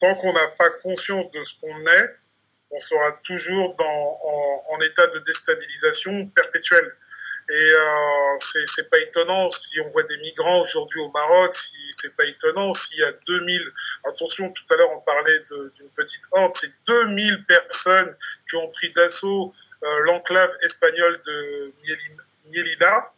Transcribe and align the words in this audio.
tant 0.00 0.14
qu'on 0.14 0.32
n'a 0.32 0.48
pas 0.58 0.70
conscience 0.82 1.30
de 1.30 1.42
ce 1.42 1.60
qu'on 1.60 1.86
est, 1.86 2.16
on 2.70 2.80
sera 2.80 3.12
toujours 3.24 3.74
dans, 3.76 4.18
en, 4.68 4.80
état 4.82 5.06
de 5.08 5.18
déstabilisation 5.20 6.26
perpétuelle. 6.28 6.96
Et 7.50 7.54
euh, 7.54 8.36
c'est 8.38 8.90
pas 8.90 8.98
étonnant 8.98 9.48
si 9.48 9.80
on 9.80 9.88
voit 9.88 10.02
des 10.02 10.18
migrants 10.18 10.60
aujourd'hui 10.60 11.00
au 11.00 11.10
Maroc, 11.10 11.54
si 11.54 11.78
c'est 11.96 12.14
pas 12.14 12.26
étonnant 12.26 12.74
s'il 12.74 12.98
y 12.98 13.04
a 13.04 13.12
2000, 13.26 13.62
attention, 14.04 14.52
tout 14.52 14.64
à 14.70 14.76
l'heure 14.76 14.92
on 14.92 15.00
parlait 15.00 15.40
d'une 15.74 15.90
petite 15.96 16.24
horde, 16.32 16.52
c'est 16.54 16.72
2000 16.86 17.46
personnes 17.46 18.14
qui 18.46 18.56
ont 18.56 18.68
pris 18.68 18.92
d'assaut 18.92 19.54
euh, 19.82 19.98
l'enclave 20.04 20.54
espagnole 20.62 21.22
de 21.24 21.72
Mielina, 22.50 23.12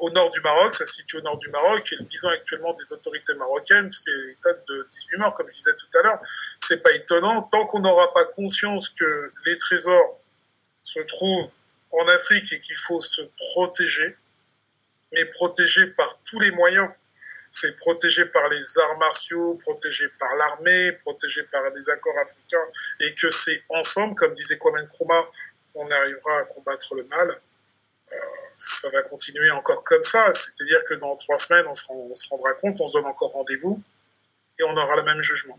au 0.00 0.10
nord 0.10 0.30
du 0.30 0.40
Maroc, 0.40 0.74
ça 0.74 0.86
se 0.86 0.94
situe 0.94 1.18
au 1.18 1.20
nord 1.22 1.36
du 1.38 1.48
Maroc, 1.50 1.92
et 1.92 1.96
le 1.96 2.04
bilan 2.04 2.30
actuellement 2.30 2.74
des 2.74 2.92
autorités 2.92 3.34
marocaines 3.34 3.90
fait 3.90 4.32
état 4.32 4.52
de 4.52 4.86
18 4.90 5.16
morts, 5.18 5.34
comme 5.34 5.48
je 5.48 5.54
disais 5.54 5.74
tout 5.76 5.98
à 5.98 6.02
l'heure. 6.02 6.20
C'est 6.58 6.82
pas 6.82 6.92
étonnant, 6.92 7.42
tant 7.42 7.66
qu'on 7.66 7.80
n'aura 7.80 8.12
pas 8.12 8.24
conscience 8.26 8.88
que 8.88 9.32
les 9.46 9.56
trésors 9.58 10.20
se 10.82 11.00
trouvent 11.00 11.52
en 11.92 12.08
Afrique 12.08 12.52
et 12.52 12.58
qu'il 12.58 12.76
faut 12.76 13.00
se 13.00 13.22
protéger, 13.52 14.16
mais 15.12 15.24
protéger 15.26 15.86
par 15.88 16.20
tous 16.24 16.38
les 16.40 16.50
moyens. 16.52 16.88
C'est 17.52 17.74
protégé 17.76 18.26
par 18.26 18.48
les 18.48 18.78
arts 18.78 18.98
martiaux, 18.98 19.56
protégé 19.56 20.08
par 20.20 20.32
l'armée, 20.36 20.92
protégé 21.04 21.42
par 21.44 21.72
des 21.72 21.90
accords 21.90 22.18
africains, 22.24 22.68
et 23.00 23.14
que 23.16 23.28
c'est 23.28 23.64
ensemble, 23.70 24.14
comme 24.14 24.34
disait 24.34 24.56
Kwame 24.56 24.80
Nkrumah, 24.84 25.28
qu'on 25.72 25.90
arrivera 25.90 26.38
à 26.38 26.44
combattre 26.44 26.94
le 26.94 27.02
mal. 27.04 27.40
Ça 28.56 28.88
va 28.92 29.02
continuer 29.02 29.50
encore 29.52 29.82
comme 29.84 30.02
ça. 30.02 30.32
C'est-à-dire 30.34 30.84
que 30.84 30.94
dans 30.94 31.16
trois 31.16 31.38
semaines, 31.38 31.64
on 31.68 31.74
se, 31.74 32.28
rendra 32.28 32.52
compte, 32.60 32.80
on 32.80 32.86
se 32.86 32.92
donne 32.94 33.06
encore 33.06 33.32
rendez-vous 33.32 33.80
et 34.58 34.62
on 34.64 34.72
aura 34.72 34.96
le 34.96 35.02
même 35.02 35.20
jugement. 35.22 35.58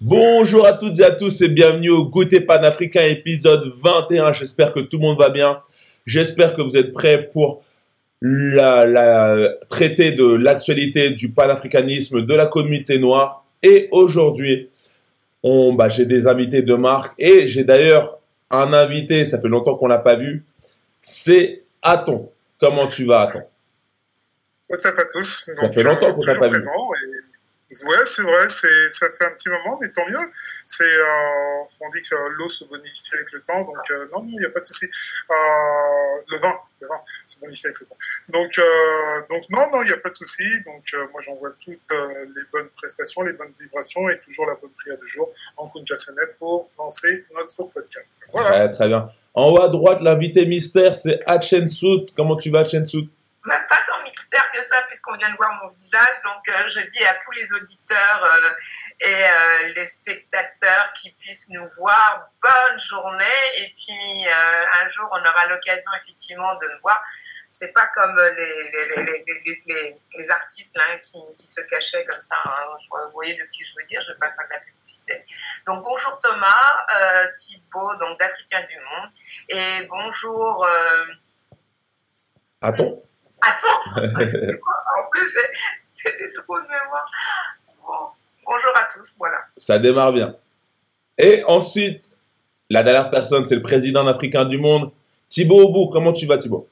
Bonjour 0.00 0.66
à 0.66 0.72
toutes 0.72 0.98
et 0.98 1.04
à 1.04 1.10
tous 1.10 1.40
et 1.42 1.48
bienvenue 1.48 1.90
au 1.90 2.06
Goûter 2.06 2.40
Panafricain 2.40 3.04
épisode 3.04 3.72
21. 3.82 4.32
J'espère 4.32 4.72
que 4.72 4.80
tout 4.80 4.98
le 4.98 5.02
monde 5.02 5.18
va 5.18 5.30
bien. 5.30 5.62
J'espère 6.06 6.54
que 6.54 6.62
vous 6.62 6.76
êtes 6.76 6.92
prêts 6.92 7.30
pour 7.32 7.64
la 8.20 9.54
traiter 9.68 10.12
de 10.12 10.24
l'actualité 10.24 11.10
du 11.10 11.30
panafricanisme 11.30 12.24
de 12.24 12.34
la 12.34 12.46
communauté 12.46 12.98
noire. 12.98 13.44
Et 13.62 13.88
aujourd'hui, 13.90 14.70
bah, 15.42 15.88
j'ai 15.88 16.06
des 16.06 16.26
invités 16.26 16.62
de 16.62 16.74
marque 16.74 17.14
et 17.18 17.46
j'ai 17.46 17.64
d'ailleurs 17.64 18.18
un 18.50 18.72
invité, 18.72 19.24
ça 19.24 19.40
fait 19.40 19.48
longtemps 19.48 19.76
qu'on 19.76 19.88
l'a 19.88 19.98
pas 19.98 20.16
vu, 20.16 20.44
c'est 21.02 21.64
Aton. 21.82 22.30
Comment 22.58 22.86
tu 22.86 23.04
vas, 23.04 23.22
Aton? 23.22 23.42
À 24.70 25.04
tous 25.12 25.50
Ça 25.54 25.70
fait 25.70 25.82
longtemps 25.82 26.14
qu'on 26.14 26.20
t'a 26.20 26.36
pas 26.36 26.48
vu. 26.48 26.58
Ouais, 27.68 28.06
c'est 28.06 28.22
vrai, 28.22 28.48
c'est, 28.48 28.88
ça 28.90 29.06
fait 29.10 29.24
un 29.24 29.32
petit 29.32 29.48
moment, 29.48 29.76
mais 29.80 29.90
tant 29.90 30.06
mieux. 30.08 30.30
C'est, 30.66 30.84
euh, 30.84 31.64
on 31.80 31.90
dit 31.90 32.00
que 32.08 32.14
l'eau 32.38 32.48
se 32.48 32.64
bonifie 32.64 33.02
avec 33.12 33.32
le 33.32 33.40
temps, 33.40 33.64
donc 33.64 33.90
euh, 33.90 34.08
non, 34.14 34.22
il 34.24 34.38
n'y 34.38 34.44
a 34.44 34.50
pas 34.50 34.60
de 34.60 34.66
souci. 34.66 34.86
Euh, 34.86 36.22
le 36.28 36.38
vin, 36.38 36.54
vin 36.84 37.00
se 37.24 37.38
bonifie 37.40 37.66
avec 37.66 37.80
le 37.80 37.86
temps. 37.86 37.96
Donc, 38.28 38.58
euh, 38.58 38.64
donc 39.30 39.42
non, 39.50 39.62
non, 39.72 39.82
il 39.82 39.86
n'y 39.86 39.92
a 39.92 39.98
pas 39.98 40.10
de 40.10 40.16
souci. 40.16 40.44
Donc, 40.64 40.84
euh, 40.94 41.06
moi, 41.12 41.22
j'envoie 41.22 41.50
toutes 41.64 41.80
euh, 41.92 42.08
les 42.36 42.42
bonnes 42.52 42.68
prestations, 42.76 43.22
les 43.22 43.32
bonnes 43.32 43.54
vibrations 43.58 44.08
et 44.10 44.18
toujours 44.18 44.46
la 44.46 44.56
bonne 44.56 44.72
prière 44.72 44.98
du 44.98 45.06
jour 45.06 45.30
en 45.56 45.68
Kunjasanet 45.68 46.36
pour 46.38 46.68
lancer 46.78 47.26
notre 47.34 47.68
podcast. 47.72 48.18
Voilà. 48.32 48.68
très 48.68 48.88
bien. 48.88 49.08
En 49.34 49.50
haut 49.50 49.62
à 49.62 49.68
droite, 49.68 50.00
l'invité 50.00 50.46
mystère, 50.46 50.96
c'est 50.96 51.18
Hatchen 51.26 51.68
Sout. 51.68 52.06
Comment 52.16 52.36
tu 52.36 52.50
vas, 52.50 52.64
même 53.46 53.66
pas 53.68 53.78
tant 53.86 54.02
mystère 54.02 54.50
que 54.52 54.62
ça 54.62 54.76
puisqu'on 54.88 55.16
vient 55.16 55.30
de 55.30 55.36
voir 55.36 55.58
mon 55.62 55.70
visage. 55.70 56.16
Donc 56.24 56.42
euh, 56.48 56.68
je 56.68 56.80
dis 56.90 57.04
à 57.04 57.14
tous 57.14 57.30
les 57.32 57.52
auditeurs 57.54 58.24
euh, 58.24 58.50
et 59.00 59.24
euh, 59.24 59.72
les 59.74 59.86
spectateurs 59.86 60.92
qui 60.94 61.12
puissent 61.14 61.50
nous 61.50 61.68
voir, 61.76 62.30
bonne 62.42 62.78
journée. 62.78 63.24
Et 63.60 63.74
puis 63.76 64.26
un 64.28 64.88
jour 64.88 65.08
on 65.12 65.20
aura 65.20 65.46
l'occasion 65.48 65.90
effectivement 66.00 66.54
de 66.56 66.66
me 66.66 66.80
voir. 66.80 67.02
C'est 67.48 67.72
pas 67.72 67.86
comme 67.94 68.20
les, 68.36 68.70
les, 68.70 69.24
les, 69.66 70.02
les 70.18 70.30
artistes 70.30 70.76
là, 70.76 70.98
qui, 70.98 71.18
qui, 71.38 71.46
se 71.46 71.60
cachaient 71.62 72.04
comme 72.04 72.20
ça. 72.20 72.36
Hein. 72.44 72.76
Vous 72.90 73.12
voyez 73.12 73.34
de 73.34 73.44
qui 73.44 73.64
je 73.64 73.72
veux 73.78 73.84
dire, 73.86 74.00
je 74.00 74.12
vais 74.12 74.18
pas 74.18 74.30
faire 74.32 74.46
de 74.46 74.52
la 74.52 74.60
publicité. 74.60 75.24
Donc 75.66 75.84
bonjour 75.84 76.18
Thomas, 76.18 76.86
euh, 77.00 77.28
Thibaut, 77.32 77.96
donc 77.96 78.18
d'Africain 78.18 78.62
du 78.68 78.78
Monde. 78.80 79.10
Et 79.48 79.86
bonjour... 79.86 80.66
Attends. 82.60 83.02
Attends, 83.42 83.80
en 83.96 85.10
plus, 85.10 85.38
j'ai 85.92 86.16
des 86.16 86.32
trous 86.32 86.60
de 86.60 86.68
mémoire. 86.68 87.04
Bonjour 88.46 88.70
à 88.76 88.88
tous, 88.94 89.16
voilà. 89.18 89.38
Ça 89.56 89.78
démarre 89.78 90.12
bien. 90.12 90.36
Et 91.18 91.42
ensuite, 91.44 92.10
la 92.70 92.82
dernière 92.82 93.10
personne, 93.10 93.46
c'est 93.46 93.56
le 93.56 93.62
président 93.62 94.06
africain 94.06 94.44
du 94.44 94.58
monde, 94.58 94.90
Thibaut 95.28 95.68
Obou. 95.68 95.88
Comment 95.90 96.12
tu 96.12 96.26
vas, 96.26 96.38
Thibaut? 96.38 96.68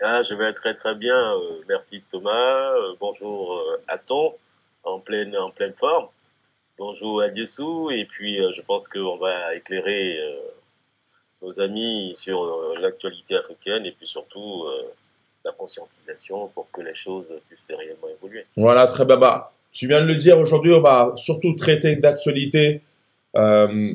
Ah, 0.00 0.22
Je 0.22 0.34
vais 0.34 0.52
très 0.52 0.74
très 0.74 0.94
bien. 0.94 1.34
Euh, 1.36 1.60
merci 1.68 2.02
Thomas. 2.08 2.72
Euh, 2.72 2.94
bonjour 3.00 3.56
euh, 3.56 3.82
à 3.88 3.98
ton, 3.98 4.34
en 4.84 5.00
pleine, 5.00 5.36
en 5.36 5.50
pleine 5.50 5.74
forme. 5.74 6.08
Bonjour 6.78 7.22
à 7.22 7.28
Dessous. 7.28 7.90
Et 7.90 8.04
puis, 8.04 8.40
je 8.52 8.62
pense 8.62 8.88
qu'on 8.88 9.16
va 9.16 9.54
éclairer 9.56 10.16
nos 11.42 11.60
amis 11.60 12.12
sur 12.14 12.38
l'actualité 12.80 13.34
africaine 13.34 13.84
et 13.84 13.90
puis 13.90 14.06
surtout 14.06 14.64
la 15.44 15.50
conscientisation 15.50 16.46
pour 16.50 16.70
que 16.70 16.80
les 16.80 16.94
choses 16.94 17.34
puissent 17.48 17.72
réellement 17.76 18.06
évoluer. 18.16 18.46
Voilà, 18.56 18.86
très 18.86 19.04
bien. 19.04 19.18
Tu 19.72 19.86
viens 19.86 20.00
de 20.00 20.06
le 20.06 20.16
dire, 20.16 20.38
aujourd'hui, 20.38 20.72
on 20.72 20.80
va 20.80 21.12
surtout 21.16 21.52
traiter 21.54 21.96
d'actualité. 21.96 22.80
Euh, 23.36 23.94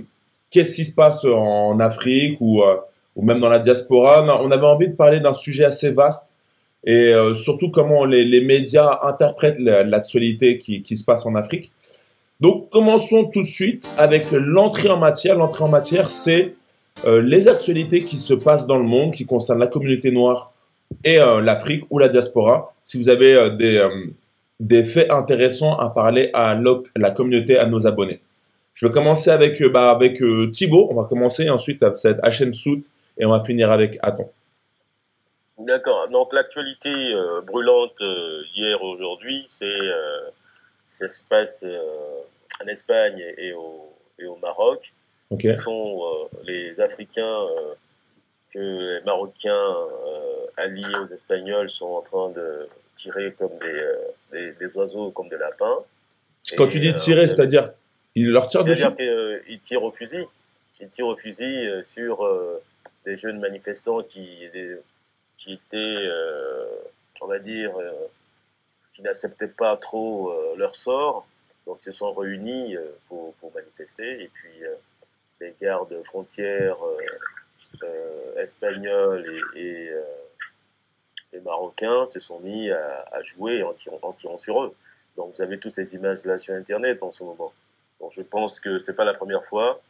Qu'est-ce 0.49 0.75
qui 0.75 0.85
se 0.85 0.93
passe 0.93 1.25
en 1.25 1.79
Afrique 1.79 2.37
ou, 2.39 2.61
euh, 2.61 2.77
ou 3.15 3.25
même 3.25 3.39
dans 3.39 3.49
la 3.49 3.57
diaspora 3.57 4.23
On 4.41 4.51
avait 4.51 4.67
envie 4.67 4.87
de 4.87 4.93
parler 4.93 5.19
d'un 5.19 5.33
sujet 5.33 5.65
assez 5.65 5.91
vaste 5.91 6.27
et 6.85 7.11
euh, 7.11 7.33
surtout 7.33 7.71
comment 7.71 8.05
les, 8.05 8.23
les, 8.23 8.41
médias 8.41 8.99
interprètent 9.01 9.57
l'actualité 9.57 10.59
qui, 10.59 10.83
qui 10.83 10.95
se 10.95 11.03
passe 11.05 11.25
en 11.25 11.33
Afrique. 11.33 11.71
Donc 12.39 12.69
commençons 12.69 13.23
tout 13.23 13.41
de 13.41 13.47
suite 13.47 13.89
avec 13.97 14.27
l'entrée 14.31 14.89
en 14.89 14.97
matière. 14.97 15.37
L'entrée 15.37 15.63
en 15.63 15.69
matière, 15.69 16.11
c'est 16.11 16.53
les 17.07 17.47
actualités 17.47 18.03
qui 18.03 18.19
se 18.19 18.35
passent 18.35 18.67
dans 18.67 18.77
le 18.77 18.85
monde, 18.85 19.11
qui 19.11 19.25
concernent 19.25 19.59
la 19.59 19.67
communauté 19.67 20.11
noire 20.11 20.53
et 21.03 21.17
l'Afrique 21.17 21.85
ou 21.89 21.97
la 21.97 22.09
diaspora. 22.09 22.75
Si 22.83 22.97
vous 22.97 23.09
avez 23.09 23.49
des, 23.57 23.81
des 24.63 24.83
faits 24.83 25.11
intéressants 25.11 25.77
à 25.77 25.89
parler 25.89 26.29
à 26.33 26.57
la 26.95 27.11
communauté, 27.11 27.57
à 27.57 27.65
nos 27.65 27.85
abonnés. 27.85 28.21
Je 28.73 28.87
vais 28.87 28.93
commencer 28.93 29.29
avec, 29.29 29.61
bah, 29.71 29.91
avec 29.91 30.21
Thibaut. 30.51 30.87
On 30.91 30.95
va 30.95 31.07
commencer 31.07 31.49
ensuite 31.49 31.83
avec 31.83 31.95
cette 31.95 32.19
HN 32.19 32.53
Sout 32.53 32.81
et 33.17 33.25
on 33.25 33.29
va 33.29 33.43
finir 33.43 33.71
avec 33.71 33.99
Aton. 34.01 34.29
D'accord. 35.59 36.07
Donc 36.09 36.33
l'actualité 36.33 36.91
brûlante 37.45 38.01
hier 38.55 38.81
aujourd'hui, 38.81 39.41
c'est 39.43 39.67
ça 40.85 41.07
se 41.07 41.23
passe 41.27 41.65
en 42.63 42.67
Espagne 42.67 43.21
et 43.37 43.53
au, 43.53 43.93
et 44.17 44.25
au 44.25 44.37
Maroc. 44.37 44.93
Ce 45.39 45.53
sont 45.53 46.01
les 46.45 46.81
Africains 46.81 47.45
que 48.53 48.59
les 48.59 49.01
Marocains 49.01 49.51
euh, 49.51 50.45
alliés 50.57 50.95
aux 51.01 51.07
Espagnols 51.07 51.69
sont 51.69 51.89
en 51.89 52.01
train 52.01 52.29
de 52.29 52.65
tirer 52.93 53.33
comme 53.33 53.53
des, 53.55 54.37
euh, 54.37 54.53
des, 54.59 54.77
oiseaux, 54.77 55.11
comme 55.11 55.27
des 55.27 55.37
lapins. 55.37 55.79
Quand 56.55 56.67
tu 56.67 56.79
dis 56.79 56.89
euh, 56.89 56.93
tirer, 56.93 57.27
c'est-à-dire 57.27 57.71
ils 58.15 58.29
leur 58.29 58.47
tirent 58.47 58.63
dessus 58.63 58.81
C'est-à-dire 58.81 59.43
qu'ils 59.45 59.59
tirent 59.59 59.83
au 59.83 59.91
fusil. 59.91 60.25
Ils 60.79 60.87
tirent 60.87 61.07
au 61.07 61.15
fusil 61.15 61.69
sur 61.81 62.29
des 63.05 63.15
jeunes 63.15 63.39
manifestants 63.39 64.03
qui, 64.03 64.27
qui 65.37 65.53
étaient, 65.53 66.09
on 67.21 67.27
va 67.27 67.39
dire, 67.39 67.71
qui 68.91 69.01
n'acceptaient 69.01 69.47
pas 69.47 69.77
trop 69.77 70.35
leur 70.57 70.75
sort. 70.75 71.25
Donc 71.65 71.77
ils 71.79 71.85
se 71.85 71.91
sont 71.91 72.13
réunis 72.13 72.75
pour, 73.07 73.33
pour 73.35 73.53
manifester. 73.55 74.21
Et 74.21 74.27
puis 74.27 74.51
les 75.39 75.55
gardes 75.59 75.95
frontières 76.03 76.77
euh, 77.83 78.35
espagnols 78.37 79.23
et, 79.55 79.89
euh, 79.89 80.03
et, 81.33 81.39
marocains 81.39 82.05
se 82.05 82.19
sont 82.19 82.39
mis 82.39 82.71
à, 82.71 83.21
jouer 83.23 83.63
en 83.63 83.73
tirant, 83.73 83.99
en 84.01 84.13
tirant, 84.13 84.37
sur 84.37 84.63
eux. 84.63 84.75
Donc 85.17 85.33
vous 85.33 85.41
avez 85.41 85.59
toutes 85.59 85.71
ces 85.71 85.95
images-là 85.95 86.37
sur 86.37 86.55
Internet 86.55 87.03
en 87.03 87.11
ce 87.11 87.23
moment. 87.23 87.53
Donc 87.99 88.11
je 88.13 88.21
pense 88.21 88.59
que 88.59 88.77
c'est 88.77 88.95
pas 88.95 89.05
la 89.05 89.13
première 89.13 89.43
fois 89.43 89.81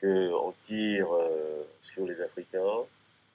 qu'on 0.00 0.52
tire 0.58 1.14
euh, 1.14 1.64
sur 1.80 2.06
les 2.06 2.20
Africains, 2.20 2.84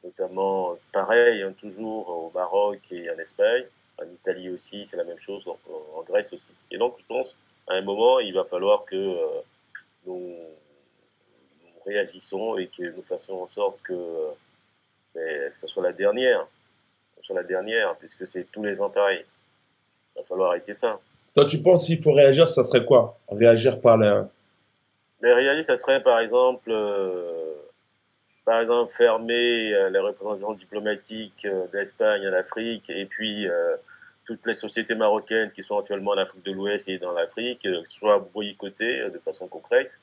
notamment 0.04 0.76
pareil, 0.94 1.44
hein, 1.44 1.54
toujours 1.54 2.10
au 2.10 2.32
Maroc 2.34 2.80
et 2.92 3.10
en 3.10 3.18
Espagne, 3.18 3.66
en 4.02 4.06
Italie 4.12 4.50
aussi, 4.50 4.84
c'est 4.86 4.98
la 4.98 5.04
même 5.04 5.20
chose, 5.20 5.48
en, 5.48 6.04
Grèce 6.04 6.34
aussi. 6.34 6.54
Et 6.70 6.78
donc 6.78 6.96
je 7.00 7.06
pense, 7.06 7.40
à 7.68 7.74
un 7.76 7.82
moment, 7.82 8.20
il 8.20 8.34
va 8.34 8.46
falloir 8.46 8.86
que 8.86 8.96
euh, 8.96 9.42
nous 10.06 10.36
réagissons 11.86 12.58
et 12.58 12.68
que 12.68 12.84
nous 12.96 13.02
fassions 13.02 13.42
en 13.42 13.48
sorte 13.48 13.82
que 13.82 13.94
ben, 15.14 15.50
ça 15.54 15.68
soit 15.68 15.84
la 15.84 15.94
dernière, 15.94 16.48
ça 17.16 17.22
soit 17.22 17.36
la 17.36 17.44
dernière, 17.44 17.96
puisque 17.96 18.28
c'est 18.28 18.52
tous 18.52 18.64
les 18.64 18.82
ans 18.82 18.90
pareil. 18.90 19.24
Il 20.16 20.20
va 20.20 20.26
falloir 20.26 20.50
arrêter 20.52 20.74
ça. 20.74 21.00
Toi, 21.34 21.46
tu 21.46 21.62
penses 21.62 21.86
s'il 21.86 22.02
faut 22.02 22.14
réagir, 22.14 22.48
ça 22.48 22.64
serait 22.64 22.86
quoi? 22.86 23.20
Réagir 23.30 23.82
par 23.82 23.98
la... 23.98 24.30
Mais 25.22 25.34
réagir, 25.34 25.64
ça 25.64 25.76
serait 25.76 26.02
par 26.02 26.20
exemple, 26.20 26.70
euh, 26.70 27.54
par 28.46 28.62
exemple 28.62 28.90
fermer 28.90 29.74
euh, 29.74 29.90
les 29.90 30.00
représentants 30.00 30.54
diplomatiques 30.54 31.46
euh, 31.46 31.68
d'Espagne 31.74 32.28
en 32.28 32.34
Afrique 32.34 32.90
et 32.90 33.06
puis 33.06 33.48
toutes 34.26 34.46
les 34.48 34.54
sociétés 34.54 34.96
marocaines 34.96 35.52
qui 35.52 35.62
sont 35.62 35.78
actuellement 35.78 36.12
en 36.12 36.18
Afrique 36.18 36.44
de 36.46 36.52
l'Ouest 36.52 36.90
et 36.90 36.98
dans 36.98 37.12
l'Afrique 37.12 37.68
soient 37.84 38.28
boycottées 38.34 39.10
de 39.10 39.20
façon 39.20 39.48
concrète 39.48 40.02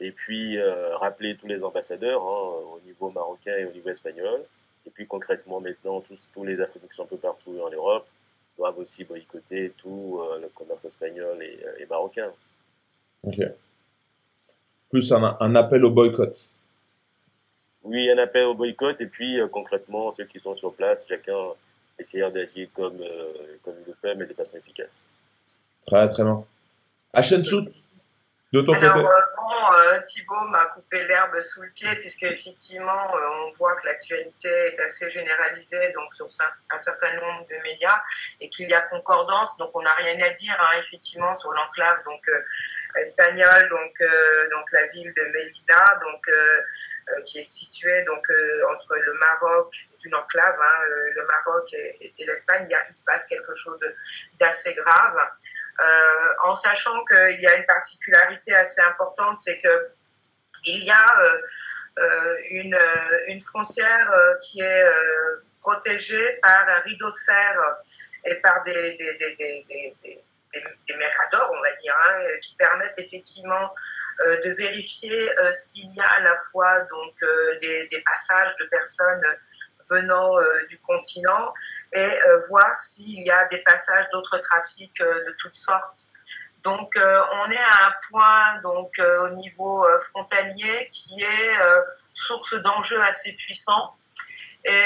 et 0.00 0.12
puis 0.12 0.58
rappeler 1.00 1.36
tous 1.36 1.46
les 1.46 1.64
ambassadeurs 1.64 2.22
hein, 2.22 2.60
au 2.74 2.80
niveau 2.84 3.10
marocain 3.10 3.56
et 3.58 3.64
au 3.64 3.72
niveau 3.72 3.90
espagnol. 3.90 4.44
Et 4.86 4.90
puis 4.90 5.06
concrètement 5.06 5.60
maintenant, 5.60 6.00
tous, 6.00 6.30
tous 6.32 6.44
les 6.44 6.60
Africains 6.60 6.86
qui 6.86 6.94
sont 6.94 7.04
un 7.04 7.06
peu 7.06 7.16
partout 7.16 7.58
en 7.60 7.70
Europe 7.70 8.06
doivent 8.56 8.78
aussi 8.78 9.04
boycotter 9.04 9.72
tout 9.76 10.20
euh, 10.20 10.40
le 10.40 10.48
commerce 10.48 10.84
espagnol 10.84 11.42
et, 11.42 11.58
euh, 11.64 11.78
et, 11.80 11.86
marocain. 11.86 12.30
Ok. 13.22 13.40
Plus 14.90 15.12
un, 15.12 15.36
un, 15.40 15.54
appel 15.56 15.84
au 15.84 15.90
boycott. 15.90 16.36
Oui, 17.82 18.08
un 18.10 18.18
appel 18.18 18.44
au 18.44 18.54
boycott 18.54 19.00
et 19.00 19.06
puis 19.06 19.40
euh, 19.40 19.48
concrètement, 19.48 20.10
ceux 20.10 20.24
qui 20.24 20.38
sont 20.38 20.54
sur 20.54 20.74
place, 20.74 21.08
chacun 21.08 21.36
essayer 21.98 22.28
d'agir 22.30 22.68
comme, 22.72 22.98
comme 23.62 23.74
il 23.80 23.86
le 23.86 23.94
peut, 24.00 24.14
mais 24.16 24.26
de 24.26 24.34
façon 24.34 24.58
efficace. 24.58 25.08
Très, 25.86 26.08
très 26.08 26.24
bien. 26.24 26.44
Sout 27.22 27.72
de 28.54 28.60
ton 28.60 28.72
Alors, 28.74 28.94
côté 28.94 29.08
euh, 29.74 30.00
Thibault 30.06 30.48
m'a 30.48 30.64
coupé 30.66 31.02
l'herbe 31.04 31.40
sous 31.40 31.62
le 31.62 31.70
pied, 31.70 31.88
puisque 31.96 32.22
effectivement, 32.22 33.16
euh, 33.16 33.46
on 33.46 33.50
voit 33.50 33.74
que 33.74 33.86
l'actualité 33.86 34.48
est 34.48 34.80
assez 34.80 35.10
généralisée 35.10 35.92
donc 35.92 36.14
sur 36.14 36.28
un 36.70 36.78
certain 36.78 37.14
nombre 37.14 37.44
de 37.48 37.56
médias 37.64 38.00
et 38.40 38.48
qu'il 38.50 38.70
y 38.70 38.74
a 38.74 38.80
concordance. 38.82 39.56
Donc, 39.56 39.70
on 39.74 39.82
n'a 39.82 39.92
rien 39.94 40.20
à 40.24 40.30
dire 40.30 40.56
hein, 40.60 40.78
effectivement 40.78 41.34
sur 41.34 41.52
l'enclave 41.52 41.98
donc 42.04 42.20
euh, 42.28 43.00
espagnole, 43.00 43.68
donc 43.70 43.92
donc 44.52 44.70
la 44.70 44.86
ville 44.88 45.12
de 45.16 45.22
Melilla, 45.32 46.00
donc 46.00 47.24
qui 47.24 47.40
est 47.40 47.42
située 47.42 48.04
donc 48.04 48.24
entre 48.70 48.94
le 48.94 49.14
Maroc, 49.14 49.74
c'est 49.74 50.04
une 50.04 50.14
enclave, 50.14 50.56
hein, 50.60 50.82
le 50.88 51.26
Maroc 51.26 51.72
et, 51.72 52.14
l'Espagne. 52.24 52.68
Il 52.68 52.94
se 52.94 53.04
passe 53.04 53.26
quelque 53.26 53.54
chose 53.54 53.80
d'assez 54.38 54.74
grave. 54.74 55.16
Euh, 55.80 56.28
en 56.44 56.54
sachant 56.54 57.04
qu'il 57.04 57.40
y 57.40 57.46
a 57.46 57.56
une 57.56 57.66
particularité 57.66 58.54
assez 58.54 58.80
importante, 58.82 59.36
c'est 59.36 59.58
que 59.58 59.90
il 60.66 60.84
y 60.84 60.90
a 60.90 61.20
euh, 61.20 61.38
euh, 61.98 62.36
une, 62.50 62.78
une, 63.26 63.40
frontière 63.40 64.12
qui 64.40 64.60
est 64.60 64.86
protégée 65.60 66.38
par 66.42 66.68
un 66.68 66.78
rideau 66.80 67.10
de 67.10 67.18
fer 67.18 67.76
et 68.24 68.34
par 68.36 68.62
des, 68.62 68.92
des, 68.94 69.14
des, 69.14 69.34
des, 69.34 69.96
des 70.88 70.96
méradors, 70.96 71.50
on 71.52 71.60
va 71.60 71.72
dire, 71.82 71.96
hein, 72.04 72.18
qui 72.40 72.54
permettent 72.54 72.98
effectivement 72.98 73.74
de 74.20 74.50
vérifier 74.52 75.28
s'il 75.52 75.92
y 75.92 76.00
a 76.00 76.06
à 76.06 76.20
la 76.20 76.36
fois 76.36 76.80
donc 76.82 77.14
des, 77.60 78.02
passages 78.06 78.56
de 78.56 78.66
personnes 78.66 79.24
venant 79.90 80.38
euh, 80.38 80.66
du 80.68 80.78
continent 80.78 81.52
et 81.92 81.98
euh, 82.28 82.38
voir 82.48 82.78
s'il 82.78 83.24
y 83.24 83.30
a 83.30 83.44
des 83.46 83.58
passages 83.58 84.08
d'autres 84.12 84.38
trafics 84.38 85.00
euh, 85.00 85.24
de 85.26 85.36
toutes 85.38 85.56
sortes. 85.56 86.08
Donc, 86.62 86.96
on 86.96 87.50
est 87.50 87.58
à 87.58 87.88
un 87.88 87.94
point 88.10 88.60
donc 88.62 88.98
au 88.98 89.28
niveau 89.34 89.86
frontalier 89.98 90.88
qui 90.90 91.22
est 91.22 91.56
source 92.14 92.54
d'enjeux 92.62 93.02
assez 93.02 93.36
puissants. 93.36 93.94
Et 94.64 94.84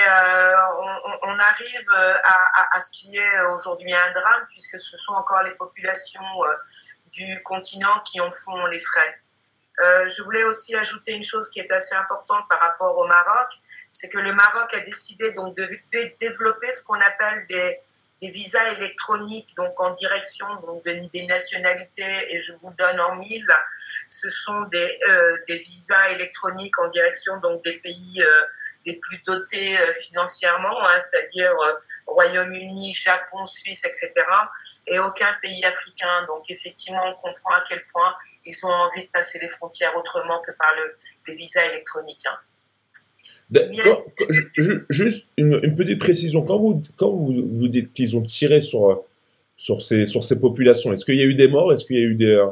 on, 1.23 1.39
arrive 1.39 1.89
à, 2.25 2.77
à, 2.77 2.81
ce 2.81 2.91
qui 2.91 3.17
est 3.17 3.41
aujourd'hui 3.55 3.95
un 3.95 4.11
drame, 4.11 4.45
puisque 4.49 4.81
ce 4.81 4.99
sont 4.99 5.13
encore 5.13 5.45
les 5.45 5.53
populations 5.53 6.27
du 7.13 7.41
continent 7.45 8.01
qui 8.01 8.21
en 8.21 8.31
font 8.33 8.67
les 8.67 8.81
frais. 8.81 9.23
je 9.79 10.21
voulais 10.25 10.43
aussi 10.43 10.75
ajouter 10.75 11.13
une 11.13 11.23
chose 11.23 11.49
qui 11.51 11.61
est 11.61 11.71
assez 11.71 11.95
importante 11.95 12.49
par 12.49 12.59
rapport 12.59 12.99
au 12.99 13.07
Maroc, 13.07 13.51
c'est 13.93 14.09
que 14.09 14.19
le 14.19 14.33
Maroc 14.35 14.73
a 14.75 14.81
décidé 14.81 15.33
donc 15.33 15.57
de, 15.57 15.69
développer 16.21 16.73
ce 16.73 16.85
qu'on 16.85 17.01
appelle 17.01 17.47
des, 17.49 17.81
visas 18.21 18.73
électroniques 18.73 19.55
donc 19.57 19.81
en 19.81 19.95
direction 19.95 20.47
donc 20.63 20.83
des 20.85 21.27
nationalités 21.27 22.35
et 22.35 22.39
je 22.41 22.53
vous 22.61 22.73
donne 22.77 22.99
en 22.99 23.15
mille 23.15 23.47
ce 24.09 24.29
sont 24.29 24.63
des, 24.63 24.99
euh, 25.09 25.37
visas 25.49 26.09
électroniques 26.11 26.77
en 26.81 26.89
direction 26.89 27.39
donc 27.39 27.63
des 27.63 27.79
pays 27.79 28.21
euh, 28.21 28.43
les 28.87 28.97
plus 28.97 29.19
dotés 29.25 29.79
euh, 29.79 29.93
financièrement 29.93 30.85
hein, 30.89 30.99
c'est-à-dire 30.99 31.55
Royaume-Uni, 32.09 32.93
Japon, 32.93 33.45
Suisse, 33.45 33.85
etc. 33.85 34.13
Et 34.87 34.99
aucun 34.99 35.33
pays 35.43 35.65
africain. 35.65 36.25
Donc 36.27 36.51
effectivement, 36.51 37.05
on 37.05 37.15
comprend 37.15 37.55
à 37.55 37.61
quel 37.69 37.85
point 37.87 38.17
ils 38.45 38.67
ont 38.67 38.71
envie 38.71 39.05
de 39.05 39.11
passer 39.11 39.39
les 39.41 39.49
frontières 39.49 39.95
autrement 39.97 40.41
que 40.41 40.53
par 40.53 40.75
le, 40.77 40.99
les 41.27 41.35
visas 41.35 41.65
électroniques. 41.67 42.27
Hein 42.27 42.39
juste 44.91 45.27
une, 45.37 45.75
petite 45.75 45.99
précision. 45.99 46.43
Quand 46.43 46.59
vous, 46.59 46.83
quand 46.97 47.11
vous, 47.11 47.49
vous 47.53 47.69
dites 47.69 47.93
qu'ils 47.93 48.17
ont 48.17 48.23
tiré 48.23 48.61
sur, 48.61 49.05
sur, 49.57 49.83
ces, 49.83 50.07
sur 50.07 50.23
ces 50.23 50.39
populations, 50.39 50.93
est-ce 50.93 51.05
qu'il 51.05 51.17
y 51.17 51.23
a 51.23 51.27
eu 51.27 51.35
des 51.35 51.49
morts? 51.49 51.73
Est-ce 51.73 51.85
qu'il 51.85 51.97
y 51.97 52.01
a 52.01 52.05
eu 52.05 52.15
des. 52.15 52.27
Euh, 52.27 52.51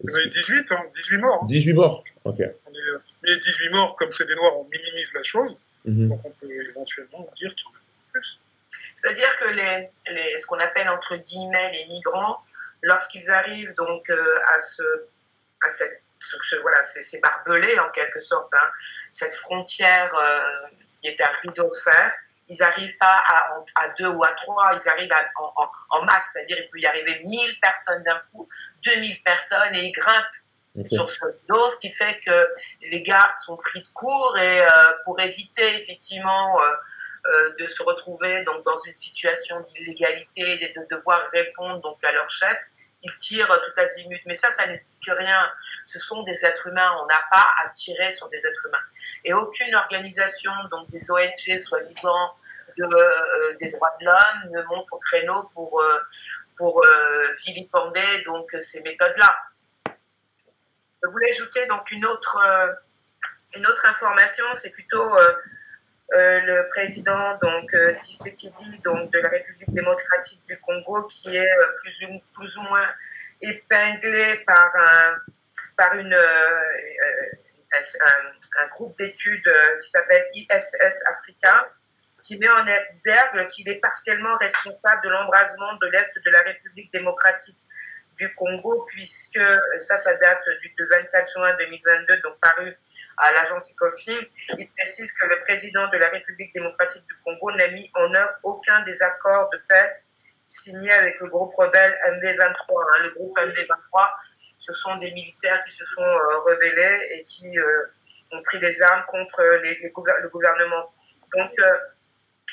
Il 0.00 0.10
y 0.10 0.14
a 0.14 0.24
eu 0.24 0.28
18, 0.28 0.72
hein, 0.72 0.82
18 0.92 1.16
morts. 1.18 1.46
18 1.46 1.72
morts, 1.72 2.02
ok. 2.24 2.40
Est, 2.40 2.56
mais 3.22 3.36
18 3.36 3.70
morts, 3.70 3.94
comme 3.96 4.10
c'est 4.10 4.26
des 4.26 4.34
Noirs, 4.34 4.58
on 4.58 4.64
minimise 4.64 5.12
la 5.14 5.22
chose. 5.22 5.58
Mhm. 5.84 6.08
Donc 6.08 6.20
on 6.24 6.30
peut 6.30 6.46
éventuellement 6.70 7.28
dire 7.36 7.54
qu'il 7.54 7.66
y 7.66 7.68
en 7.68 7.76
a 7.76 7.80
beaucoup 7.80 8.12
plus. 8.12 8.40
C'est-à-dire 8.94 9.36
que 9.40 9.48
les, 9.54 9.88
les, 10.14 10.38
ce 10.38 10.46
qu'on 10.46 10.58
appelle 10.58 10.88
entre 10.88 11.16
guillemets 11.16 11.72
les 11.72 11.92
migrants, 11.92 12.38
lorsqu'ils 12.82 13.30
arrivent 13.30 13.74
donc 13.76 14.10
euh, 14.10 14.34
à, 14.54 14.58
ce, 14.58 14.82
à 15.62 15.68
cette 15.68 16.01
voilà, 16.62 16.80
c'est 16.82 17.20
barbelé 17.20 17.78
en 17.78 17.90
quelque 17.90 18.20
sorte, 18.20 18.52
hein. 18.54 18.70
cette 19.10 19.34
frontière 19.34 20.14
euh, 20.14 20.68
qui 20.76 21.08
est 21.08 21.20
un 21.20 21.30
rideau 21.42 21.68
de 21.68 21.76
fer. 21.76 22.12
Ils 22.48 22.58
n'arrivent 22.58 22.98
pas 22.98 23.22
à, 23.26 23.54
à, 23.76 23.88
deux 23.98 24.08
ou 24.08 24.22
à 24.24 24.32
trois, 24.34 24.72
ils 24.74 24.88
arrivent 24.88 25.12
en, 25.36 25.52
en, 25.62 25.70
en, 25.90 26.04
masse, 26.04 26.30
c'est-à-dire 26.32 26.58
il 26.60 26.68
peut 26.68 26.80
y 26.80 26.86
arriver 26.86 27.22
1000 27.24 27.60
personnes 27.60 28.02
d'un 28.02 28.20
coup, 28.30 28.48
2000 28.84 29.22
personnes, 29.22 29.74
et 29.74 29.84
ils 29.84 29.92
grimpent 29.92 30.36
sur 30.86 31.08
ce 31.08 31.24
rideau, 31.24 31.70
ce 31.70 31.78
qui 31.78 31.90
fait 31.90 32.18
que 32.24 32.48
les 32.82 33.02
gardes 33.02 33.38
sont 33.44 33.56
pris 33.56 33.82
de 33.82 33.88
court 33.88 34.36
et 34.38 34.60
euh, 34.60 34.66
pour 35.04 35.20
éviter 35.20 35.66
effectivement 35.76 36.60
euh, 36.60 36.72
euh, 37.26 37.54
de 37.58 37.66
se 37.66 37.82
retrouver 37.82 38.42
donc 38.44 38.64
dans 38.64 38.76
une 38.78 38.96
situation 38.96 39.60
d'illégalité 39.60 40.64
et 40.64 40.72
de 40.72 40.86
devoir 40.90 41.20
répondre 41.32 41.80
donc 41.82 42.02
à 42.04 42.12
leur 42.12 42.28
chef, 42.30 42.56
ils 43.02 43.18
tirent 43.18 43.48
tout 43.48 43.80
azimut. 43.80 44.20
Mais 44.26 44.34
ça, 44.34 44.50
ça 44.50 44.66
n'explique 44.66 45.10
rien. 45.18 45.52
Ce 45.84 45.98
sont 45.98 46.22
des 46.22 46.44
êtres 46.44 46.68
humains. 46.68 46.96
On 47.02 47.06
n'a 47.06 47.20
pas 47.30 47.46
à 47.64 47.68
tirer 47.68 48.10
sur 48.10 48.28
des 48.28 48.46
êtres 48.46 48.66
humains. 48.66 48.84
Et 49.24 49.32
aucune 49.32 49.74
organisation, 49.74 50.52
donc 50.70 50.88
des 50.90 51.10
ONG 51.10 51.58
soi-disant 51.58 52.36
de, 52.76 52.84
euh, 52.84 53.56
des 53.60 53.70
droits 53.70 53.94
de 54.00 54.06
l'homme, 54.06 54.50
ne 54.52 54.62
monte 54.62 54.86
au 54.90 54.98
créneau 54.98 55.48
pour, 55.54 55.80
euh, 55.80 55.98
pour 56.56 56.84
euh, 56.84 57.32
vilipender 57.46 58.22
donc 58.24 58.54
ces 58.58 58.82
méthodes-là. 58.82 59.38
Je 61.02 61.08
voulais 61.08 61.30
ajouter 61.30 61.66
donc 61.66 61.90
une 61.90 62.06
autre, 62.06 62.38
une 63.56 63.66
autre 63.66 63.86
information, 63.86 64.44
c'est 64.54 64.72
plutôt 64.72 65.16
euh, 66.14 66.40
le 66.40 66.68
président 66.68 67.38
donc 67.42 67.72
euh, 67.72 67.94
Tshisekedi 68.02 68.80
donc 68.84 69.10
de 69.12 69.18
la 69.18 69.30
République 69.30 69.72
démocratique 69.72 70.42
du 70.46 70.58
Congo 70.60 71.04
qui 71.06 71.36
est 71.36 71.50
euh, 71.50 71.66
plus 71.82 72.06
ou, 72.06 72.20
plus 72.34 72.56
ou 72.58 72.62
moins 72.62 72.86
épinglé 73.40 74.42
par 74.46 74.76
un 74.76 75.16
par 75.76 75.94
une 75.94 76.14
un, 77.74 78.68
groupe 78.68 78.94
d'études 78.98 79.50
qui 79.80 79.90
s'appelle 79.90 80.26
ISS 80.34 81.06
Africa 81.10 81.72
qui 82.22 82.38
met 82.38 82.48
en 82.50 82.66
exergue 82.66 83.48
qu'il 83.48 83.68
est 83.70 83.80
partiellement 83.80 84.36
responsable 84.36 85.02
de 85.04 85.08
l'embrasement 85.08 85.72
de 85.80 85.86
l'Est 85.88 86.22
de 86.22 86.30
la 86.30 86.42
République 86.42 86.92
démocratique 86.92 87.58
du 88.16 88.34
Congo, 88.34 88.84
puisque 88.86 89.40
ça, 89.78 89.96
ça 89.96 90.14
date 90.16 90.44
du 90.60 90.74
24 90.78 91.32
juin 91.32 91.56
2022, 91.58 92.20
donc 92.22 92.38
paru 92.40 92.76
à 93.16 93.32
l'agence 93.32 93.72
ECOFIN. 93.72 94.20
Il 94.58 94.70
précise 94.72 95.12
que 95.12 95.26
le 95.26 95.40
président 95.40 95.88
de 95.88 95.98
la 95.98 96.08
République 96.08 96.52
démocratique 96.52 97.06
du 97.06 97.14
Congo 97.24 97.52
n'a 97.52 97.68
mis 97.68 97.90
en 97.94 98.12
œuvre 98.14 98.34
aucun 98.42 98.82
des 98.82 99.02
accords 99.02 99.48
de 99.50 99.58
paix 99.68 100.02
signés 100.46 100.92
avec 100.92 101.18
le 101.20 101.28
groupe 101.28 101.54
rebelle 101.54 101.96
MD23. 102.06 102.44
Hein. 102.48 102.98
Le 103.04 103.10
groupe 103.10 103.38
MD23, 103.38 104.10
ce 104.58 104.72
sont 104.72 104.96
des 104.96 105.10
militaires 105.10 105.62
qui 105.64 105.72
se 105.72 105.84
sont 105.84 106.02
euh, 106.02 106.38
rebellés 106.46 107.08
et 107.12 107.24
qui 107.24 107.58
euh, 107.58 107.86
ont 108.32 108.42
pris 108.42 108.58
des 108.58 108.82
armes 108.82 109.04
contre 109.06 109.42
le 109.42 110.28
gouvernement. 110.28 110.92
Donc, 111.34 111.50
euh, 111.58 111.78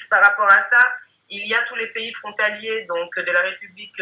par 0.09 0.21
rapport 0.21 0.49
à 0.49 0.61
ça, 0.61 0.81
il 1.29 1.47
y 1.47 1.53
a 1.53 1.61
tous 1.63 1.75
les 1.75 1.87
pays 1.87 2.11
frontaliers 2.13 2.85
donc 2.85 3.15
de 3.15 3.31
la 3.31 3.41
République 3.41 4.01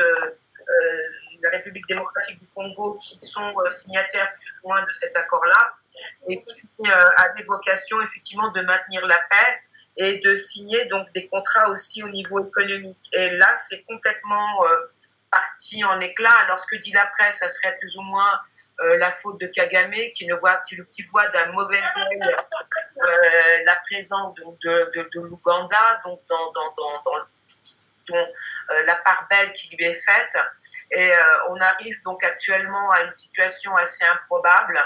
la 1.43 1.51
République 1.51 1.85
démocratique 1.87 2.39
du 2.39 2.47
Congo 2.47 2.95
qui 2.95 3.17
sont 3.21 3.53
signataires 3.69 4.33
plus 4.39 4.53
ou 4.63 4.69
moins 4.69 4.81
de 4.81 4.91
cet 4.91 5.15
accord-là 5.15 5.73
et 6.29 6.43
qui 6.43 6.61
euh, 6.85 7.05
a 7.17 7.29
des 7.29 7.43
vocations 7.43 8.01
effectivement 8.01 8.51
de 8.51 8.61
maintenir 8.61 9.05
la 9.05 9.19
paix 9.29 9.61
et 9.97 10.19
de 10.19 10.35
signer 10.35 10.85
donc 10.85 11.11
des 11.13 11.27
contrats 11.27 11.69
aussi 11.69 12.03
au 12.03 12.09
niveau 12.09 12.45
économique. 12.45 13.09
Et 13.13 13.31
là, 13.31 13.53
c'est 13.55 13.83
complètement 13.85 14.61
parti 15.31 15.83
en 15.83 15.99
éclat. 15.99 16.35
Alors, 16.45 16.59
ce 16.59 16.67
que 16.67 16.75
dit 16.79 16.91
la 16.91 17.07
presse, 17.07 17.39
ça 17.39 17.49
serait 17.49 17.75
plus 17.79 17.97
ou 17.97 18.01
moins 18.03 18.39
la 18.99 19.09
faute 19.09 19.41
de 19.41 19.47
Kagame 19.47 19.91
qui 20.13 20.27
ne 20.27 20.35
voit 20.35 20.57
qui, 20.57 21.01
voit 21.11 21.27
d'un 21.29 21.47
mauvais 21.47 21.79
œil 21.79 22.19
euh, 22.21 23.63
la 23.65 23.75
présence 23.77 24.35
de, 24.35 24.91
de, 24.93 25.21
l'Ouganda 25.21 25.99
donc 26.05 26.21
dans, 26.29 26.51
dans, 26.51 26.75
dans, 26.77 27.01
dans 27.03 27.25
dont 28.07 28.15
euh, 28.71 28.85
la 28.85 28.95
part 28.95 29.27
belle 29.29 29.51
qui 29.53 29.75
lui 29.75 29.85
est 29.85 29.93
faite. 29.93 30.37
Et 30.91 31.11
euh, 31.11 31.21
on 31.49 31.59
arrive 31.59 32.01
donc 32.03 32.23
actuellement 32.23 32.91
à 32.91 33.03
une 33.03 33.11
situation 33.11 33.75
assez 33.75 34.05
improbable 34.05 34.79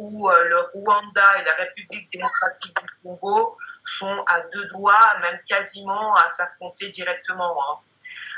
où 0.00 0.30
euh, 0.30 0.44
le 0.44 0.56
Rwanda 0.72 1.40
et 1.40 1.44
la 1.44 1.54
République 1.56 2.10
démocratique 2.10 2.74
du 2.74 2.88
Congo 3.02 3.58
sont 3.82 4.24
à 4.26 4.40
deux 4.52 4.66
doigts, 4.68 5.18
même 5.20 5.38
quasiment 5.46 6.14
à 6.14 6.26
s'affronter 6.26 6.88
directement. 6.88 7.54
Hein. 7.62 7.78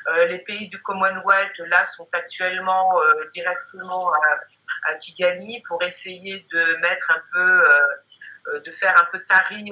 Euh, 0.08 0.26
les 0.26 0.40
pays 0.40 0.68
du 0.68 0.82
Commonwealth, 0.82 1.56
là, 1.68 1.84
sont 1.84 2.08
actuellement 2.12 2.98
euh, 2.98 3.28
directement 3.32 4.12
à, 4.12 4.90
à, 4.90 4.94
Kigali 4.96 5.62
pour 5.68 5.80
essayer 5.84 6.44
de 6.52 6.80
mettre 6.80 7.12
un 7.12 7.22
peu, 7.32 8.58
de 8.58 8.70
faire 8.70 8.98
un 9.00 9.06
peu 9.12 9.22
tarir 9.24 9.64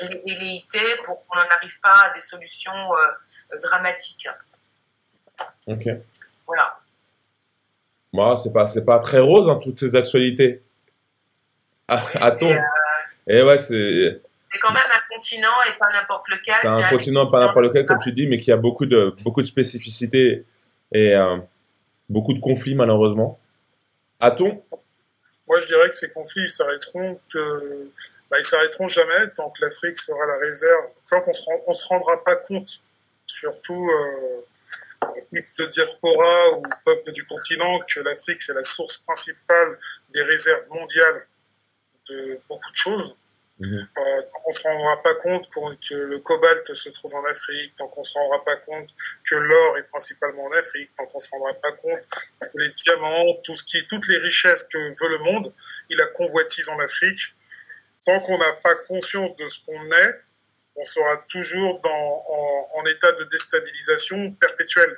les 0.00 0.34
velléités 0.34 0.96
pour 1.04 1.26
qu'on 1.26 1.38
n'en 1.38 1.48
arrive 1.48 1.80
pas 1.80 2.08
à 2.08 2.10
des 2.10 2.20
solutions 2.20 2.90
dramatique. 3.62 4.28
Ok. 5.66 5.88
Voilà. 6.46 6.78
Moi, 8.12 8.36
c'est 8.36 8.52
pas, 8.52 8.66
c'est 8.68 8.84
pas 8.84 8.98
très 8.98 9.20
rose, 9.20 9.48
hein, 9.48 9.58
toutes 9.62 9.78
ces 9.78 9.96
actualités. 9.96 10.62
Ah, 11.90 12.06
attends. 12.20 12.46
Et, 12.46 12.54
euh, 12.54 13.38
et 13.38 13.42
ouais, 13.42 13.58
c'est. 13.58 14.22
C'est 14.52 14.58
quand 14.58 14.72
même 14.72 14.82
un 14.92 15.14
continent 15.14 15.54
et 15.68 15.78
pas 15.78 15.86
n'importe 15.92 16.28
lequel. 16.28 16.54
C'est 16.62 16.68
un, 16.68 16.78
un, 16.78 16.88
continent, 16.88 17.26
pas 17.26 17.40
n'importe 17.40 17.66
lequel, 17.66 17.86
comme 17.86 17.98
tu 18.00 18.12
dis, 18.12 18.26
mais 18.26 18.38
qui 18.38 18.50
a 18.50 18.56
beaucoup 18.56 18.86
de, 18.86 19.14
beaucoup 19.22 19.42
de 19.42 19.46
spécificités 19.46 20.44
et 20.92 21.14
euh, 21.14 21.36
beaucoup 22.08 22.32
de 22.32 22.40
conflits, 22.40 22.74
malheureusement. 22.74 23.38
A-t-on 24.20 24.62
Moi, 25.48 25.60
je 25.60 25.66
dirais 25.66 25.88
que 25.88 25.94
ces 25.94 26.10
conflits 26.10 26.48
s'arrêteront 26.48 27.16
que. 27.32 27.90
Bah, 28.30 28.36
ils 28.38 28.44
s'arrêteront 28.44 28.86
jamais 28.86 29.28
tant 29.34 29.50
que 29.50 29.64
l'Afrique 29.64 29.98
sera 29.98 30.24
la 30.26 30.38
réserve, 30.38 30.84
tant 31.08 31.20
qu'on 31.20 31.32
ne 31.68 31.74
se 31.74 31.88
rendra 31.88 32.22
pas 32.22 32.36
compte 32.36 32.80
surtout 33.26 33.88
euh, 33.90 34.42
de 35.58 35.66
diaspora 35.66 36.50
ou 36.56 36.62
peuple 36.84 37.12
du 37.12 37.26
continent, 37.26 37.80
que 37.80 38.00
l'Afrique, 38.00 38.40
c'est 38.40 38.54
la 38.54 38.62
source 38.62 38.98
principale 38.98 39.78
des 40.12 40.22
réserves 40.22 40.66
mondiales 40.70 41.26
de 42.08 42.40
beaucoup 42.48 42.70
de 42.70 42.76
choses. 42.76 43.16
Mhm. 43.60 43.74
Euh, 43.74 44.22
tant 44.22 44.40
qu'on 44.40 44.50
ne 44.50 44.56
se 44.56 44.62
rendra 44.62 45.02
pas 45.02 45.14
compte 45.16 45.50
que 45.50 45.94
le 45.94 46.18
cobalt 46.20 46.74
se 46.74 46.88
trouve 46.88 47.14
en 47.14 47.24
Afrique, 47.26 47.74
tant 47.76 47.88
qu'on 47.88 48.00
ne 48.00 48.06
se 48.06 48.14
rendra 48.14 48.42
pas 48.42 48.56
compte 48.56 48.88
que 49.22 49.34
l'or 49.34 49.76
est 49.76 49.82
principalement 49.82 50.44
en 50.44 50.52
Afrique, 50.52 50.90
tant 50.96 51.04
qu'on 51.06 51.18
ne 51.18 51.22
se 51.22 51.30
rendra 51.30 51.52
pas 51.54 51.72
compte 51.72 52.00
que 52.40 52.48
les 52.54 52.70
diamants, 52.70 53.34
tout 53.44 53.54
ce 53.54 53.64
qui, 53.64 53.86
toutes 53.86 54.08
les 54.08 54.16
richesses 54.16 54.64
que 54.64 54.78
veut 54.78 55.10
le 55.10 55.18
monde, 55.18 55.54
il 55.90 56.00
a 56.00 56.06
convoitise 56.06 56.70
en 56.70 56.78
Afrique. 56.78 57.20
Tant 58.06 58.18
qu'on 58.20 58.38
n'a 58.38 58.52
pas 58.64 58.74
conscience 58.88 59.34
de 59.36 59.46
ce 59.46 59.66
qu'on 59.66 59.92
est, 59.92 60.20
on 60.76 60.84
sera 60.84 61.18
toujours 61.28 61.80
dans, 61.80 62.24
en, 62.72 62.86
état 62.86 63.12
de 63.12 63.24
déstabilisation 63.24 64.32
perpétuelle. 64.32 64.96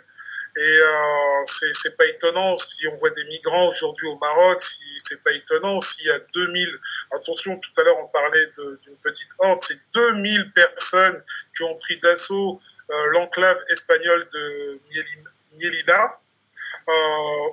Et 0.54 0.60
euh, 0.60 1.44
c'est 1.46 1.96
pas 1.96 2.04
étonnant 2.06 2.54
si 2.56 2.86
on 2.86 2.96
voit 2.96 3.10
des 3.10 3.24
migrants 3.24 3.68
aujourd'hui 3.68 4.06
au 4.08 4.18
Maroc, 4.18 4.62
si 4.62 4.84
c'est 5.02 5.22
pas 5.22 5.32
étonnant 5.32 5.80
s'il 5.80 6.06
y 6.06 6.10
a 6.10 6.18
2000, 6.18 6.68
attention, 7.12 7.58
tout 7.58 7.70
à 7.78 7.84
l'heure 7.84 7.98
on 7.98 8.08
parlait 8.08 8.46
d'une 8.82 8.96
petite 8.98 9.30
horde, 9.38 9.58
c'est 9.62 9.80
2000 9.94 10.52
personnes 10.52 11.24
qui 11.56 11.62
ont 11.62 11.74
pris 11.76 11.98
d'assaut 12.00 12.60
euh, 12.90 13.06
l'enclave 13.12 13.64
espagnole 13.70 14.28
de 14.30 14.80
Mielina, 15.56 16.20
euh, 16.88 16.92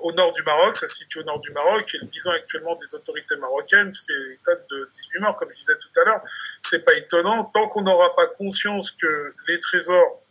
au 0.01 0.11
nord 0.13 0.33
du 0.33 0.41
Maroc, 0.43 0.75
ça 0.75 0.87
se 0.89 0.95
situe 0.95 1.19
au 1.19 1.23
nord 1.23 1.39
du 1.39 1.51
Maroc, 1.51 1.93
et 1.93 1.99
le 1.99 2.07
bilan 2.07 2.31
actuellement 2.31 2.75
des 2.75 2.95
autorités 2.95 3.37
marocaines 3.37 3.93
fait 3.93 4.33
état 4.33 4.55
de 4.71 4.89
18 4.91 5.19
morts, 5.19 5.35
comme 5.35 5.49
je 5.51 5.55
disais 5.55 5.77
tout 5.77 5.99
à 6.01 6.05
l'heure. 6.05 6.21
C'est 6.61 6.83
pas 6.83 6.93
étonnant, 6.95 7.45
tant 7.45 7.67
qu'on 7.69 7.83
n'aura 7.83 8.15
pas 8.15 8.27
conscience 8.27 8.91
que 8.91 9.33
les 9.47 9.59
trésors 9.59 10.21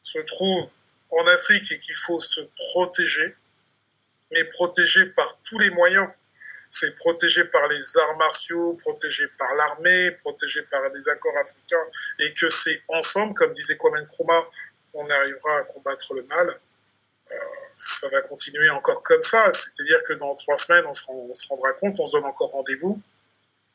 se 0.00 0.20
trouvent 0.20 0.72
en 1.10 1.26
Afrique 1.26 1.70
et 1.72 1.78
qu'il 1.78 1.94
faut 1.94 2.20
se 2.20 2.40
protéger, 2.70 3.34
mais 4.32 4.44
protéger 4.44 5.06
par 5.10 5.40
tous 5.42 5.58
les 5.58 5.70
moyens. 5.70 6.08
C'est 6.68 6.94
protégé 6.96 7.44
par 7.44 7.68
les 7.68 7.96
arts 7.98 8.16
martiaux, 8.16 8.74
protégé 8.74 9.24
par 9.38 9.54
l'armée, 9.54 10.10
protégé 10.22 10.62
par 10.62 10.90
des 10.90 11.08
accords 11.08 11.36
africains, 11.38 11.86
et 12.18 12.34
que 12.34 12.48
c'est 12.48 12.82
ensemble, 12.88 13.34
comme 13.34 13.52
disait 13.52 13.76
Kwame 13.76 14.02
Nkrumah, 14.02 14.44
qu'on 14.92 15.08
arrivera 15.08 15.58
à 15.58 15.62
combattre 15.64 16.14
le 16.14 16.22
mal. 16.24 16.48
Euh, 17.30 17.34
ça 17.76 18.08
va 18.08 18.22
continuer 18.22 18.68
encore 18.70 19.02
comme 19.02 19.22
ça. 19.22 19.52
C'est-à-dire 19.52 20.02
que 20.04 20.14
dans 20.14 20.34
trois 20.34 20.56
semaines, 20.56 20.84
on 20.86 20.94
se, 20.94 21.48
rendra 21.48 21.72
compte, 21.74 22.00
on 22.00 22.06
se 22.06 22.12
donne 22.12 22.24
encore 22.24 22.50
rendez-vous 22.50 23.00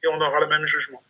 et 0.04 0.08
on 0.08 0.20
aura 0.20 0.40
le 0.40 0.48
même 0.48 0.66
jugement. 0.66 1.02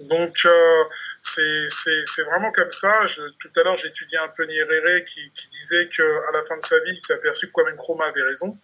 Donc 0.00 0.36
euh, 0.44 0.84
c'est 1.20 2.22
vraiment 2.24 2.50
comme 2.52 2.70
ça. 2.70 3.06
Je, 3.06 3.22
tout 3.38 3.50
à 3.56 3.62
l'heure, 3.62 3.76
étudié 3.84 4.18
un 4.18 4.28
peu 4.28 4.44
Nyerere 4.46 5.04
qui, 5.04 5.30
qui 5.32 5.48
disait 5.48 5.88
qu'à 5.88 6.32
la 6.32 6.44
fin 6.44 6.56
de 6.56 6.64
sa 6.64 6.78
vie, 6.80 6.92
il 6.92 7.00
s'est 7.00 7.14
aperçu 7.14 7.46
que 7.48 7.52
Kwame 7.52 7.72
Nkrumah 7.74 8.06
avait 8.06 8.22
raison, 8.22 8.58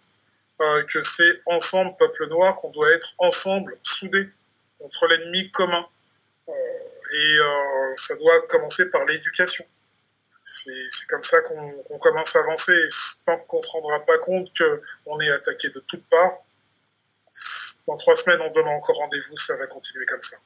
euh, 0.61 0.83
que 0.83 1.01
c'est 1.01 1.41
ensemble, 1.45 1.95
peuple 1.97 2.27
noir, 2.27 2.55
qu'on 2.57 2.71
doit 2.71 2.91
être 2.91 3.13
ensemble, 3.19 3.77
soudés, 3.81 4.29
contre 4.79 5.07
l'ennemi 5.07 5.51
commun. 5.51 5.87
Euh, 6.47 6.51
et 6.51 7.39
euh, 7.39 7.95
ça 7.95 8.15
doit 8.15 8.41
commencer 8.47 8.89
par 8.89 9.05
l'éducation 9.05 9.65
c'est 10.49 11.07
comme 11.07 11.23
ça 11.23 11.41
qu'on 11.41 11.99
commence 11.99 12.35
à 12.35 12.39
avancer. 12.39 12.75
tant 13.23 13.37
qu'on 13.37 13.57
ne 13.57 13.61
se 13.61 13.69
rendra 13.69 13.99
pas 13.99 14.17
compte 14.19 14.51
qu'on 15.05 15.19
est 15.19 15.29
attaqué 15.29 15.69
de 15.69 15.79
toutes 15.81 16.07
parts, 16.09 16.39
dans 17.87 17.95
trois 17.97 18.15
semaines, 18.15 18.41
on 18.41 18.49
se 18.49 18.55
donne 18.55 18.67
encore 18.67 18.97
rendez-vous, 18.97 19.37
ça 19.37 19.55
va 19.57 19.67
continuer 19.67 20.05
comme 20.05 20.21
ça. 20.23 20.37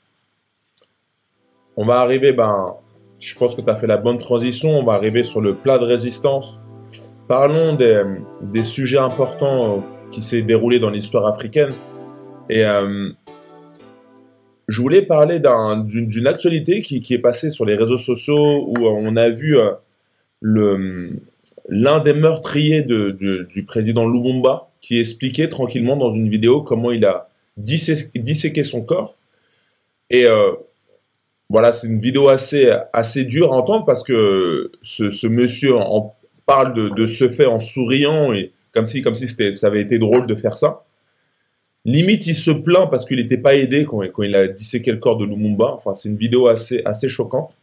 On 1.76 1.86
va 1.86 2.00
arriver, 2.00 2.34
ben, 2.34 2.76
je 3.20 3.36
pense 3.36 3.56
que 3.56 3.62
tu 3.62 3.70
as 3.70 3.76
fait 3.76 3.88
la 3.88 3.98
bonne 3.98 4.20
transition, 4.20 4.70
on 4.70 4.84
va 4.84 4.94
arriver 4.94 5.24
sur 5.24 5.42
le 5.42 5.54
plat 5.54 5.78
de 5.80 5.86
résistance. 5.86 6.60
Parlons 7.28 7.76
des, 7.76 8.04
des 8.42 8.64
sujets 8.64 8.98
importants 8.98 9.78
euh, 9.78 9.82
qui 10.12 10.22
s'est 10.22 10.42
déroulé 10.42 10.80
dans 10.80 10.90
l'histoire 10.90 11.26
africaine. 11.26 11.72
Et 12.50 12.66
euh, 12.66 13.10
je 14.68 14.82
voulais 14.82 15.02
parler 15.02 15.40
d'une 15.40 16.28
actualité 16.28 16.82
qui, 16.82 17.02
qui, 17.02 17.14
est 17.14 17.20
passée 17.20 17.50
sur 17.50 17.66
les 17.66 17.76
réseaux 17.76 17.98
sociaux 17.98 18.68
où 18.68 18.86
on 18.86 19.16
a 19.16 19.30
vu 19.30 19.58
euh, 19.58 19.72
l'un 21.70 22.00
des 22.00 22.14
meurtriers 22.14 22.84
de, 22.84 23.12
du 23.50 23.64
président 23.64 24.08
Lumumba 24.08 24.70
qui 24.82 25.00
expliquait 25.00 25.48
tranquillement 25.48 25.96
dans 25.96 26.12
une 26.12 26.30
vidéo 26.30 26.62
comment 26.62 26.92
il 26.92 27.06
a 27.06 27.30
disséqué 27.58 28.64
son 28.64 28.82
corps. 28.82 29.16
Et 30.10 30.26
euh, 30.26 30.52
voilà, 31.50 31.72
c'est 31.72 31.88
une 31.88 32.00
vidéo 32.00 32.30
assez, 32.30 32.72
assez 32.94 33.26
dure 33.26 33.54
à 33.54 33.58
entendre 33.58 33.86
parce 33.86 34.04
que 34.04 34.72
ce, 34.82 35.28
monsieur 35.28 35.76
en 35.76 36.16
parle 36.46 36.74
de, 36.96 37.08
ce 37.08 37.30
fait 37.30 37.46
en 37.46 37.60
souriant 37.60 38.34
et 38.34 38.52
comme 38.74 38.88
si, 38.88 39.02
comme 39.02 39.16
si 39.16 39.28
ça 39.54 39.68
avait 39.68 39.82
été 39.82 40.00
drôle 40.00 40.28
de 40.28 40.36
faire 40.36 40.58
ça. 40.58 40.84
Limite, 41.86 42.28
il 42.28 42.36
se 42.36 42.52
plaint 42.52 42.90
parce 42.90 43.06
qu'il 43.06 43.18
n'était 43.18 43.38
pas 43.38 43.56
aidé 43.56 43.86
quand, 43.86 44.00
quand, 44.12 44.24
il 44.24 44.36
a 44.36 44.48
disséqué 44.48 44.92
le 44.92 44.98
corps 44.98 45.18
de 45.18 45.26
Lumumba. 45.26 45.74
Enfin, 45.74 45.94
c'est 45.94 46.10
une 46.10 46.18
vidéo 46.18 46.48
assez, 46.48 46.82
assez 46.86 47.10
choquante. 47.10 47.54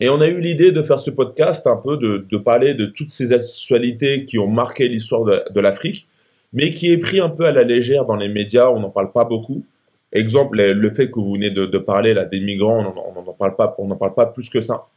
Et 0.00 0.08
on 0.08 0.20
a 0.20 0.28
eu 0.28 0.40
l'idée 0.40 0.72
de 0.72 0.82
faire 0.82 1.00
ce 1.00 1.10
podcast 1.10 1.66
un 1.66 1.76
peu, 1.76 1.96
de, 1.96 2.36
parler 2.38 2.74
de 2.74 2.86
toutes 2.86 3.10
ces 3.10 3.32
actualités 3.32 4.24
qui 4.24 4.38
ont 4.38 4.48
marqué 4.48 4.88
l'histoire 4.88 5.24
de, 5.24 5.42
de 5.50 5.60
l'Afrique, 5.60 6.08
mais 6.52 6.70
qui 6.70 6.92
est 6.92 6.98
pris 6.98 7.20
un 7.20 7.28
peu 7.28 7.46
à 7.46 7.52
la 7.52 7.62
légère 7.62 8.04
dans 8.04 8.16
les 8.16 8.28
médias, 8.28 8.68
on 8.68 8.80
n'en 8.80 8.90
parle 8.90 9.12
pas 9.12 9.24
beaucoup. 9.24 9.64
Exemple, 10.12 10.58
le 10.58 10.90
fait 10.90 11.10
que 11.10 11.18
vous 11.18 11.34
venez 11.34 11.50
de, 11.50 11.78
parler 11.78 12.12
là, 12.12 12.24
des 12.24 12.40
migrants, 12.40 12.94
on 13.16 13.22
n'en 13.22 13.32
parle, 13.32 13.56
pas, 13.56 13.74
on 13.78 13.88
parle 13.96 14.14
pas 14.14 14.26
plus 14.26 14.50
que 14.50 14.60
ça. 14.60 14.88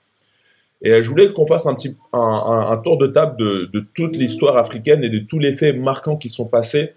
Et 0.81 1.01
je 1.01 1.09
voulais 1.09 1.31
qu'on 1.31 1.47
fasse 1.47 1.65
un, 1.65 1.73
petit, 1.73 1.95
un, 2.11 2.77
tour 2.83 2.97
de 2.97 3.07
table 3.07 3.37
de, 3.37 3.85
toute 3.93 4.17
l'histoire 4.17 4.57
africaine 4.57 5.03
et 5.03 5.09
de 5.09 5.19
tous 5.19 5.39
les 5.39 5.53
faits 5.53 5.77
marquants 5.77 6.17
qui 6.17 6.29
sont 6.29 6.45
passés 6.45 6.93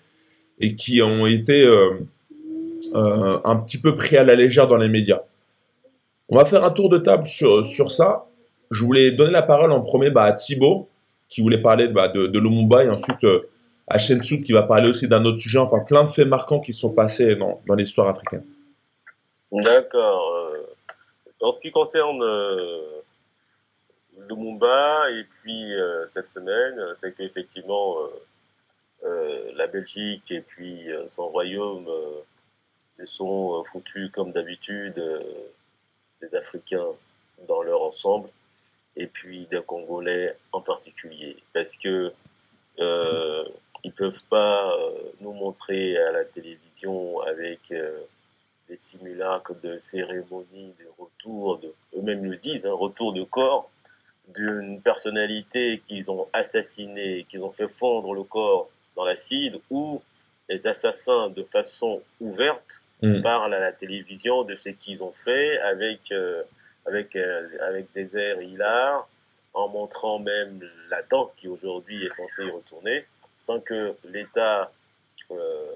et 0.61 0.75
qui 0.75 1.01
ont 1.01 1.27
été 1.27 1.65
euh, 1.65 1.91
euh, 2.95 3.39
un 3.45 3.57
petit 3.57 3.79
peu 3.79 3.95
pris 3.95 4.17
à 4.17 4.25
la 4.25 4.35
légère 4.35 4.67
dans 4.67 4.77
les 4.77 4.89
médias. 4.89 5.21
On 6.29 6.37
va 6.37 6.45
faire 6.45 6.65
un 6.65 6.71
tour 6.71 6.89
de 6.89 6.99
table 6.99 7.27
sur, 7.27 7.91
ça. 7.91 8.27
Je 8.71 8.85
voulais 8.85 9.13
donner 9.13 9.31
la 9.31 9.43
parole 9.43 9.71
en 9.71 9.81
premier 9.81 10.11
bah, 10.11 10.25
à 10.25 10.33
Thibaut, 10.33 10.89
qui 11.29 11.41
voulait 11.41 11.63
parler 11.63 11.87
bah, 11.89 12.09
de, 12.09 12.27
de 12.27 12.39
et 12.83 12.91
ensuite 12.91 13.25
euh, 13.25 13.49
à 13.91 13.99
qui 13.99 14.53
va 14.53 14.63
parler 14.63 14.91
aussi 14.91 15.09
d'un 15.09 15.25
autre 15.25 15.39
sujet, 15.39 15.59
enfin 15.59 15.81
plein 15.81 16.05
de 16.05 16.11
faits 16.11 16.27
marquants 16.27 16.59
qui 16.59 16.73
sont 16.73 16.93
passés 16.93 17.37
dans, 17.37 17.57
dans 17.67 17.75
l'histoire 17.75 18.09
africaine. 18.09 18.45
D'accord. 19.51 20.35
Euh, 20.35 20.53
en 21.41 21.51
ce 21.51 21.61
qui 21.61 21.71
concerne 21.71 22.21
euh, 22.23 23.01
Lumumba, 24.29 25.11
et 25.13 25.25
puis 25.25 25.75
euh, 25.75 26.05
cette 26.05 26.29
semaine, 26.29 26.79
c'est 26.95 27.15
qu'effectivement, 27.17 27.97
la 29.55 29.67
Belgique 29.67 30.31
et 30.31 30.41
puis 30.41 30.87
son 31.07 31.29
royaume 31.29 31.89
se 32.91 33.05
sont 33.05 33.63
foutus 33.65 34.11
comme 34.13 34.31
d'habitude 34.31 35.01
des 36.21 36.35
Africains 36.35 36.87
dans 37.49 37.63
leur 37.63 37.83
ensemble 37.83 38.29
et 38.97 39.07
puis 39.07 39.47
des 39.47 39.63
Congolais 39.63 40.37
en 40.53 40.61
particulier. 40.61 41.37
Parce 41.53 41.77
que 41.77 42.13
ils 43.85 43.93
peuvent 43.93 44.27
pas 44.29 44.73
euh, 44.73 45.13
nous 45.21 45.33
montrer 45.33 45.97
à 45.99 46.13
la 46.13 46.25
télévision 46.25 47.21
avec 47.23 47.73
euh, 47.73 48.01
des 48.69 48.77
simulacres 48.77 49.55
de 49.61 49.77
cérémonies 49.77 50.75
de 50.79 50.87
retour, 50.99 51.59
de, 51.59 51.73
eux-mêmes 51.97 52.25
le 52.25 52.37
disent, 52.37 52.67
un 52.67 52.71
hein, 52.71 52.75
retour 52.75 53.13
de 53.13 53.23
corps 53.23 53.71
d'une 54.35 54.81
personnalité 54.83 55.83
qu'ils 55.87 56.11
ont 56.11 56.29
assassinée, 56.33 57.25
qu'ils 57.29 57.45
ont 57.45 57.51
fait 57.51 57.69
fondre 57.69 58.13
le 58.13 58.25
corps 58.25 58.69
dans 58.95 59.05
l'acide, 59.05 59.61
ou 59.71 60.03
les 60.49 60.67
assassins 60.67 61.31
de 61.31 61.45
façon 61.45 62.03
ouverte 62.21 62.83
mm. 63.03 63.23
parlent 63.23 63.55
à 63.55 63.61
la 63.61 63.73
télévision 63.73 64.45
de 64.45 64.55
ce 64.55 64.71
qu'ils 64.71 65.03
ont 65.03 65.13
fait 65.13 65.59
avec 65.61 66.13
euh, 66.13 66.43
avec 66.87 67.17
euh, 67.17 67.49
avec 67.61 67.93
des 67.95 68.17
airs 68.17 68.41
hilars, 68.41 69.09
en 69.55 69.69
montrant 69.69 70.19
même 70.19 70.61
la 70.91 71.03
dent 71.03 71.33
qui 71.37 71.49
aujourd'hui 71.49 72.05
est 72.05 72.09
censée 72.09 72.45
y 72.45 72.51
retourner, 72.51 73.07
sans 73.39 73.61
que 73.61 73.95
l'État 74.05 74.71
euh, 75.31 75.75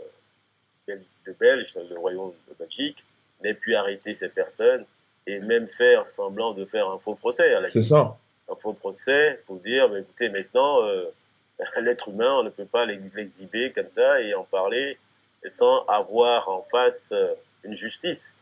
de 0.89 1.33
Belge, 1.41 1.79
le 1.89 1.99
royaume 1.99 2.33
de 2.49 2.55
Belgique, 2.59 3.07
n'ait 3.43 3.55
pu 3.55 3.75
arrêter 3.75 4.13
ces 4.13 4.29
personnes 4.29 4.85
et 5.27 5.39
même 5.41 5.69
faire 5.69 6.07
semblant 6.07 6.53
de 6.53 6.67
faire 6.67 6.89
un 6.89 6.99
faux 6.99 7.15
procès. 7.15 7.55
C'est 7.71 7.83
ça. 7.83 8.19
Un 8.51 8.55
faux 8.57 8.75
procès 8.75 9.43
pour 9.47 9.61
dire, 9.61 9.89
mais 9.91 10.01
écoutez, 10.01 10.29
maintenant, 10.29 10.85
euh, 10.85 11.05
l'être 11.81 12.09
humain, 12.09 12.35
on 12.39 12.43
ne 12.43 12.51
peut 12.51 12.67
pas 12.67 12.85
l'exhiber 12.85 13.73
comme 13.73 13.91
ça 13.91 14.21
et 14.21 14.35
en 14.35 14.45
parler 14.45 14.99
sans 15.47 15.85
avoir 15.87 16.49
en 16.49 16.63
face 16.63 17.13
euh, 17.13 17.35
une 17.65 17.75
justice 17.75 18.39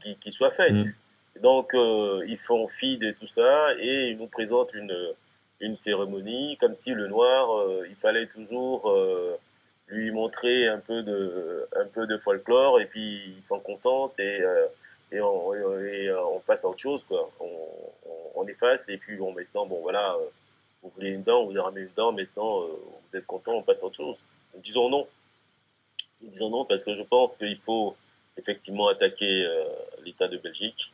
Qui, 0.00 0.16
qui, 0.16 0.30
soit 0.30 0.50
faite. 0.50 0.72
Mm. 0.72 1.40
Donc, 1.40 1.74
euh, 1.74 2.22
ils 2.26 2.36
font 2.36 2.66
fi 2.66 2.98
de 2.98 3.10
tout 3.10 3.26
ça 3.26 3.74
et 3.78 4.10
ils 4.10 4.18
nous 4.18 4.28
présentent 4.28 4.74
une, 4.74 5.14
une 5.60 5.74
cérémonie 5.74 6.56
comme 6.58 6.74
si 6.74 6.92
le 6.92 7.06
noir, 7.06 7.58
euh, 7.58 7.86
il 7.88 7.96
fallait 7.96 8.26
toujours 8.26 8.92
lui 9.88 10.10
montrer 10.10 10.66
un 10.66 10.78
peu 10.78 11.02
de, 11.02 11.68
un 11.76 11.86
peu 11.86 12.06
de 12.06 12.16
folklore 12.16 12.80
et 12.80 12.86
puis 12.86 13.34
ils 13.36 13.42
s'en 13.42 13.60
contentent 13.60 14.18
et, 14.18 14.42
et, 15.12 15.20
on, 15.20 15.54
et, 15.54 16.12
on, 16.12 16.40
passe 16.40 16.64
à 16.64 16.68
autre 16.68 16.78
chose, 16.78 17.04
quoi. 17.04 17.30
On, 17.40 17.68
on, 18.36 18.46
efface 18.46 18.88
et 18.88 18.98
puis 18.98 19.16
bon, 19.16 19.32
maintenant, 19.32 19.66
bon, 19.66 19.80
voilà 19.82 20.14
vous 20.84 20.90
voulez 20.90 21.10
une 21.10 21.22
dent, 21.22 21.46
vous 21.46 21.56
avez 21.56 21.80
une 21.80 21.90
dent, 21.96 22.12
maintenant 22.12 22.62
euh, 22.62 22.78
vous 23.10 23.16
êtes 23.16 23.26
content, 23.26 23.52
on 23.52 23.62
passe 23.62 23.82
à 23.82 23.86
autre 23.86 23.96
chose. 23.96 24.26
disons 24.56 24.90
non. 24.90 25.08
Disons 26.20 26.50
non 26.50 26.64
parce 26.66 26.84
que 26.84 26.94
je 26.94 27.02
pense 27.02 27.38
qu'il 27.38 27.58
faut 27.60 27.96
effectivement 28.36 28.88
attaquer 28.88 29.46
euh, 29.46 29.64
l'État 30.04 30.28
de 30.28 30.36
Belgique 30.36 30.92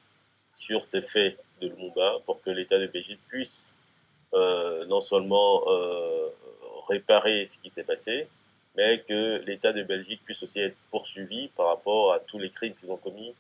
sur 0.53 0.85
ces 0.85 1.03
faits 1.03 1.39
de 1.61 1.69
Lumumba 1.69 2.21
pour 2.25 2.41
que 2.41 2.51
l'État 2.51 2.79
de 2.79 2.87
Belgique 2.87 3.19
puisse 3.29 3.79
euh, 3.79 3.80
non 4.33 5.01
seulement 5.01 5.65
réparer 6.89 7.45
ce 7.45 7.59
qui 7.59 7.69
s'est 7.69 7.85
passé, 7.85 8.29
mais 8.77 9.03
que 9.03 9.39
l'État 9.45 9.73
de 9.73 9.83
Belgique 9.83 10.23
puisse 10.25 10.43
aussi 10.43 10.61
être 10.61 10.77
poursuivi 10.91 11.49
par 11.49 11.67
rapport 11.67 12.13
à 12.13 12.21
tous 12.21 12.39
les 12.39 12.51
crimes 12.51 12.75
qu'ils 12.75 12.93
ont 12.93 12.97
commis 12.97 13.35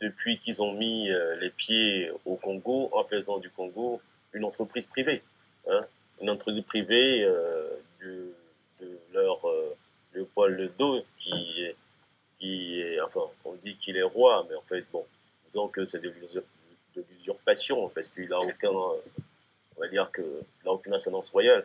depuis 0.00 0.38
qu'ils 0.38 0.62
ont 0.62 0.72
mis 0.72 1.10
les 1.40 1.50
pieds 1.50 2.10
au 2.24 2.36
Congo 2.36 2.88
en 2.92 3.04
faisant 3.04 3.38
du 3.38 3.50
Congo 3.50 4.00
une 4.32 4.44
entreprise 4.44 4.86
privée. 4.86 5.22
Hein, 5.68 5.80
une 6.20 6.30
entreprise 6.30 6.62
privée 6.64 7.22
euh, 7.22 7.68
de, 8.02 8.34
de, 8.80 8.98
leur 9.12 9.46
euh, 9.48 9.76
Léopold 10.14 10.58
Ledo 10.58 11.02
qui 11.16 11.62
est, 11.62 11.76
qui 12.36 12.80
est, 12.80 13.00
enfin, 13.00 13.22
on 13.44 13.54
dit 13.54 13.76
qu'il 13.76 13.96
est 13.96 14.02
roi, 14.02 14.46
mais 14.48 14.56
en 14.56 14.60
fait, 14.60 14.84
bon, 14.92 15.04
disons 15.46 15.68
que 15.68 15.84
c'est 15.84 16.00
de 16.00 16.12
l'usurpation 17.10 17.88
parce 17.90 18.10
qu'il 18.10 18.32
a 18.32 18.38
aucun, 18.38 18.70
on 19.80 19.84
va 19.84 19.88
dire 19.88 20.10
que 20.12 20.22
il 20.62 20.68
a 20.68 20.72
aucune 20.72 20.92
ascendance 20.92 21.30
royale. 21.30 21.62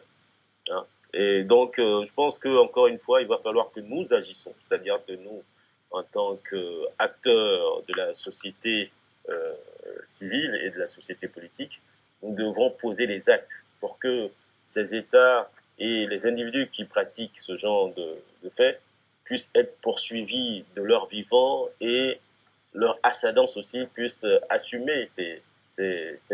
Hein. 0.70 0.86
Et 1.14 1.44
donc, 1.44 1.80
euh, 1.80 2.02
je 2.04 2.14
pense 2.14 2.40
que 2.40 2.50
encore 2.58 2.88
une 2.88 2.98
fois, 2.98 3.22
il 3.22 3.28
va 3.28 3.38
falloir 3.38 3.72
que 3.72 3.82
nous 3.82 4.14
agissons, 4.14 4.56
c'est-à-dire 4.60 5.00
que 5.06 5.14
nous, 5.14 5.44
en 5.92 6.04
tant 6.04 6.34
qu'acteurs 6.36 7.84
de 7.84 7.98
la 7.98 8.14
société 8.14 8.92
euh, 9.30 9.54
civile 10.06 10.60
et 10.64 10.72
de 10.72 10.78
la 10.78 10.88
société 10.88 11.28
politique, 11.28 11.82
nous 12.24 12.34
devrons 12.34 12.72
poser 12.72 13.06
des 13.06 13.30
actes 13.30 13.68
pour 13.80 14.00
que 14.00 14.30
ces 14.64 14.96
États 14.96 15.50
et 15.78 16.08
les 16.08 16.26
individus 16.26 16.70
qui 16.70 16.86
pratiquent 16.86 17.38
ce 17.38 17.56
genre 17.56 17.94
de, 17.94 18.16
de 18.44 18.50
faits 18.50 18.82
puissent 19.26 19.52
être 19.56 19.78
poursuivis 19.82 20.64
de 20.76 20.82
leur 20.82 21.06
vivant 21.06 21.68
et 21.82 22.20
leur 22.74 22.98
ascendance 23.04 23.58
aussi 23.58 23.86
puisse 23.94 24.26
assumer 24.50 25.06
ces, 25.06 25.42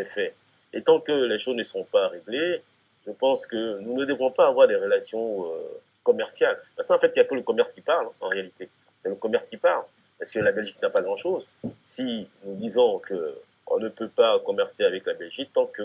faits. 0.06 0.36
Et 0.74 0.84
tant 0.84 1.00
que 1.00 1.12
les 1.12 1.38
choses 1.38 1.56
ne 1.56 1.64
seront 1.64 1.84
pas 1.84 2.08
réglées, 2.08 2.62
je 3.06 3.12
pense 3.12 3.46
que 3.46 3.80
nous 3.80 3.96
ne 3.96 4.06
devrons 4.06 4.32
pas 4.32 4.48
avoir 4.48 4.68
des 4.68 4.76
relations 4.76 5.46
euh, 5.46 5.58
commerciales. 6.04 6.60
Parce 6.76 6.88
qu'en 6.88 7.00
fait, 7.00 7.08
il 7.16 7.20
n'y 7.20 7.26
a 7.26 7.26
que 7.26 7.36
le 7.36 7.42
commerce 7.42 7.74
qui 7.74 7.82
parle, 7.82 8.08
en 8.20 8.30
réalité. 8.30 8.70
C'est 9.00 9.10
le 9.10 9.16
commerce 9.16 9.50
qui 9.50 9.58
parle. 9.58 9.84
Parce 10.18 10.32
que 10.32 10.40
la 10.40 10.52
Belgique 10.52 10.82
n'a 10.82 10.90
pas 10.90 11.02
grand-chose. 11.02 11.54
Si 11.82 12.28
nous 12.44 12.56
disons 12.56 13.00
que 13.00 13.36
on 13.68 13.80
ne 13.80 13.90
peut 13.90 14.10
pas 14.10 14.40
commercer 14.40 14.84
avec 14.84 15.06
la 15.06 15.14
Belgique 15.14 15.52
tant 15.54 15.66
que 15.66 15.84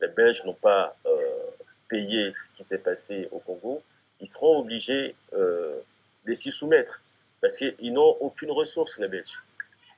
les 0.00 0.08
Belges 0.08 0.44
n'ont 0.44 0.54
pas 0.54 0.94
euh, 1.06 1.40
payé 1.88 2.30
ce 2.32 2.52
qui 2.52 2.62
s'est 2.62 2.78
passé 2.78 3.28
au 3.32 3.38
Congo. 3.40 3.82
Ils 4.20 4.26
seront 4.26 4.60
obligés 4.60 5.16
euh, 5.32 5.80
de 6.26 6.32
s'y 6.34 6.50
soumettre 6.50 7.02
parce 7.40 7.56
qu'ils 7.56 7.92
n'ont 7.92 8.16
aucune 8.20 8.50
ressource, 8.50 8.98
les 8.98 9.08
Belges. 9.08 9.42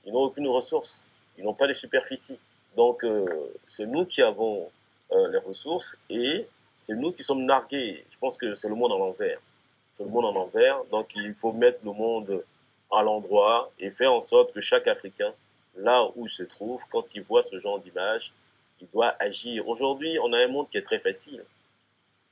Ils 0.05 0.13
n'ont 0.13 0.21
aucune 0.21 0.49
ressource. 0.49 1.09
Ils 1.37 1.45
n'ont 1.45 1.55
pas 1.55 1.67
de 1.67 1.73
superficie. 1.73 2.39
Donc, 2.77 3.05
euh, 3.05 3.25
c'est 3.67 3.87
nous 3.87 4.05
qui 4.05 4.23
avons 4.23 4.71
les 5.33 5.39
ressources 5.39 6.05
et 6.09 6.47
c'est 6.77 6.95
nous 6.95 7.11
qui 7.11 7.25
sommes 7.25 7.45
nargués. 7.45 8.05
Je 8.11 8.19
pense 8.19 8.39
que 8.39 8.55
c'est 8.55 8.69
le 8.69 8.77
monde 8.77 8.93
en 8.93 8.99
l'envers. 8.99 9.41
C'est 9.91 10.05
le 10.05 10.11
monde 10.11 10.25
en 10.27 10.33
l'envers. 10.33 10.85
Donc, 10.85 11.17
il 11.17 11.35
faut 11.35 11.53
mettre 11.53 11.85
le 11.85 11.93
monde 11.93 12.45
à 12.93 13.03
l'endroit 13.03 13.73
et 13.81 13.91
faire 13.91 14.13
en 14.13 14.21
sorte 14.21 14.53
que 14.53 14.61
chaque 14.61 14.87
Africain 14.87 15.35
là 15.77 16.11
où 16.17 16.27
il 16.27 16.29
se 16.29 16.43
trouve, 16.43 16.85
quand 16.89 17.15
il 17.15 17.23
voit 17.23 17.43
ce 17.43 17.59
genre 17.59 17.79
d'image, 17.79 18.33
il 18.81 18.89
doit 18.91 19.15
agir. 19.19 19.69
Aujourd'hui, 19.69 20.19
on 20.23 20.33
a 20.33 20.39
un 20.39 20.49
monde 20.49 20.69
qui 20.69 20.79
est 20.79 20.83
très 20.83 20.99
facile. 20.99 21.45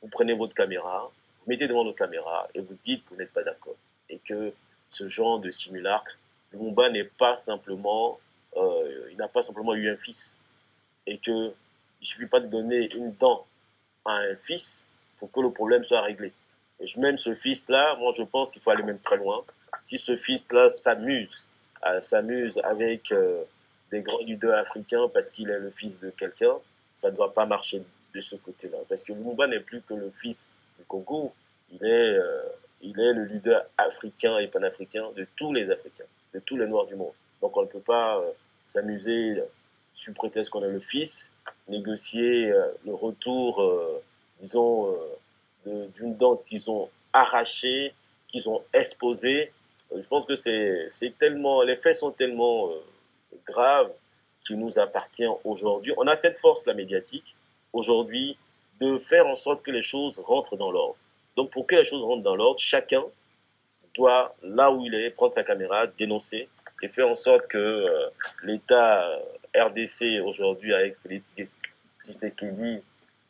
Vous 0.00 0.08
prenez 0.08 0.34
votre 0.34 0.54
caméra, 0.54 1.10
vous 1.36 1.42
mettez 1.46 1.66
devant 1.66 1.84
notre 1.84 1.98
caméra 1.98 2.48
et 2.54 2.60
vous 2.60 2.76
dites 2.82 3.04
que 3.04 3.10
vous 3.10 3.16
n'êtes 3.16 3.32
pas 3.32 3.42
d'accord. 3.42 3.76
Et 4.08 4.18
que 4.18 4.52
ce 4.88 5.08
genre 5.08 5.40
de 5.40 5.50
simulacre, 5.50 6.16
Lumumba 6.52 6.90
n'est 6.90 7.04
pas 7.04 7.36
simplement, 7.36 8.12
euh, 8.12 8.27
il 9.10 9.16
n'a 9.16 9.28
pas 9.28 9.42
simplement 9.42 9.74
eu 9.74 9.88
un 9.90 9.96
fils. 9.96 10.44
Et 11.06 11.18
que 11.18 11.30
il 12.00 12.04
ne 12.04 12.06
suffit 12.06 12.26
pas 12.26 12.40
de 12.40 12.46
donner 12.46 12.94
une 12.94 13.12
dent 13.14 13.44
à 14.04 14.14
un 14.18 14.36
fils 14.36 14.92
pour 15.16 15.30
que 15.32 15.40
le 15.40 15.50
problème 15.50 15.82
soit 15.82 16.02
réglé. 16.02 16.32
Et 16.80 17.00
même 17.00 17.16
ce 17.16 17.34
fils-là, 17.34 17.96
moi 17.96 18.12
je 18.16 18.22
pense 18.22 18.52
qu'il 18.52 18.62
faut 18.62 18.70
aller 18.70 18.84
même 18.84 19.00
très 19.00 19.16
loin. 19.16 19.44
Si 19.82 19.98
ce 19.98 20.14
fils-là 20.14 20.68
s'amuse 20.68 21.50
s'amuse 22.00 22.60
avec 22.64 23.12
euh, 23.12 23.42
des 23.90 24.02
grands 24.02 24.18
leaders 24.20 24.54
africains 24.58 25.08
parce 25.08 25.30
qu'il 25.30 25.50
est 25.50 25.58
le 25.58 25.70
fils 25.70 26.00
de 26.00 26.10
quelqu'un, 26.10 26.58
ça 26.92 27.10
ne 27.10 27.16
doit 27.16 27.32
pas 27.32 27.46
marcher 27.46 27.82
de 28.14 28.20
ce 28.20 28.36
côté-là. 28.36 28.78
Parce 28.88 29.04
que 29.04 29.12
Lumumba 29.12 29.46
n'est 29.46 29.60
plus 29.60 29.82
que 29.82 29.94
le 29.94 30.10
fils 30.10 30.56
du 30.78 30.84
Congo, 30.84 31.32
il 31.70 31.84
est, 31.84 32.18
euh, 32.18 32.42
il 32.82 32.98
est 32.98 33.12
le 33.12 33.24
leader 33.24 33.64
africain 33.76 34.38
et 34.38 34.48
panafricain 34.48 35.10
de 35.12 35.26
tous 35.36 35.52
les 35.52 35.70
Africains, 35.70 36.04
de 36.34 36.40
tous 36.40 36.56
les 36.56 36.66
Noirs 36.66 36.86
du 36.86 36.96
monde. 36.96 37.12
Donc 37.40 37.56
on 37.56 37.62
ne 37.62 37.66
peut 37.66 37.80
pas 37.80 38.18
euh, 38.18 38.30
s'amuser 38.68 39.42
sous 39.92 40.12
prétexte 40.14 40.50
qu'on 40.50 40.62
est 40.62 40.70
le 40.70 40.78
fils, 40.78 41.36
négocier 41.68 42.52
le 42.84 42.94
retour, 42.94 43.62
disons, 44.40 44.94
d'une 45.64 46.16
dent 46.16 46.36
qu'ils 46.36 46.70
ont 46.70 46.88
arrachée, 47.12 47.94
qu'ils 48.28 48.48
ont 48.48 48.62
exposée 48.72 49.52
je 49.96 50.06
pense 50.06 50.26
que 50.26 50.34
c'est 50.34 51.18
tellement, 51.18 51.62
les 51.62 51.76
faits 51.76 51.94
sont 51.94 52.10
tellement 52.10 52.70
euh, 52.70 52.74
graves 53.46 53.90
qu'il 54.42 54.58
nous 54.58 54.78
appartient 54.78 55.26
aujourd'hui. 55.44 55.92
On 55.96 56.06
a 56.06 56.14
cette 56.14 56.36
force, 56.36 56.66
la 56.66 56.74
médiatique, 56.74 57.36
aujourd'hui, 57.72 58.36
de 58.80 58.98
faire 58.98 59.26
en 59.26 59.34
sorte 59.34 59.62
que 59.62 59.70
les 59.70 59.82
choses 59.82 60.20
rentrent 60.20 60.56
dans 60.56 60.70
l'ordre. 60.70 60.96
Donc, 61.36 61.50
pour 61.50 61.66
que 61.66 61.74
les 61.74 61.84
choses 61.84 62.04
rentrent 62.04 62.22
dans 62.22 62.36
l'ordre, 62.36 62.58
chacun 62.58 63.02
doit, 63.96 64.34
là 64.42 64.70
où 64.70 64.84
il 64.84 64.94
est, 64.94 65.10
prendre 65.10 65.34
sa 65.34 65.42
caméra, 65.42 65.86
dénoncer 65.86 66.48
et 66.82 66.88
faire 66.88 67.08
en 67.08 67.14
sorte 67.14 67.46
que 67.48 67.58
euh, 67.58 68.08
l'État 68.44 69.08
RDC 69.56 70.20
aujourd'hui, 70.24 70.74
avec 70.74 70.96
Félix 70.96 71.36
Tshisekedi, 72.00 72.78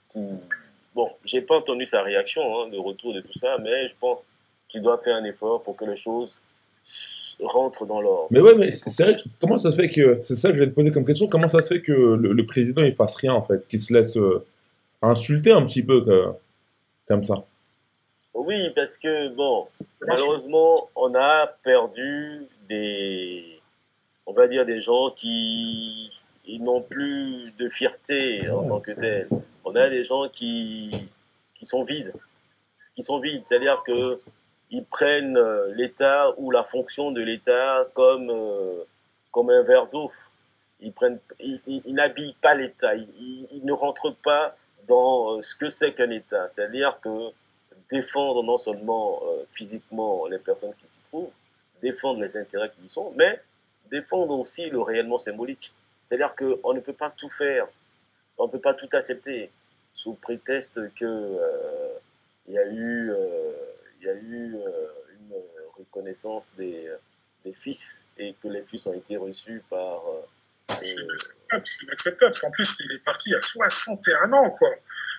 qui, 0.09 0.21
bon, 0.95 1.09
j'ai 1.25 1.43
pas 1.43 1.57
entendu 1.59 1.85
sa 1.85 2.03
réaction 2.03 2.43
hein, 2.43 2.69
de 2.69 2.79
retour 2.79 3.15
de 3.15 3.21
tout 3.21 3.33
ça, 3.33 3.59
mais 3.63 3.83
je 3.83 3.95
pense 4.01 4.19
qu'il 4.69 4.83
doit 4.83 4.99
faire 4.99 5.17
un 5.17 5.25
effort 5.25 5.63
pour 5.63 5.77
que 5.77 5.85
les 5.85 5.97
choses 5.97 6.43
rentre 7.43 7.87
dans 7.87 8.01
l'ordre. 8.01 8.29
Mais 8.31 8.41
ouais, 8.41 8.55
mais 8.55 8.71
c'est 8.71 9.03
vrai, 9.03 9.17
comment 9.41 9.59
ça 9.59 9.71
se 9.71 9.77
fait 9.77 9.89
que, 9.89 10.21
c'est 10.23 10.37
ça 10.37 10.49
que 10.49 10.55
je 10.55 10.61
vais 10.61 10.69
te 10.69 10.75
poser 10.75 10.91
comme 10.91 11.05
question, 11.05 11.29
comment 11.29 11.49
ça 11.49 11.63
se 11.63 11.69
fait 11.69 11.83
que 11.83 11.93
le, 11.93 12.47
président 12.47 12.83
il 12.83 12.95
fasse 12.95 13.17
rien 13.17 13.35
en 13.35 13.43
fait, 13.43 13.67
qu'il 13.69 13.81
se 13.81 13.93
laisse 13.93 14.17
euh, 14.17 14.45
insulter 15.03 15.53
un 15.53 15.65
petit 15.65 15.83
peu 15.83 16.03
comme 17.07 17.25
ça? 17.25 17.45
Oui, 18.35 18.71
parce 18.75 18.99
que 18.99 19.29
bon, 19.35 19.65
malheureusement, 20.07 20.89
on 20.97 21.15
a 21.15 21.47
perdu 21.63 22.47
des, 22.69 23.61
on 24.27 24.33
va 24.33 24.47
dire, 24.47 24.65
des 24.65 24.81
gens 24.81 25.11
qui 25.11 26.11
n'ont 26.61 26.83
plus 26.83 27.53
de 27.59 27.69
fierté 27.69 28.49
en 28.51 28.67
tant 28.67 28.81
que 28.81 28.93
tel. 28.93 29.29
On 29.65 29.75
a 29.75 29.89
des 29.89 30.05
gens 30.05 30.29
qui, 30.29 31.09
qui 31.55 31.65
sont 31.65 31.83
vides, 31.83 32.15
qui 32.95 33.03
sont 33.03 33.21
vides, 33.21 33.43
c'est-à-dire 33.45 33.83
que 33.85 34.21
ils 34.71 34.85
prennent 34.85 35.37
euh, 35.37 35.73
l'État 35.75 36.35
ou 36.37 36.51
la 36.51 36.63
fonction 36.63 37.11
de 37.11 37.23
l'État 37.23 37.89
comme 37.95 38.31
euh, 38.31 38.85
comme 39.31 39.51
un 39.51 39.63
verre 39.63 39.89
d'eau. 39.89 40.11
Ils 40.81 40.93
prennent, 40.93 41.19
ils, 41.41 41.95
n'habillent 41.95 42.37
pas 42.41 42.55
l'État, 42.55 42.95
ils, 42.95 43.49
ils, 43.51 43.65
ne 43.65 43.73
rentrent 43.73 44.15
pas 44.23 44.57
dans 44.87 45.37
euh, 45.37 45.41
ce 45.41 45.55
que 45.57 45.69
c'est 45.69 45.95
qu'un 45.95 46.11
État. 46.11 46.47
C'est-à-dire 46.49 47.01
que 47.01 47.31
défendre 47.91 48.43
non 48.43 48.59
seulement 48.59 49.23
physiquement 49.49 50.27
les 50.27 50.39
personnes 50.39 50.75
qui 50.75 50.87
s'y 50.87 51.03
trouvent, 51.05 51.33
défendre 51.81 52.21
les 52.21 52.37
intérêts 52.37 52.71
qui 52.71 52.83
y 52.83 52.89
sont, 52.89 53.13
mais 53.17 53.41
défendre 53.91 54.39
aussi 54.39 54.69
le 54.71 54.81
réellement 54.81 55.19
symbolique. 55.19 55.75
C'est-à-dire 56.07 56.35
qu'on 56.35 56.75
ne 56.75 56.81
peut 56.81 56.93
pas 56.93 57.11
tout 57.11 57.29
faire, 57.29 57.69
on 58.37 58.47
ne 58.47 58.53
peut 58.53 58.61
pas 58.61 58.75
tout 58.75 58.89
accepter 58.93 59.51
sous 59.93 60.15
prétexte 60.15 60.93
que 60.95 61.39
il 62.47 62.55
y 62.55 62.59
a 62.59 62.67
eu 62.67 63.13
il 64.01 64.07
y 64.07 64.11
a 64.11 64.15
eu 64.15 64.55
euh, 64.55 64.87
une 65.21 65.35
reconnaissance 65.77 66.55
des, 66.57 66.91
des, 67.45 67.53
fils 67.53 68.07
et 68.17 68.35
que 68.43 68.49
les 68.49 68.63
fils 68.63 68.87
ont 68.87 68.95
été 68.95 69.17
reçus 69.17 69.63
par. 69.69 70.03
Euh, 70.09 70.77
c'est 71.65 71.83
inacceptable. 71.85 72.35
En 72.43 72.51
plus, 72.51 72.81
il 72.81 72.93
est 72.93 73.05
parti 73.05 73.35
à 73.35 73.41
61 73.41 74.33
ans, 74.35 74.51
quoi. 74.51 74.69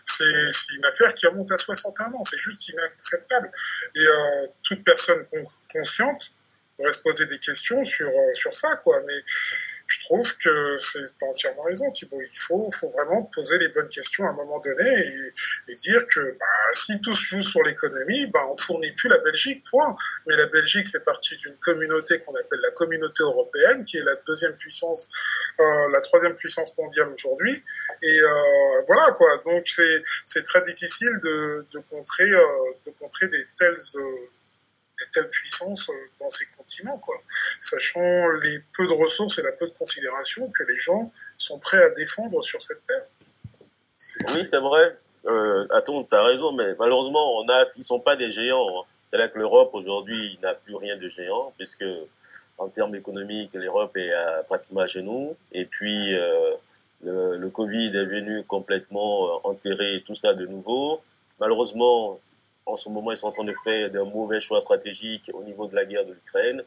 C'est 0.04 0.76
une 0.76 0.86
affaire 0.86 1.14
qui 1.16 1.26
remonte 1.28 1.52
à 1.52 1.58
61 1.58 2.14
ans. 2.14 2.24
C'est 2.24 2.38
juste 2.38 2.70
inacceptable. 2.70 3.52
Et 3.96 4.00
euh, 4.00 4.48
toute 4.64 4.84
personne 4.84 5.26
consciente 5.72 6.32
devrait 6.80 6.94
se 6.94 7.02
poser 7.02 7.26
des 7.28 7.40
questions 7.40 7.84
sur, 7.84 8.10
sur 8.34 8.54
ça, 8.54 8.76
quoi. 8.78 8.96
Mais 9.06 9.24
je 9.90 10.00
trouve 10.02 10.38
que 10.38 10.78
c'est 10.78 11.24
entièrement 11.24 11.64
raison, 11.64 11.90
Thibault. 11.90 12.22
Il 12.22 12.38
faut, 12.38 12.70
faut 12.72 12.90
vraiment 12.90 13.24
poser 13.24 13.58
les 13.58 13.70
bonnes 13.70 13.90
questions 13.90 14.24
à 14.24 14.30
un 14.30 14.34
moment 14.34 14.60
donné 14.60 14.88
et, 15.68 15.76
dire 15.76 16.06
que 16.08 16.20
bah, 16.38 16.46
si 16.76 17.02
tout 17.02 17.16
se 17.16 17.36
joue 17.36 17.42
sur 17.42 17.64
l'économie, 17.64 18.28
bah, 18.28 18.42
on 18.52 18.58
fournit 18.58 18.92
plus 18.92 19.10
la 19.10 19.18
Belgique, 19.20 19.66
point. 19.70 19.96
Mais 20.28 20.36
la 20.36 20.46
Belgique 20.46 20.88
fait 20.88 21.00
partie 21.00 21.36
d'une 21.38 21.56
communauté 21.58 22.20
qu'on 22.20 22.36
appelle 22.36 22.60
la 22.62 22.72
communauté 22.72 23.24
européenne, 23.24 23.84
qui 23.84 23.98
est 23.98 24.04
la 24.04 24.16
deuxième 24.28 24.56
puissance, 24.58 25.10
euh, 25.60 25.64
la 25.92 26.02
troisième 26.02 26.36
puissance 26.36 26.78
mondiale 26.78 27.10
aujourd'hui. 27.10 27.64
Et 28.04 28.20
euh, 28.20 28.82
voilà 28.86 29.12
quoi. 29.14 29.42
Donc 29.46 29.66
c'est 30.26 30.44
très 30.44 30.62
difficile 30.66 31.20
de, 31.24 31.80
contrer, 31.90 32.30
euh, 32.30 32.46
de 32.86 32.92
contrer 32.92 33.28
des 33.30 33.44
telles 33.58 33.78
euh, 33.96 34.30
des 35.00 35.12
telles 35.12 35.30
puissances 35.30 35.90
euh, 35.90 35.94
dans 36.20 36.30
ces 36.30 36.46
continents, 36.58 36.98
quoi. 36.98 37.16
Sachant 37.60 38.30
les 38.44 38.60
peu 38.76 38.88
de 38.88 38.94
ressources 38.94 39.40
et 39.40 39.42
la 39.42 39.52
peu 39.54 39.68
de 39.68 39.74
considération 39.74 40.50
que 40.50 40.64
les 40.64 40.78
gens 40.78 41.12
sont 41.38 41.60
prêts 41.60 41.82
à 41.82 41.90
défendre 41.92 42.44
sur 42.44 42.62
cette 42.62 42.86
terre. 42.86 43.06
Oui, 44.34 44.46
c'est 44.46 44.60
vrai. 44.60 44.98
Euh, 45.26 45.68
attends, 45.72 46.04
tu 46.04 46.16
as 46.16 46.24
raison, 46.24 46.54
mais 46.54 46.76
malheureusement, 46.80 47.40
on 47.40 47.48
a, 47.50 47.64
ils 47.76 47.80
ne 47.80 47.84
sont 47.84 48.00
pas 48.00 48.16
des 48.16 48.32
géants. 48.32 48.68
Hein. 48.70 48.84
C'est-à-dire 49.10 49.34
que 49.34 49.40
l'Europe, 49.40 49.72
aujourd'hui, 49.74 50.40
n'a 50.42 50.54
plus 50.54 50.76
rien 50.76 50.96
de 50.96 51.10
géant, 51.10 51.54
puisque 51.58 51.86
en 52.58 52.70
termes 52.70 52.96
économiques, 52.96 53.52
l'Europe 53.54 53.96
est 53.98 54.12
pratiquement 54.48 54.82
à 54.82 54.88
genoux. 54.88 55.36
Et 55.52 55.66
puis, 55.66 56.16
euh, 56.16 56.56
le, 57.04 57.38
le, 57.38 57.50
Covid 57.50 57.88
est 57.88 58.06
venu 58.06 58.44
complètement 58.44 59.28
euh, 59.28 59.40
enterrer 59.44 60.04
tout 60.06 60.14
ça 60.14 60.34
de 60.34 60.46
nouveau. 60.46 61.02
Malheureusement, 61.40 62.20
en 62.70 62.76
ce 62.76 62.90
moment, 62.90 63.12
ils 63.12 63.18
sont 63.18 63.28
en 63.28 63.32
train 63.32 63.44
de 63.44 63.54
faire 63.64 63.90
de 63.90 64.00
mauvais 64.00 64.40
choix 64.40 64.62
stratégiques 64.62 65.32
au 65.34 65.44
niveau 65.44 65.68
de 65.68 65.76
la 65.76 65.86
guerre 65.86 66.06
de 66.06 66.14
l'Ukraine. 66.14 66.64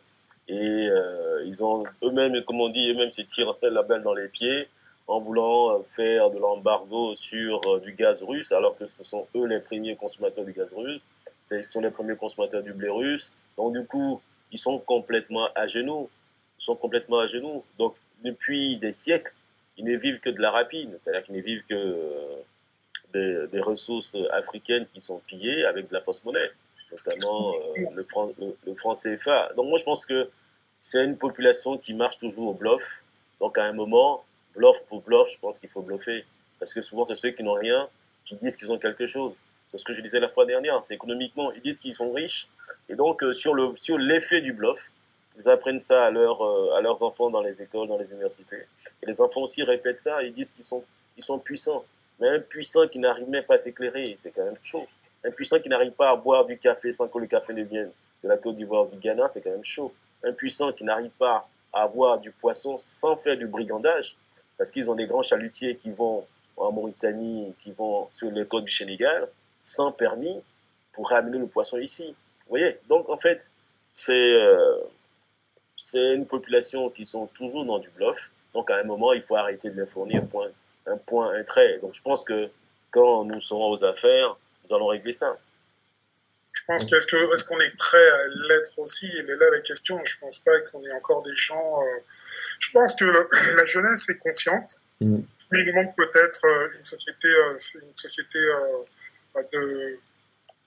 Et 0.49 0.89
euh, 0.89 1.45
ils 1.47 1.63
ont 1.65 1.83
eux-mêmes, 2.03 2.43
comme 2.45 2.61
on 2.61 2.69
dit, 2.69 2.91
eux-mêmes 2.91 3.11
se 3.11 3.23
tirent 3.23 3.57
la 3.63 3.83
balle 3.83 4.03
dans 4.03 4.15
les 4.15 4.29
pieds 4.29 4.69
en 5.07 5.21
voulant 5.21 5.83
faire 5.83 6.31
de 6.31 6.39
l'embargo 6.39 7.15
sur 7.15 7.61
euh, 7.67 7.81
du 7.81 7.93
gaz 7.93 8.23
russe, 8.23 8.53
alors 8.53 8.77
que 8.77 8.87
ce 8.87 9.05
sont 9.05 9.27
eux 9.37 9.47
les 9.47 9.61
premiers 9.61 9.97
consommateurs 9.97 10.45
du 10.45 10.53
gaz 10.53 10.73
russe, 10.75 11.07
ce 11.43 11.63
sont 11.63 11.81
les 11.81 11.91
premiers 11.91 12.17
consommateurs 12.17 12.63
du 12.63 12.73
blé 12.73 12.89
russe. 12.89 13.37
Donc 13.57 13.73
du 13.73 13.85
coup, 13.85 14.21
ils 14.53 14.59
sont 14.59 14.79
complètement 14.79 15.49
à 15.55 15.67
genoux. 15.67 16.09
Ils 16.59 16.65
sont 16.65 16.77
complètement 16.77 17.19
à 17.19 17.27
genoux. 17.27 17.65
Donc 17.79 17.95
depuis 18.23 18.79
des 18.79 18.93
siècles, 18.93 19.33
ils 19.77 19.85
ne 19.85 19.97
vivent 19.97 20.21
que 20.21 20.31
de 20.31 20.41
la 20.41 20.51
rapine, 20.51 20.97
c'est-à-dire 21.01 21.25
qu'ils 21.25 21.37
ne 21.37 21.43
vivent 21.43 21.65
que 21.65 21.75
des, 23.13 23.61
ressources 23.61 24.17
africaines 24.31 24.87
qui 24.87 25.01
sont 25.01 25.19
pillées 25.27 25.65
avec 25.65 25.89
de 25.89 25.95
la 25.95 26.03
fausse 26.03 26.25
monnaie, 26.25 26.51
notamment 26.91 27.51
euh, 27.51 28.55
le, 28.67 28.75
franc, 28.75 28.95
CFA. 28.95 29.53
Donc 29.57 29.69
moi 29.69 29.79
je 29.79 29.85
pense 29.85 30.07
que 30.07 30.29
c'est 30.79 31.05
une 31.05 31.17
population 31.17 31.79
qui 31.79 31.95
marche 31.95 32.19
toujours 32.19 32.49
au 32.49 32.55
bluff. 32.55 33.05
Donc 33.41 33.59
à 33.59 33.65
un 33.65 33.73
moment, 33.73 34.25
bluff 34.55 34.87
pour 34.87 35.03
bluff, 35.03 35.29
je 35.33 35.39
pense 35.39 35.59
qu'il 35.59 35.69
faut 35.69 35.83
bluffer. 35.83 36.25
Parce 36.59 36.75
que 36.75 36.81
souvent 36.81 37.05
c'est 37.05 37.15
ceux 37.15 37.31
qui 37.31 37.43
n'ont 37.43 37.55
rien 37.55 37.89
qui 38.25 38.37
disent 38.37 38.57
qu'ils 38.57 38.71
ont 38.73 38.79
quelque 38.79 39.07
chose. 39.07 39.43
C'est 39.67 39.79
ce 39.79 39.85
que 39.85 39.93
je 39.93 40.01
disais 40.01 40.21
la 40.21 40.29
fois 40.29 40.45
dernière, 40.45 40.85
c'est 40.85 40.95
économiquement, 40.95 41.51
ils 41.53 41.63
disent 41.63 41.81
qu'ils 41.81 41.95
sont 41.95 42.13
riches. 42.13 42.49
Et 42.89 42.95
donc 42.95 43.23
euh, 43.23 43.33
sur 43.33 43.55
le 43.55 43.75
sur 43.75 43.99
l'effet 43.99 44.41
du 44.41 44.53
bluff, 44.53 44.93
ils 45.37 45.49
apprennent 45.49 45.81
ça 45.81 46.05
à, 46.05 46.11
leur, 46.11 46.43
euh, 46.43 46.75
à 46.77 46.81
leurs 46.83 47.03
enfants 47.03 47.31
dans 47.31 47.41
les 47.41 47.63
écoles, 47.63 47.89
dans 47.89 47.99
les 47.99 48.11
universités. 48.13 48.67
Et 49.03 49.07
les 49.07 49.21
enfants 49.21 49.43
aussi 49.43 49.63
répètent 49.63 50.01
ça, 50.01 50.23
ils 50.23 50.35
disent 50.35 50.53
qu'ils 50.53 50.65
sont, 50.65 50.85
ils 51.17 51.25
sont 51.25 51.39
puissants. 51.39 51.85
Mais 52.23 52.29
un 52.29 52.39
puissant 52.39 52.87
qui 52.87 53.01
n'arrive 53.01 53.29
même 53.29 53.43
pas 53.43 53.55
à 53.55 53.59
s'éclairer, 53.59 54.05
c'est 54.15 54.31
quand 54.31 54.45
même 54.45 54.55
chaud. 54.63 54.87
Un 55.25 55.33
puissant 55.33 55.59
qui 55.59 55.69
n'arrive 55.69 55.91
pas 55.91 56.11
à 56.11 56.15
boire 56.15 56.47
du 56.47 56.57
café 56.57 56.93
sans 56.93 57.09
que 57.09 57.19
le 57.19 57.27
café 57.27 57.53
ne 57.53 57.65
vienne 57.65 57.91
de 58.23 58.29
la 58.29 58.37
Côte 58.37 58.55
d'Ivoire 58.55 58.87
du 58.87 58.97
Ghana, 58.97 59.27
c'est 59.27 59.43
quand 59.43 59.51
même 59.51 59.65
chaud. 59.65 59.93
Un 60.23 60.33
puissant 60.33 60.71
qui 60.71 60.85
n'arrive 60.85 61.11
pas 61.11 61.49
à 61.73 61.83
avoir 61.83 62.21
du 62.21 62.31
poisson 62.31 62.77
sans 62.77 63.17
faire 63.17 63.37
du 63.37 63.49
brigandage, 63.49 64.19
parce 64.57 64.71
qu'ils 64.71 64.89
ont 64.89 64.95
des 64.95 65.07
grands 65.07 65.23
chalutiers 65.23 65.75
qui 65.75 65.91
vont 65.91 66.25
en 66.57 66.71
Mauritanie, 66.71 67.57
qui 67.59 67.73
vont 67.73 68.07
sur 68.13 68.31
les 68.31 68.47
côtes 68.47 68.67
du 68.67 68.73
Sénégal, 68.73 69.29
sans 69.61 69.91
permis, 69.91 70.41
pour 70.93 71.09
ramener 71.09 71.39
le 71.39 71.49
poisson 71.49 71.79
ici. 71.79 72.15
Vous 72.47 72.51
voyez? 72.51 72.79
Donc, 72.89 73.11
en 73.11 73.17
fait, 73.17 73.51
c'est 73.93 74.35
euh, 74.35 74.79
une 75.95 76.27
population 76.27 76.89
qui 76.89 77.05
sont 77.05 77.27
toujours 77.27 77.65
dans 77.65 77.81
du 77.81 77.91
bluff. 77.91 78.33
Donc, 78.55 78.71
à 78.71 78.77
un 78.77 78.85
moment, 78.85 79.13
il 79.13 79.23
faut 79.23 79.35
arrêter 79.35 79.71
de 79.71 79.81
les 79.81 79.87
fournir, 79.87 80.25
point 80.29 80.53
un 80.87 80.97
point, 80.97 81.35
un 81.35 81.43
trait. 81.45 81.79
Donc 81.81 81.95
je 81.95 82.03
pense 82.03 82.25
que 82.25 82.49
quand 82.91 83.25
nous 83.25 83.41
serons 83.41 83.71
aux 83.71 83.85
affaires, 83.85 84.37
nous 84.65 84.75
allons 84.75 84.87
régler 84.87 85.13
ça. 85.13 85.37
Je 86.53 86.61
pense 86.67 86.85
qu'est-ce 86.85 87.45
qu'on 87.45 87.59
est 87.59 87.77
prêt 87.77 88.11
à 88.11 88.29
l'être 88.49 88.79
aussi? 88.79 89.07
Et 89.07 89.23
là 89.23 89.51
la 89.51 89.61
question. 89.61 89.99
Je 90.05 90.19
pense 90.21 90.39
pas 90.41 90.53
qu'on 90.71 90.83
ait 90.83 90.93
encore 90.93 91.23
des 91.23 91.35
gens. 91.35 91.83
Euh, 91.83 92.01
je 92.61 92.71
pense 92.71 92.95
que 92.95 93.05
la 93.57 93.65
jeunesse 93.65 94.09
est 94.09 94.19
consciente. 94.19 94.77
Mm. 95.01 95.21
Mais 95.51 95.59
il 95.67 95.75
manque 95.75 95.95
peut-être 95.97 96.45
euh, 96.45 96.79
une 96.79 96.85
société, 96.85 97.29
euh, 97.29 97.53
une 97.83 97.97
société 97.97 98.39
de 99.35 99.99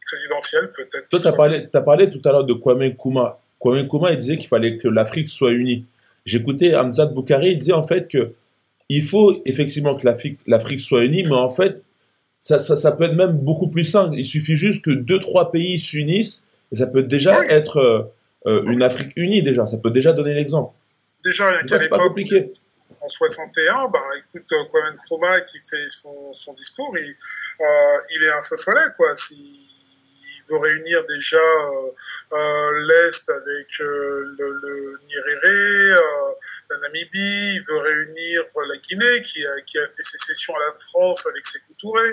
présidentielle 0.06 0.72
peut-être. 0.72 1.10
Toi, 1.10 1.20
tu 1.20 1.28
as 1.28 1.32
parlé, 1.32 1.70
as 1.74 1.82
parlé 1.82 2.10
tout 2.10 2.22
à 2.26 2.32
l'heure 2.32 2.44
de 2.44 2.54
Kwame 2.54 2.84
Nkrumah. 2.84 3.40
Kwame 3.60 3.84
Nkrumah, 3.84 4.12
il 4.12 4.20
disait 4.20 4.38
qu'il 4.38 4.48
fallait 4.48 4.78
que 4.78 4.88
l'Afrique 4.88 5.30
soit 5.30 5.52
unie. 5.52 5.86
J'écoutais 6.26 6.76
Hamzat 6.76 7.08
Boukari, 7.08 7.52
il 7.52 7.58
disait 7.60 7.74
en 7.74 7.88
fait 7.88 8.08
que 8.08 8.34
il 8.90 9.04
faut 9.06 9.42
effectivement 9.46 9.96
que 9.96 10.08
l'Afrique 10.48 10.80
soit 10.80 11.06
unie, 11.06 11.24
mais 11.24 11.32
en 11.32 11.50
fait, 11.50 11.82
ça, 12.40 12.60
ça, 12.60 12.92
peut 12.92 13.06
être 13.06 13.16
même 13.16 13.38
beaucoup 13.38 13.70
plus 13.70 13.86
simple. 13.86 14.16
Il 14.20 14.26
suffit 14.26 14.56
juste 14.56 14.84
que 14.84 14.92
deux, 14.92 15.20
trois 15.20 15.52
pays 15.52 15.80
s'unissent, 15.80 16.44
et 16.72 16.76
ça 16.76 16.86
peut 16.86 17.04
déjà 17.04 17.44
être 17.46 17.78
euh, 17.78 18.04
euh, 18.46 18.64
une 18.66 18.84
Afrique 18.84 19.14
unie, 19.16 19.42
déjà. 19.42 19.66
Ça 19.66 19.78
peut 19.78 19.90
déjà 19.90 20.14
donner 20.14 20.36
l'exemple. 20.36 20.72
Déjà, 21.24 21.46
il 21.64 21.74
a 21.74 21.80
pas 21.88 21.98
compliqué. 21.98 22.46
En 23.02 23.08
61, 23.08 23.90
ben, 23.90 24.00
écoute, 24.20 24.52
euh, 24.52 24.64
Kwame 24.70 24.94
Nkrumah 24.94 25.42
qui 25.42 25.58
fait 25.58 25.90
son, 25.90 26.32
son 26.32 26.54
discours, 26.54 26.96
il, 26.96 27.16
il 28.16 28.24
est 28.24 28.32
un 28.32 28.42
feu 28.44 28.58
follet, 28.58 28.92
quoi. 28.96 29.16
Si, 29.16 29.76
veut 30.50 30.58
réunir 30.58 31.04
déjà 31.08 31.38
euh, 31.38 32.86
l'Est 32.88 33.30
avec 33.30 33.68
le, 33.80 34.24
le 34.38 35.00
Nyerere, 35.08 36.35
la 36.70 36.78
Namibie, 36.80 37.56
il 37.56 37.66
veut 37.68 37.78
réunir 37.78 38.44
la 38.68 38.78
Guinée 38.78 39.22
qui 39.24 39.46
a, 39.46 39.62
qui 39.62 39.78
a 39.78 39.88
fait 39.88 40.04
sécession 40.04 40.56
à 40.56 40.60
la 40.60 40.76
France 40.80 41.26
avec 41.28 41.46
ses 41.46 41.60
Touré. 41.78 42.08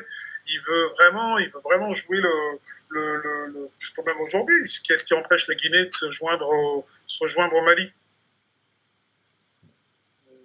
Il 0.48 0.60
veut 0.66 0.86
vraiment, 0.98 1.38
il 1.38 1.50
jouer 1.94 2.20
le, 2.20 2.58
le, 2.90 3.70
même 4.06 4.20
aujourd'hui. 4.20 4.56
Qu'est-ce 4.84 5.04
qui 5.04 5.14
empêche 5.14 5.46
la 5.48 5.54
Guinée 5.54 5.84
de 5.84 5.92
se 5.92 6.10
joindre 6.10 6.48
au, 6.48 6.84
rejoindre 7.20 7.56
au 7.56 7.62
Mali? 7.62 7.92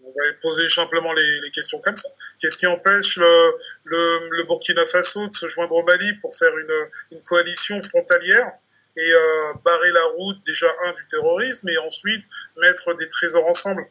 On 0.04 0.10
va 0.10 0.34
poser 0.42 0.70
simplement 0.70 1.14
les, 1.14 1.52
questions 1.52 1.80
comme 1.80 1.96
ça. 1.96 2.10
Qu'est-ce 2.40 2.58
qui 2.58 2.68
empêche 2.68 3.18
le, 3.18 4.44
Burkina 4.44 4.86
Faso 4.86 5.28
de 5.28 5.34
se 5.34 5.48
joindre 5.48 5.76
au 5.76 5.84
Mali 5.84 6.14
pour 6.22 6.36
faire 6.36 6.56
une, 6.58 7.22
coalition 7.24 7.82
frontalière? 7.82 8.52
Et 8.98 9.12
euh, 9.12 9.54
barrer 9.64 9.92
la 9.92 10.06
route 10.16 10.38
déjà 10.46 10.68
un 10.86 10.92
du 10.94 11.06
terrorisme 11.06 11.70
et 11.70 11.78
ensuite 11.78 12.26
mettre 12.58 12.94
des 12.96 13.08
trésors 13.08 13.46
ensemble 13.46 13.88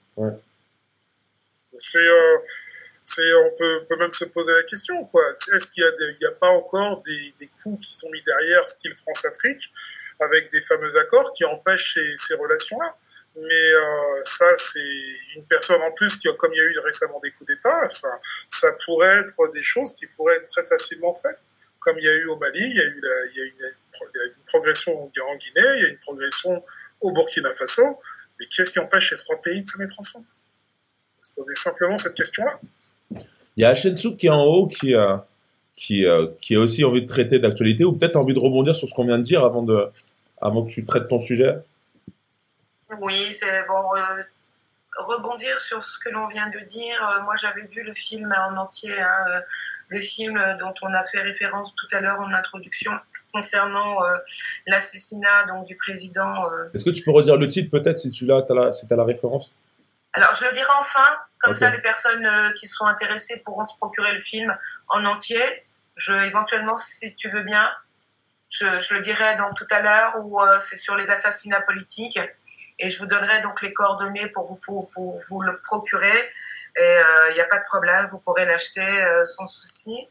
C'est, 1.79 1.99
euh, 1.99 2.39
c'est, 3.05 3.35
on 3.35 3.51
peut, 3.57 3.97
même 3.99 4.13
se 4.13 4.25
poser 4.25 4.53
la 4.53 4.65
question 4.65 5.05
quoi. 5.07 5.23
Est-ce 5.55 5.69
qu'il 5.69 5.85
n'y 5.85 6.27
a, 6.27 6.29
a, 6.29 6.33
pas 6.33 6.49
encore 6.49 7.03
des, 7.03 7.35
des 7.39 7.49
coups 7.49 7.87
qui 7.87 7.95
sont 7.95 8.11
mis 8.11 8.23
derrière, 8.23 8.65
style 8.65 8.97
France-Afrique, 8.97 9.71
avec 10.21 10.51
des 10.51 10.61
fameux 10.63 10.97
accords 10.99 11.33
qui 11.35 11.45
empêchent 11.45 11.95
ces, 11.95 12.17
ces 12.17 12.35
relations-là? 12.35 12.97
Mais 13.37 13.73
euh, 13.73 14.23
ça, 14.23 14.47
c'est 14.57 14.81
une 15.37 15.45
personne 15.45 15.83
en 15.83 15.93
plus 15.93 16.17
qui, 16.17 16.29
comme 16.39 16.53
il 16.55 16.57
y 16.57 16.61
a 16.61 16.65
eu 16.65 16.79
récemment 16.79 17.21
des 17.21 17.31
coups 17.33 17.49
d'État, 17.49 17.87
ça, 17.89 18.09
ça 18.49 18.73
pourrait 18.85 19.19
être 19.19 19.53
des 19.53 19.63
choses 19.63 19.95
qui 19.95 20.07
pourraient 20.07 20.37
être 20.37 20.51
très 20.51 20.65
facilement 20.65 21.15
faites. 21.15 21.39
Comme 21.87 21.99
il 22.01 22.05
y 22.05 22.09
a 22.09 22.17
eu 22.17 22.27
au 22.27 22.37
Mali, 22.37 22.59
il 22.59 22.77
y 22.77 22.81
a 22.81 22.85
eu, 22.85 23.01
il 23.33 23.39
y 23.39 23.43
a 23.43 23.45
une, 23.45 23.53
il 23.61 24.19
y 24.19 24.21
a 24.21 24.27
une 24.27 24.45
progression 24.47 24.93
en 24.99 25.07
Guinée, 25.07 25.69
il 25.77 25.83
y 25.83 25.85
a 25.85 25.89
une 25.89 25.99
progression 25.99 26.65
au 27.01 27.13
Burkina 27.13 27.49
Faso. 27.51 28.01
Mais 28.41 28.47
qu'est-ce 28.47 28.73
qui 28.73 28.81
empêche 28.81 29.11
ces 29.11 29.23
trois 29.23 29.41
pays 29.41 29.63
de 29.63 29.71
se 29.71 29.79
mettre 29.79 29.95
ensemble? 30.01 30.27
Se 31.21 31.33
poser 31.33 31.55
simplement 31.55 31.97
cette 31.97 32.15
question-là. 32.15 32.59
Il 33.57 33.63
y 33.63 33.65
a 33.65 33.77
Souk 33.77 34.17
qui 34.17 34.27
est 34.27 34.31
en 34.31 34.43
haut, 34.43 34.67
qui, 34.67 34.97
euh, 34.97 35.17
qui, 35.77 36.05
euh, 36.05 36.27
qui 36.41 36.57
a 36.57 36.59
aussi 36.59 36.85
envie 36.85 37.03
de 37.03 37.09
traiter 37.09 37.39
d'actualité, 37.39 37.85
ou 37.85 37.93
peut-être 37.93 38.17
envie 38.17 38.35
de 38.35 38.41
rebondir 38.41 38.75
sur 38.75 38.89
ce 38.89 38.95
qu'on 38.95 39.07
vient 39.07 39.19
de 39.19 39.23
dire 39.23 39.45
avant, 39.45 39.63
de, 39.63 39.89
avant 40.41 40.65
que 40.67 40.73
tu 40.73 40.85
traites 40.85 41.07
ton 41.07 41.21
sujet? 41.21 41.55
Oui, 43.01 43.33
c'est 43.33 43.65
bon. 43.69 43.97
Euh, 43.97 44.23
rebondir 44.99 45.59
sur 45.59 45.85
ce 45.85 45.99
que 45.99 46.09
l'on 46.11 46.27
vient 46.29 46.49
de 46.49 46.59
dire. 46.61 46.97
Euh, 47.03 47.23
moi, 47.23 47.35
j'avais 47.37 47.67
vu 47.67 47.83
le 47.83 47.93
film 47.93 48.33
en 48.33 48.57
entier, 48.57 48.99
hein, 49.01 49.25
euh, 49.29 49.41
le 49.89 50.01
film 50.01 50.35
dont 50.59 50.75
on 50.83 50.93
a 50.95 51.05
fait 51.05 51.21
référence 51.21 51.75
tout 51.77 51.87
à 51.93 52.01
l'heure 52.01 52.21
en 52.21 52.33
introduction 52.33 52.93
concernant 53.33 54.01
l'assassinat 54.67 55.45
donc 55.45 55.67
du 55.67 55.77
président. 55.77 56.45
Est-ce 56.75 56.85
que 56.85 56.91
tu 56.91 57.05
peux 57.05 57.13
redire 57.13 57.37
le 57.37 57.49
titre 57.49 57.71
peut-être 57.71 57.99
si 57.99 58.11
tu 58.11 58.27
l'as, 58.27 58.43
si 58.73 58.87
as 58.91 58.97
la 58.97 59.05
référence? 59.05 59.55
Alors, 60.13 60.35
je 60.35 60.45
le 60.45 60.53
dirai 60.53 60.73
enfin, 60.81 61.07
comme 61.39 61.55
ça 61.55 61.71
les 61.71 61.81
personnes 61.81 62.29
qui 62.59 62.67
sont 62.67 62.87
intéressées 62.87 63.43
pourront 63.45 63.63
se 63.63 63.77
procurer 63.77 64.13
le 64.13 64.21
film 64.21 64.57
en 64.89 65.05
entier. 65.05 65.41
Je, 65.95 66.13
éventuellement, 66.27 66.77
si 66.77 67.15
tu 67.15 67.29
veux 67.29 67.43
bien, 67.43 67.71
je, 68.51 68.81
je 68.81 68.95
le 68.95 69.01
dirai 69.01 69.37
donc 69.37 69.55
tout 69.55 69.69
à 69.71 69.83
l'heure, 69.83 70.15
ou 70.25 70.41
c'est 70.59 70.77
sur 70.77 70.97
les 70.97 71.13
assassinats 71.13 71.61
politiques 71.61 72.19
et 72.79 72.91
je 72.91 72.99
vous 72.99 73.07
donnerai 73.07 73.41
donc 73.41 73.63
les 73.63 73.73
coordonnées 73.73 74.31
pour 74.31 74.45
vous, 74.47 75.43
le 75.43 75.61
procurer. 75.61 76.19
Et 76.79 76.83
il 76.83 77.31
euh, 77.31 77.35
n'y 77.35 77.41
a 77.41 77.47
pas 77.47 77.59
de 77.59 77.65
problème, 77.65 78.07
vous 78.07 78.21
pourrez 78.21 78.45
l'acheter 78.45 78.83
euh, 78.83 79.25
sans 79.25 79.47
souci. 79.47 80.09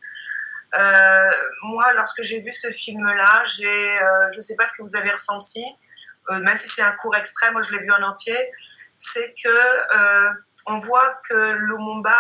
Euh, 0.74 1.32
moi, 1.64 1.94
lorsque 1.94 2.24
j'ai 2.24 2.42
vu 2.42 2.52
ce 2.52 2.70
film-là, 2.72 3.44
je 3.46 4.36
ne 4.36 4.42
sais 4.42 4.56
pas 4.56 4.66
ce 4.66 4.78
que 4.78 4.82
vous 4.82 4.96
avez 4.96 5.12
ressenti, 5.12 5.64
même 6.30 6.58
si 6.58 6.68
c'est 6.68 6.82
un 6.82 6.94
court 6.94 7.16
extrait, 7.16 7.52
moi 7.52 7.62
je 7.62 7.72
l'ai 7.72 7.84
vu 7.84 7.92
en 7.92 8.02
entier, 8.02 8.38
c'est 8.98 9.36
que 9.44 10.36
on 10.66 10.80
voit 10.80 11.22
que 11.30 11.52
Lumumba 11.52 12.18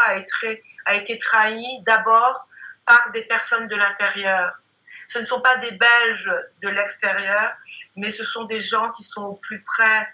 a 0.85 0.95
été 0.95 1.17
trahi 1.17 1.81
d'abord 1.81 2.47
par 2.85 3.11
des 3.11 3.25
personnes 3.25 3.67
de 3.67 3.75
l'intérieur. 3.75 4.61
Ce 5.07 5.19
ne 5.19 5.25
sont 5.25 5.41
pas 5.41 5.57
des 5.57 5.71
Belges 5.71 6.31
de 6.61 6.69
l'extérieur, 6.69 7.55
mais 7.95 8.11
ce 8.11 8.23
sont 8.23 8.43
des 8.43 8.59
gens 8.59 8.91
qui 8.91 9.03
sont 9.03 9.25
au 9.25 9.35
plus 9.35 9.63
près 9.63 10.07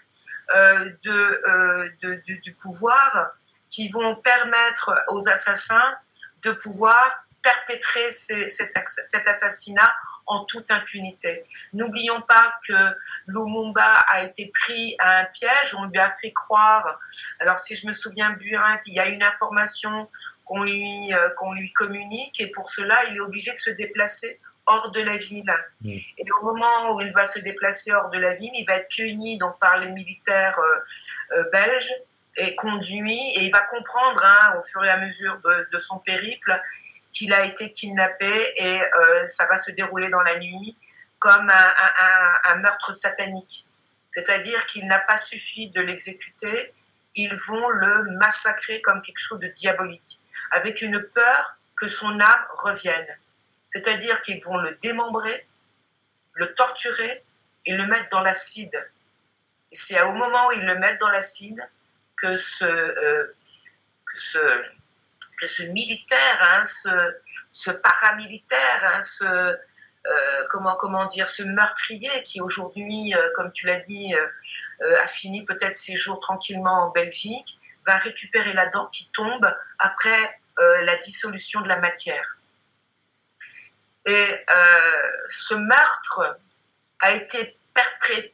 euh, 0.54 0.90
euh, 1.06 1.88
de, 2.02 2.40
du 2.42 2.54
pouvoir 2.54 3.30
qui 3.70 3.88
vont 3.88 4.16
permettre 4.16 4.94
aux 5.08 5.28
assassins 5.28 5.96
de 6.42 6.52
pouvoir 6.52 7.24
perpétrer 7.42 8.10
cet, 8.12 8.76
assassinat 9.26 9.94
en 10.26 10.44
toute 10.44 10.70
impunité. 10.70 11.44
N'oublions 11.72 12.20
pas 12.22 12.54
que 12.66 12.96
Lumumba 13.26 13.94
a 14.08 14.22
été 14.22 14.52
pris 14.54 14.94
à 14.98 15.20
un 15.20 15.24
piège, 15.24 15.74
on 15.78 15.86
lui 15.86 15.98
a 15.98 16.10
fait 16.10 16.32
croire, 16.32 16.98
alors 17.40 17.58
si 17.58 17.74
je 17.74 17.86
me 17.86 17.92
souviens 17.92 18.30
bien, 18.30 18.78
qu'il 18.78 18.94
y 18.94 19.00
a 19.00 19.08
une 19.08 19.22
information 19.22 20.08
qu'on 20.44 20.62
lui, 20.62 21.12
euh, 21.12 21.30
qu'on 21.36 21.52
lui 21.52 21.72
communique 21.72 22.40
et 22.40 22.50
pour 22.50 22.68
cela 22.68 23.04
il 23.10 23.16
est 23.16 23.20
obligé 23.20 23.52
de 23.52 23.58
se 23.58 23.70
déplacer 23.70 24.40
hors 24.66 24.90
de 24.92 25.00
la 25.02 25.16
ville. 25.16 25.52
Et 25.84 26.24
au 26.40 26.44
moment 26.44 26.94
où 26.94 27.00
il 27.00 27.12
va 27.12 27.26
se 27.26 27.40
déplacer 27.40 27.92
hors 27.92 28.10
de 28.10 28.18
la 28.18 28.34
ville, 28.34 28.50
il 28.54 28.64
va 28.66 28.76
être 28.76 28.88
puni 28.88 29.38
donc, 29.38 29.58
par 29.58 29.78
les 29.78 29.90
militaires 29.90 30.58
euh, 30.58 31.38
euh, 31.38 31.50
belges 31.50 31.92
et 32.36 32.56
conduit, 32.56 33.20
et 33.34 33.44
il 33.44 33.50
va 33.50 33.60
comprendre 33.66 34.24
hein, 34.24 34.54
au 34.58 34.62
fur 34.62 34.82
et 34.84 34.88
à 34.88 34.96
mesure 34.96 35.38
de, 35.70 35.78
son 35.78 35.98
périple 35.98 36.58
qu'il 37.12 37.32
a 37.34 37.44
été 37.44 37.72
kidnappé 37.72 38.54
et 38.56 38.80
euh, 38.80 39.26
ça 39.26 39.46
va 39.48 39.58
se 39.58 39.70
dérouler 39.72 40.08
dans 40.08 40.22
la 40.22 40.38
nuit 40.38 40.76
comme 41.18 41.50
un, 41.50 42.52
un 42.52 42.56
meurtre 42.56 42.94
satanique. 42.94 43.66
C'est-à-dire 44.10 44.66
qu'il 44.66 44.86
n'a 44.86 45.00
pas 45.00 45.16
suffi 45.16 45.68
de 45.70 45.82
l'exécuter, 45.82 46.72
ils 47.14 47.34
vont 47.48 47.68
le 47.68 48.16
massacrer 48.18 48.80
comme 48.80 49.02
quelque 49.02 49.18
chose 49.18 49.38
de 49.38 49.48
diabolique, 49.48 50.20
avec 50.50 50.80
une 50.80 51.02
peur 51.02 51.58
que 51.76 51.86
son 51.86 52.18
âme 52.18 52.46
revienne. 52.58 53.18
C'est-à-dire 53.72 54.20
qu'ils 54.20 54.44
vont 54.44 54.58
le 54.58 54.76
démembrer, 54.82 55.48
le 56.34 56.52
torturer 56.52 57.24
et 57.64 57.72
le 57.72 57.86
mettre 57.86 58.10
dans 58.10 58.20
l'acide. 58.20 58.74
Et 59.70 59.76
c'est 59.76 59.98
au 60.02 60.12
moment 60.12 60.48
où 60.48 60.52
ils 60.52 60.66
le 60.66 60.78
mettent 60.78 61.00
dans 61.00 61.08
l'acide 61.08 61.58
que 62.14 62.36
ce, 62.36 62.66
euh, 62.66 63.34
que 65.38 65.46
ce 65.46 65.62
militaire, 65.62 66.38
hein, 66.42 66.62
ce, 66.64 66.90
ce 67.50 67.70
paramilitaire, 67.70 68.92
hein, 68.92 69.00
ce, 69.00 69.24
euh, 69.24 70.44
comment, 70.50 70.76
comment 70.76 71.06
dire, 71.06 71.26
ce 71.26 71.42
meurtrier 71.42 72.22
qui 72.24 72.42
aujourd'hui, 72.42 73.14
euh, 73.14 73.30
comme 73.36 73.52
tu 73.52 73.66
l'as 73.66 73.80
dit, 73.80 74.12
a 74.82 75.06
fini 75.06 75.46
peut-être 75.46 75.76
ses 75.76 75.96
jours 75.96 76.20
tranquillement 76.20 76.88
en 76.88 76.90
Belgique, 76.90 77.58
va 77.86 77.96
récupérer 77.96 78.52
la 78.52 78.66
dent 78.66 78.88
qui 78.88 79.10
tombe 79.12 79.50
après 79.78 80.40
la 80.58 80.94
dissolution 80.96 81.62
de 81.62 81.68
la 81.68 81.78
matière. 81.78 82.36
Et 84.06 84.44
euh, 84.50 85.10
ce 85.28 85.54
meurtre 85.54 86.38
a 87.00 87.12
été 87.12 87.58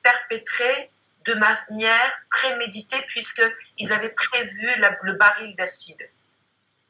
perpétré 0.02 0.90
de 1.24 1.34
manière 1.34 2.20
préméditée 2.30 3.02
puisqu'ils 3.06 3.92
avaient 3.92 4.14
prévu 4.14 4.70
le 5.02 5.12
baril 5.14 5.54
d'acide. 5.56 6.08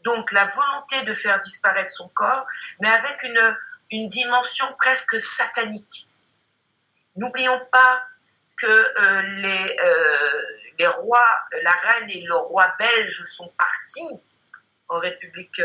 Donc 0.04 0.30
la 0.32 0.46
volonté 0.46 1.02
de 1.02 1.14
faire 1.14 1.40
disparaître 1.40 1.90
son 1.90 2.08
corps, 2.08 2.46
mais 2.80 2.88
avec 2.88 3.22
une, 3.24 3.58
une 3.90 4.08
dimension 4.08 4.66
presque 4.78 5.20
satanique. 5.20 6.08
N'oublions 7.16 7.60
pas 7.72 8.02
que 8.56 8.66
euh, 8.66 9.22
les, 9.22 9.76
euh, 9.80 10.42
les 10.78 10.86
rois, 10.86 11.28
la 11.62 11.72
reine 11.72 12.10
et 12.10 12.22
le 12.22 12.34
roi 12.34 12.72
belge 12.78 13.24
sont 13.24 13.52
partis 13.58 14.20
en 14.88 14.98
République 14.98 15.60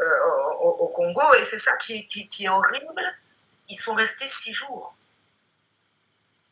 euh, 0.00 0.20
au, 0.60 0.88
Congo. 0.88 1.34
Et 1.34 1.44
c'est 1.44 1.58
ça 1.58 1.76
qui, 1.76 2.06
qui, 2.06 2.44
est 2.44 2.48
horrible. 2.48 3.02
Ils 3.68 3.76
sont 3.76 3.94
restés 3.94 4.26
six 4.26 4.52
jours. 4.52 4.96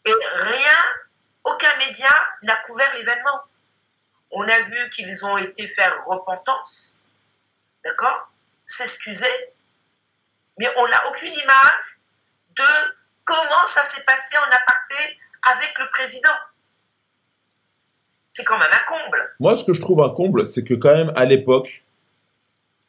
Et 0.04 0.12
rien, 0.12 0.78
aucun 1.44 1.76
média 1.78 2.10
n'a 2.42 2.56
couvert 2.56 2.94
l'événement. 2.96 3.40
On 4.30 4.42
a 4.48 4.60
vu 4.60 4.90
qu'ils 4.90 5.26
ont 5.26 5.36
été 5.36 5.66
faire 5.66 6.04
repentance, 6.04 7.00
d'accord 7.84 8.30
S'excuser. 8.64 9.54
Mais 10.58 10.68
on 10.78 10.88
n'a 10.88 11.06
aucune 11.08 11.32
image 11.32 11.98
de 12.56 12.94
comment 13.24 13.66
ça 13.66 13.82
s'est 13.82 14.04
passé 14.04 14.36
en 14.38 14.50
aparté 14.50 15.18
avec 15.42 15.78
le 15.78 15.88
président. 15.90 16.32
C'est 18.30 18.44
quand 18.44 18.58
même 18.58 18.70
un 18.72 18.86
comble. 18.86 19.34
Moi, 19.40 19.56
ce 19.56 19.64
que 19.64 19.74
je 19.74 19.80
trouve 19.80 20.02
un 20.02 20.10
comble, 20.10 20.46
c'est 20.46 20.64
que 20.64 20.74
quand 20.74 20.94
même, 20.94 21.12
à 21.16 21.26
l'époque, 21.26 21.82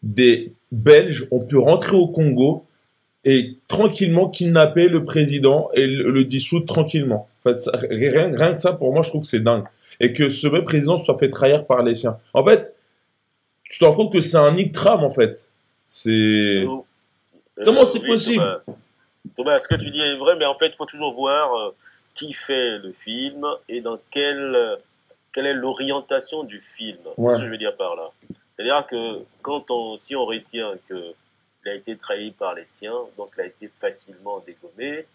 des 0.03 0.53
Belges 0.71 1.27
ont 1.31 1.39
pu 1.39 1.57
rentrer 1.57 1.95
au 1.95 2.07
Congo 2.07 2.65
et 3.23 3.57
tranquillement 3.67 4.29
kidnapper 4.29 4.89
le 4.89 5.05
président 5.05 5.69
et 5.73 5.87
le, 5.87 6.25
dissoudre 6.25 6.65
tranquillement. 6.65 7.29
En 7.39 7.49
fait, 7.49 7.69
rien, 7.89 8.35
rien 8.35 8.53
que 8.53 8.59
ça, 8.59 8.73
pour 8.73 8.93
moi, 8.93 9.01
je 9.01 9.09
trouve 9.09 9.21
que 9.21 9.27
c'est 9.27 9.39
dingue. 9.39 9.63
Et 9.99 10.11
que 10.11 10.29
ce 10.29 10.47
même 10.47 10.65
président 10.65 10.97
soit 10.97 11.17
fait 11.17 11.29
trahir 11.29 11.65
par 11.65 11.83
les 11.83 11.95
siens. 11.95 12.17
En 12.33 12.43
fait, 12.43 12.75
tu 13.63 13.79
te 13.79 13.85
rends 13.85 13.93
compte 13.93 14.11
que 14.11 14.21
c'est 14.21 14.37
un 14.37 14.55
ictram, 14.57 15.03
en 15.03 15.09
fait. 15.09 15.49
C'est... 15.85 16.65
Comment 17.63 17.85
c'est 17.85 18.01
possible 18.01 18.61
Thomas, 19.35 19.57
ce 19.57 19.69
que 19.69 19.75
tu 19.75 19.89
dis 19.89 20.01
est 20.01 20.17
vrai, 20.17 20.35
mais 20.37 20.45
en 20.45 20.53
fait, 20.53 20.67
il 20.67 20.75
faut 20.75 20.85
toujours 20.85 21.13
voir 21.13 21.55
euh, 21.55 21.75
qui 22.13 22.33
fait 22.33 22.77
le 22.79 22.91
film 22.91 23.45
et 23.69 23.79
dans 23.79 23.97
quelle, 24.11 24.77
quelle 25.31 25.45
est 25.45 25.53
l'orientation 25.53 26.43
du 26.43 26.59
film. 26.59 26.97
ce 27.17 27.39
que 27.39 27.45
je 27.45 27.51
veux 27.51 27.57
dire 27.57 27.75
par 27.77 27.95
là. 27.95 28.09
C'est-à-dire 28.53 28.85
que 28.85 29.23
quand 29.41 29.71
on, 29.71 29.97
si 29.97 30.15
on 30.15 30.25
retient 30.25 30.77
qu'il 30.87 31.15
a 31.65 31.73
été 31.73 31.97
trahi 31.97 32.31
par 32.31 32.53
les 32.53 32.65
siens, 32.65 33.05
donc 33.17 33.31
il 33.37 33.41
a 33.41 33.45
été 33.45 33.67
facilement 33.67 34.39
dégommé, 34.41 35.05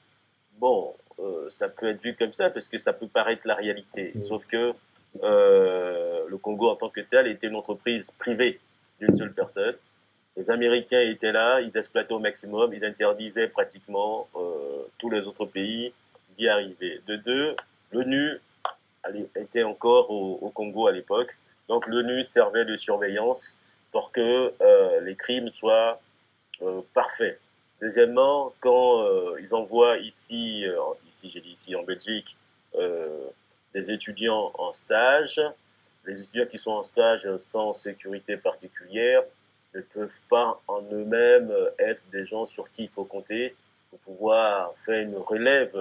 bon, 0.58 0.94
euh, 1.20 1.48
ça 1.48 1.68
peut 1.68 1.86
être 1.86 2.02
vu 2.02 2.14
comme 2.14 2.32
ça 2.32 2.50
parce 2.50 2.68
que 2.68 2.78
ça 2.78 2.92
peut 2.92 3.06
paraître 3.06 3.46
la 3.46 3.54
réalité. 3.54 4.12
Mm. 4.14 4.20
Sauf 4.20 4.46
que 4.46 4.74
euh, 5.22 6.24
le 6.28 6.36
Congo 6.38 6.68
en 6.68 6.76
tant 6.76 6.88
que 6.88 7.00
tel 7.00 7.28
était 7.28 7.46
une 7.46 7.56
entreprise 7.56 8.10
privée 8.10 8.60
d'une 9.00 9.14
seule 9.14 9.32
personne. 9.32 9.76
Les 10.36 10.50
Américains 10.50 11.00
étaient 11.00 11.32
là, 11.32 11.60
ils 11.60 11.76
exploitaient 11.76 12.14
au 12.14 12.20
maximum, 12.20 12.72
ils 12.72 12.84
interdisaient 12.84 13.48
pratiquement 13.48 14.28
euh, 14.36 14.84
tous 14.98 15.10
les 15.10 15.26
autres 15.26 15.46
pays 15.46 15.92
d'y 16.34 16.48
arriver. 16.48 17.00
De 17.06 17.16
deux, 17.16 17.56
l'ONU 17.92 18.40
était 19.36 19.62
encore 19.62 20.10
au 20.10 20.50
Congo 20.50 20.86
à 20.86 20.92
l'époque 20.92 21.38
donc 21.68 21.86
l'ONU 21.86 22.24
servait 22.24 22.64
de 22.64 22.76
surveillance 22.76 23.60
pour 23.90 24.10
que 24.12 24.54
euh, 24.60 25.00
les 25.00 25.16
crimes 25.16 25.52
soient 25.52 26.00
euh, 26.62 26.80
parfaits. 26.94 27.40
Deuxièmement, 27.80 28.52
quand 28.60 29.02
euh, 29.02 29.38
ils 29.40 29.54
envoient 29.54 29.98
ici, 29.98 30.66
ici 31.06 31.30
j'ai 31.30 31.40
dit 31.40 31.52
ici 31.52 31.76
en 31.76 31.82
Belgique, 31.82 32.36
des 33.74 33.92
étudiants 33.92 34.50
en 34.54 34.72
stage. 34.72 35.40
Les 36.04 36.20
étudiants 36.22 36.46
qui 36.46 36.58
sont 36.58 36.72
en 36.72 36.82
stage 36.82 37.28
sans 37.38 37.72
sécurité 37.72 38.36
particulière 38.36 39.22
ne 39.74 39.80
peuvent 39.80 40.22
pas 40.28 40.60
en 40.66 40.82
eux-mêmes 40.92 41.52
être 41.78 42.04
des 42.10 42.24
gens 42.24 42.44
sur 42.44 42.70
qui 42.70 42.84
il 42.84 42.88
faut 42.88 43.04
compter 43.04 43.54
pour 43.90 43.98
pouvoir 44.00 44.76
faire 44.76 45.02
une 45.02 45.16
relève 45.16 45.76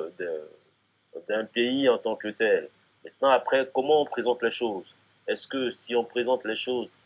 d'un 1.27 1.45
pays 1.45 1.89
en 1.89 1.97
tant 1.97 2.15
que 2.15 2.27
tel. 2.27 2.69
Maintenant, 3.03 3.29
après, 3.29 3.67
comment 3.73 4.01
on 4.01 4.05
présente 4.05 4.43
les 4.43 4.51
choses 4.51 4.97
Est-ce 5.27 5.47
que 5.47 5.69
si 5.69 5.95
on 5.95 6.03
présente 6.03 6.45
les 6.45 6.55
choses 6.55 7.01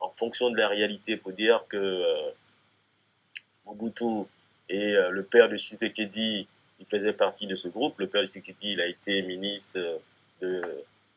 en 0.00 0.10
fonction 0.10 0.50
de 0.50 0.56
la 0.56 0.68
réalité, 0.68 1.16
pour 1.16 1.32
dire 1.32 1.66
que 1.68 1.76
euh, 1.76 2.30
Mobutu 3.66 4.26
et 4.68 4.94
euh, 4.94 5.10
le 5.10 5.22
père 5.22 5.48
de 5.48 5.56
Tshisekedi, 5.56 6.48
il 6.80 6.86
faisait 6.86 7.12
partie 7.12 7.46
de 7.46 7.54
ce 7.54 7.68
groupe. 7.68 7.98
Le 7.98 8.08
père 8.08 8.22
de 8.22 8.26
Tshisekedi, 8.26 8.72
il 8.72 8.80
a 8.80 8.86
été 8.86 9.22
ministre 9.22 9.78
de, 10.40 10.60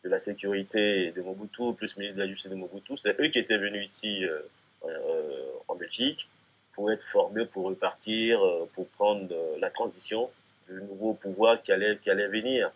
de 0.03 0.09
la 0.09 0.19
sécurité 0.19 1.11
de 1.11 1.21
Mobutu, 1.21 1.73
plus 1.73 1.97
ministre 1.97 2.17
de 2.17 2.23
la 2.23 2.27
justice 2.27 2.51
de 2.51 2.55
Mobutu. 2.55 2.95
C'est 2.95 3.19
eux 3.19 3.27
qui 3.29 3.39
étaient 3.39 3.57
venus 3.57 3.91
ici 3.91 4.23
euh, 4.23 5.51
en 5.67 5.75
Belgique 5.75 6.29
pour 6.73 6.91
être 6.91 7.03
formés, 7.03 7.45
pour 7.45 7.65
repartir, 7.65 8.39
pour 8.73 8.87
prendre 8.89 9.33
la 9.59 9.69
transition 9.69 10.29
du 10.67 10.81
nouveau 10.81 11.13
pouvoir 11.13 11.61
qui 11.61 11.71
allait 11.71 12.27
venir. 12.27 12.69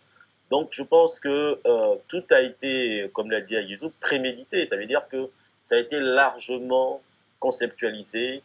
Donc 0.50 0.70
je 0.72 0.84
pense 0.84 1.20
que 1.20 1.60
euh, 1.66 1.96
tout 2.08 2.24
a 2.32 2.42
été, 2.42 3.10
comme 3.14 3.30
l'a 3.30 3.42
dit 3.42 3.56
Ayuso, 3.56 3.92
prémédité. 4.00 4.66
Ça 4.66 4.78
veut 4.78 4.86
dire 4.86 5.08
que 5.08 5.30
ça 5.64 5.76
a 5.76 5.78
été 5.78 6.00
largement 6.00 7.02
conceptualisé, 7.40 8.42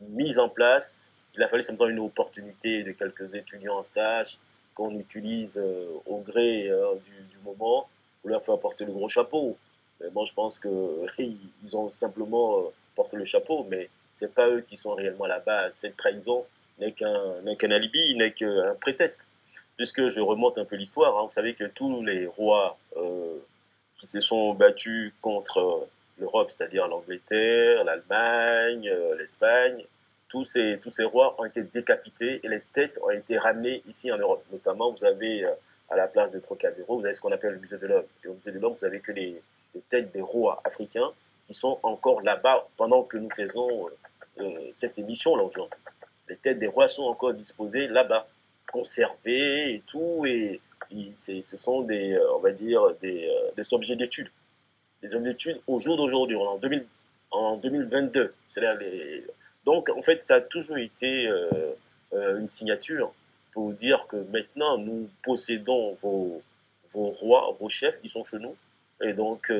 mis 0.00 0.38
en 0.38 0.48
place. 0.48 1.12
Il 1.36 1.42
a 1.42 1.48
fallu 1.48 1.62
simplement 1.62 1.90
une 1.90 2.00
opportunité 2.00 2.82
de 2.82 2.92
quelques 2.92 3.34
étudiants 3.34 3.78
en 3.78 3.84
stage 3.84 4.38
qu'on 4.74 4.92
utilise 4.98 5.58
euh, 5.58 5.86
au 6.06 6.18
gré 6.18 6.68
euh, 6.68 6.94
du, 7.04 7.22
du, 7.30 7.38
moment 7.44 7.88
pour 8.20 8.30
leur 8.30 8.42
faire 8.42 8.58
porter 8.58 8.84
le 8.84 8.92
gros 8.92 9.08
chapeau. 9.08 9.56
Mais 10.00 10.10
bon, 10.10 10.24
je 10.24 10.34
pense 10.34 10.58
qu'ils 10.58 11.76
ont 11.76 11.88
simplement 11.88 12.64
porté 12.96 13.16
le 13.16 13.24
chapeau, 13.24 13.64
mais 13.70 13.88
c'est 14.10 14.34
pas 14.34 14.48
eux 14.48 14.60
qui 14.60 14.76
sont 14.76 14.94
réellement 14.94 15.26
la 15.26 15.38
base. 15.38 15.76
Cette 15.76 15.96
trahison 15.96 16.44
n'est 16.80 16.92
qu'un 16.92 17.70
alibi, 17.70 18.16
n'est 18.16 18.32
qu'un 18.32 18.74
prétexte 18.80 19.28
puisque 19.76 20.06
je 20.06 20.20
remonte 20.20 20.58
un 20.58 20.64
peu 20.64 20.76
l'histoire, 20.76 21.18
hein, 21.18 21.24
vous 21.24 21.30
savez 21.30 21.54
que 21.54 21.64
tous 21.64 22.02
les 22.02 22.26
rois 22.26 22.78
euh, 22.96 23.38
qui 23.94 24.06
se 24.06 24.20
sont 24.20 24.54
battus 24.54 25.12
contre 25.20 25.88
l'Europe, 26.18 26.50
c'est-à-dire 26.50 26.86
l'Angleterre, 26.88 27.84
l'Allemagne, 27.84 28.88
euh, 28.88 29.16
l'Espagne, 29.16 29.84
tous 30.28 30.44
ces, 30.44 30.78
tous 30.80 30.90
ces 30.90 31.04
rois 31.04 31.40
ont 31.40 31.44
été 31.44 31.62
décapités 31.64 32.40
et 32.42 32.48
les 32.48 32.60
têtes 32.60 32.98
ont 33.02 33.10
été 33.10 33.38
ramenées 33.38 33.82
ici 33.86 34.10
en 34.12 34.18
Europe. 34.18 34.44
Notamment, 34.52 34.90
vous 34.90 35.04
avez 35.04 35.44
euh, 35.44 35.50
à 35.90 35.96
la 35.96 36.08
place 36.08 36.30
de 36.30 36.38
Trocadéro, 36.38 36.98
vous 36.98 37.04
avez 37.04 37.14
ce 37.14 37.20
qu'on 37.20 37.32
appelle 37.32 37.54
le 37.54 37.60
musée 37.60 37.78
de 37.78 37.86
l'homme. 37.86 38.06
Et 38.24 38.28
au 38.28 38.34
musée 38.34 38.52
de 38.52 38.58
l'homme, 38.58 38.72
vous 38.72 38.84
avez 38.84 39.00
que 39.00 39.12
les, 39.12 39.40
les, 39.74 39.80
têtes 39.82 40.12
des 40.12 40.22
rois 40.22 40.60
africains 40.64 41.12
qui 41.46 41.52
sont 41.52 41.78
encore 41.82 42.22
là-bas 42.22 42.66
pendant 42.76 43.02
que 43.02 43.18
nous 43.18 43.30
faisons 43.30 43.86
cette 44.72 44.98
émission 44.98 45.36
là. 45.36 45.44
Les 46.28 46.36
têtes 46.36 46.58
des 46.58 46.66
rois 46.66 46.88
sont 46.88 47.04
encore 47.04 47.34
disposées 47.34 47.86
là-bas 47.86 48.26
conservés 48.72 49.74
et 49.74 49.82
tout. 49.86 50.24
Et, 50.26 50.60
ce 51.14 51.56
sont 51.56 51.82
des, 51.82 52.12
euh, 52.12 52.34
on 52.34 52.38
va 52.38 52.52
dire, 52.52 52.94
des, 53.00 53.26
euh, 53.28 53.50
des 53.56 53.74
objets 53.74 53.96
d'étude. 53.96 54.28
Des 55.02 55.14
objets 55.14 55.30
d'étude 55.30 55.60
au 55.66 55.78
jour 55.78 55.96
d'aujourd'hui, 55.96 56.36
en, 56.36 56.56
2000, 56.56 56.86
en 57.30 57.56
2022. 57.56 58.32
Là, 58.56 58.74
les... 58.76 59.24
Donc, 59.64 59.88
en 59.88 60.00
fait, 60.00 60.22
ça 60.22 60.36
a 60.36 60.40
toujours 60.40 60.78
été 60.78 61.26
euh, 61.26 62.38
une 62.38 62.48
signature 62.48 63.12
pour 63.52 63.72
dire 63.72 64.06
que 64.08 64.16
maintenant, 64.30 64.78
nous 64.78 65.08
possédons 65.22 65.92
vos, 65.92 66.42
vos 66.90 67.10
rois, 67.10 67.50
vos 67.58 67.68
chefs, 67.68 67.98
ils 68.02 68.10
sont 68.10 68.24
chez 68.24 68.38
nous. 68.38 68.56
Et 69.00 69.14
donc, 69.14 69.52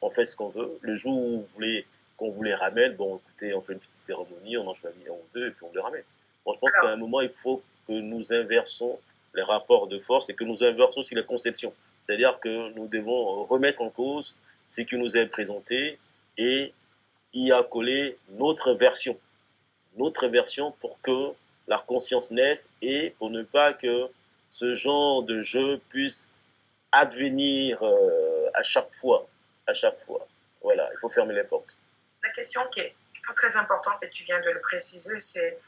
on 0.00 0.10
fait 0.10 0.24
ce 0.24 0.36
qu'on 0.36 0.48
veut. 0.48 0.78
Le 0.80 0.94
jour 0.94 1.16
où 1.16 1.40
vous 1.40 1.46
voulez 1.54 1.86
qu'on 2.16 2.28
vous 2.28 2.42
les 2.42 2.54
ramène, 2.54 2.94
bon, 2.94 3.18
écoutez, 3.18 3.54
on 3.54 3.62
fait 3.62 3.72
une 3.74 3.78
petite 3.78 3.92
cérémonie, 3.92 4.56
on 4.56 4.66
en 4.68 4.74
choisit 4.74 5.06
un 5.08 5.12
ou 5.12 5.24
deux, 5.34 5.48
et 5.48 5.50
puis 5.50 5.66
on 5.68 5.74
les 5.74 5.80
ramène. 5.80 6.04
Bon, 6.44 6.52
je 6.52 6.58
pense 6.58 6.72
qu'à 6.74 6.88
un 6.88 6.96
moment, 6.96 7.20
il 7.20 7.30
faut 7.30 7.62
que 7.86 7.92
nous 7.92 8.32
inversons 8.32 8.98
les 9.34 9.42
rapports 9.42 9.86
de 9.86 9.98
force 9.98 10.30
et 10.30 10.34
que 10.34 10.44
nous 10.44 10.64
inversons 10.64 11.00
aussi 11.00 11.14
les 11.14 11.24
conceptions. 11.24 11.74
C'est-à-dire 12.00 12.40
que 12.40 12.72
nous 12.74 12.88
devons 12.88 13.44
remettre 13.44 13.82
en 13.82 13.90
cause 13.90 14.38
ce 14.66 14.82
qui 14.82 14.96
nous 14.96 15.16
est 15.16 15.26
présenté 15.26 15.98
et 16.38 16.72
y 17.32 17.52
accoler 17.52 18.16
notre 18.30 18.72
version. 18.72 19.18
Notre 19.96 20.28
version 20.28 20.72
pour 20.80 21.00
que 21.00 21.32
la 21.68 21.78
conscience 21.78 22.30
naisse 22.30 22.74
et 22.82 23.10
pour 23.18 23.30
ne 23.30 23.42
pas 23.42 23.72
que 23.72 24.08
ce 24.48 24.74
genre 24.74 25.22
de 25.22 25.40
jeu 25.40 25.80
puisse 25.88 26.34
advenir 26.92 27.82
euh, 27.82 28.48
à 28.54 28.62
chaque 28.62 28.94
fois. 28.94 29.26
À 29.66 29.72
chaque 29.72 29.98
fois. 29.98 30.26
Voilà, 30.62 30.88
il 30.92 30.98
faut 31.00 31.08
fermer 31.08 31.34
les 31.34 31.44
portes. 31.44 31.78
La 32.22 32.30
question 32.30 32.62
qui 32.72 32.80
est 32.80 32.94
très 33.34 33.56
importante, 33.56 34.02
et 34.02 34.10
tu 34.10 34.24
viens 34.24 34.40
de 34.40 34.50
le 34.50 34.60
préciser, 34.60 35.18
c'est 35.18 35.58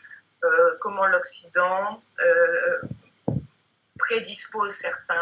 comment 0.81 1.07
l'Occident 1.07 2.03
euh, 2.21 2.83
prédispose 3.99 4.73
certaines 4.73 5.17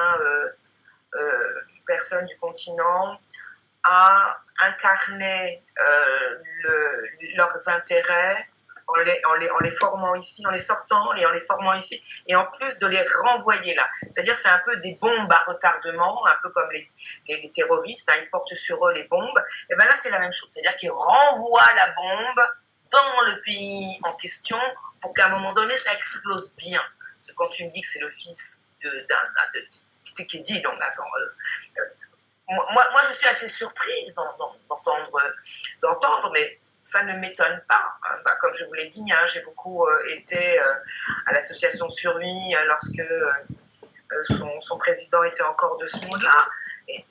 euh, 1.15 1.61
personnes 1.87 2.27
du 2.27 2.37
continent 2.39 3.19
à 3.85 4.41
incarner 4.59 5.63
leurs 7.35 7.69
intérêts 7.69 8.49
en 8.89 9.61
les, 9.63 9.71
formant 9.71 10.15
ici, 10.15 10.47
en 10.47 10.51
les 10.51 10.61
sortant 10.61 11.13
et 11.15 11.27
en 11.27 11.31
les 11.33 11.41
formant 11.41 11.75
ici, 11.75 12.03
et 12.27 12.37
en 12.37 12.47
plus 12.47 12.79
de 12.79 12.87
les 12.87 13.03
renvoyer 13.23 13.75
là. 13.75 13.89
C'est-à-dire 14.11 14.37
c'est 14.37 14.49
un 14.49 14.61
peu 14.65 14.77
des 14.77 14.95
bombes 15.01 15.33
à 15.33 15.43
retardement, 15.47 16.27
un 16.27 16.37
peu 16.43 16.51
comme 16.51 16.71
les, 16.71 16.89
les, 17.29 17.51
terroristes, 17.51 18.09
hein, 18.11 18.21
ils 18.23 18.31
portent 18.31 18.55
sur 18.55 18.87
eux 18.87 18.93
les 18.93 19.05
bombes. 19.05 19.43
Et 19.71 19.77
bien 19.77 19.87
là 19.87 19.95
c'est 19.95 20.11
la 20.11 20.21
même 20.21 20.33
chose, 20.33 20.51
c'est-à-dire 20.53 20.77
qu'ils 20.77 20.91
renvoient 20.91 21.75
la 21.75 21.93
bombe 21.95 22.47
dans 22.91 23.21
le 23.23 23.41
pays 23.43 23.99
en 24.03 24.15
question 24.15 24.59
pour 25.01 25.15
qu'à 25.15 25.27
un 25.27 25.31
moment 25.31 25.53
donné, 25.53 25.77
ça 25.77 25.93
explose 25.95 26.55
bien. 26.57 26.83
C'est 27.19 27.35
quand 27.35 27.49
tu 27.49 27.65
me 27.67 27.71
dis 27.71 27.81
que 27.81 27.89
c'est 27.89 28.01
le 28.01 28.11
fils 28.11 28.67
d'un 28.83 29.17
dit 30.43 30.63
donc 30.63 30.75
attends, 30.81 31.03
euh, 31.03 31.81
euh, 31.81 31.85
moi, 32.49 32.67
moi, 32.73 33.01
je 33.09 33.15
suis 33.15 33.27
assez 33.27 33.49
surprise 33.49 34.15
d'entendre, 34.15 34.59
d'entendre, 35.83 36.31
mais 36.33 36.61
ça 36.81 37.03
ne 37.03 37.15
m'étonne 37.15 37.61
pas. 37.69 37.99
Hein. 38.05 38.17
Bah, 38.25 38.37
comme 38.41 38.55
je 38.55 38.65
vous 38.65 38.75
l'ai 38.75 38.89
dit, 38.89 39.05
hein, 39.11 39.27
j'ai 39.27 39.41
beaucoup 39.41 39.85
euh, 39.85 40.03
été 40.11 40.59
à 41.27 41.33
l'association 41.33 41.91
Survie 41.91 42.55
lorsque 42.67 43.03
euh, 44.13 44.23
son, 44.61 44.79
président 44.79 45.23
était 45.25 45.43
encore 45.43 45.77
de 45.79 45.87
ce 45.87 46.05
monde-là. 46.07 46.49
Et, 46.89 47.05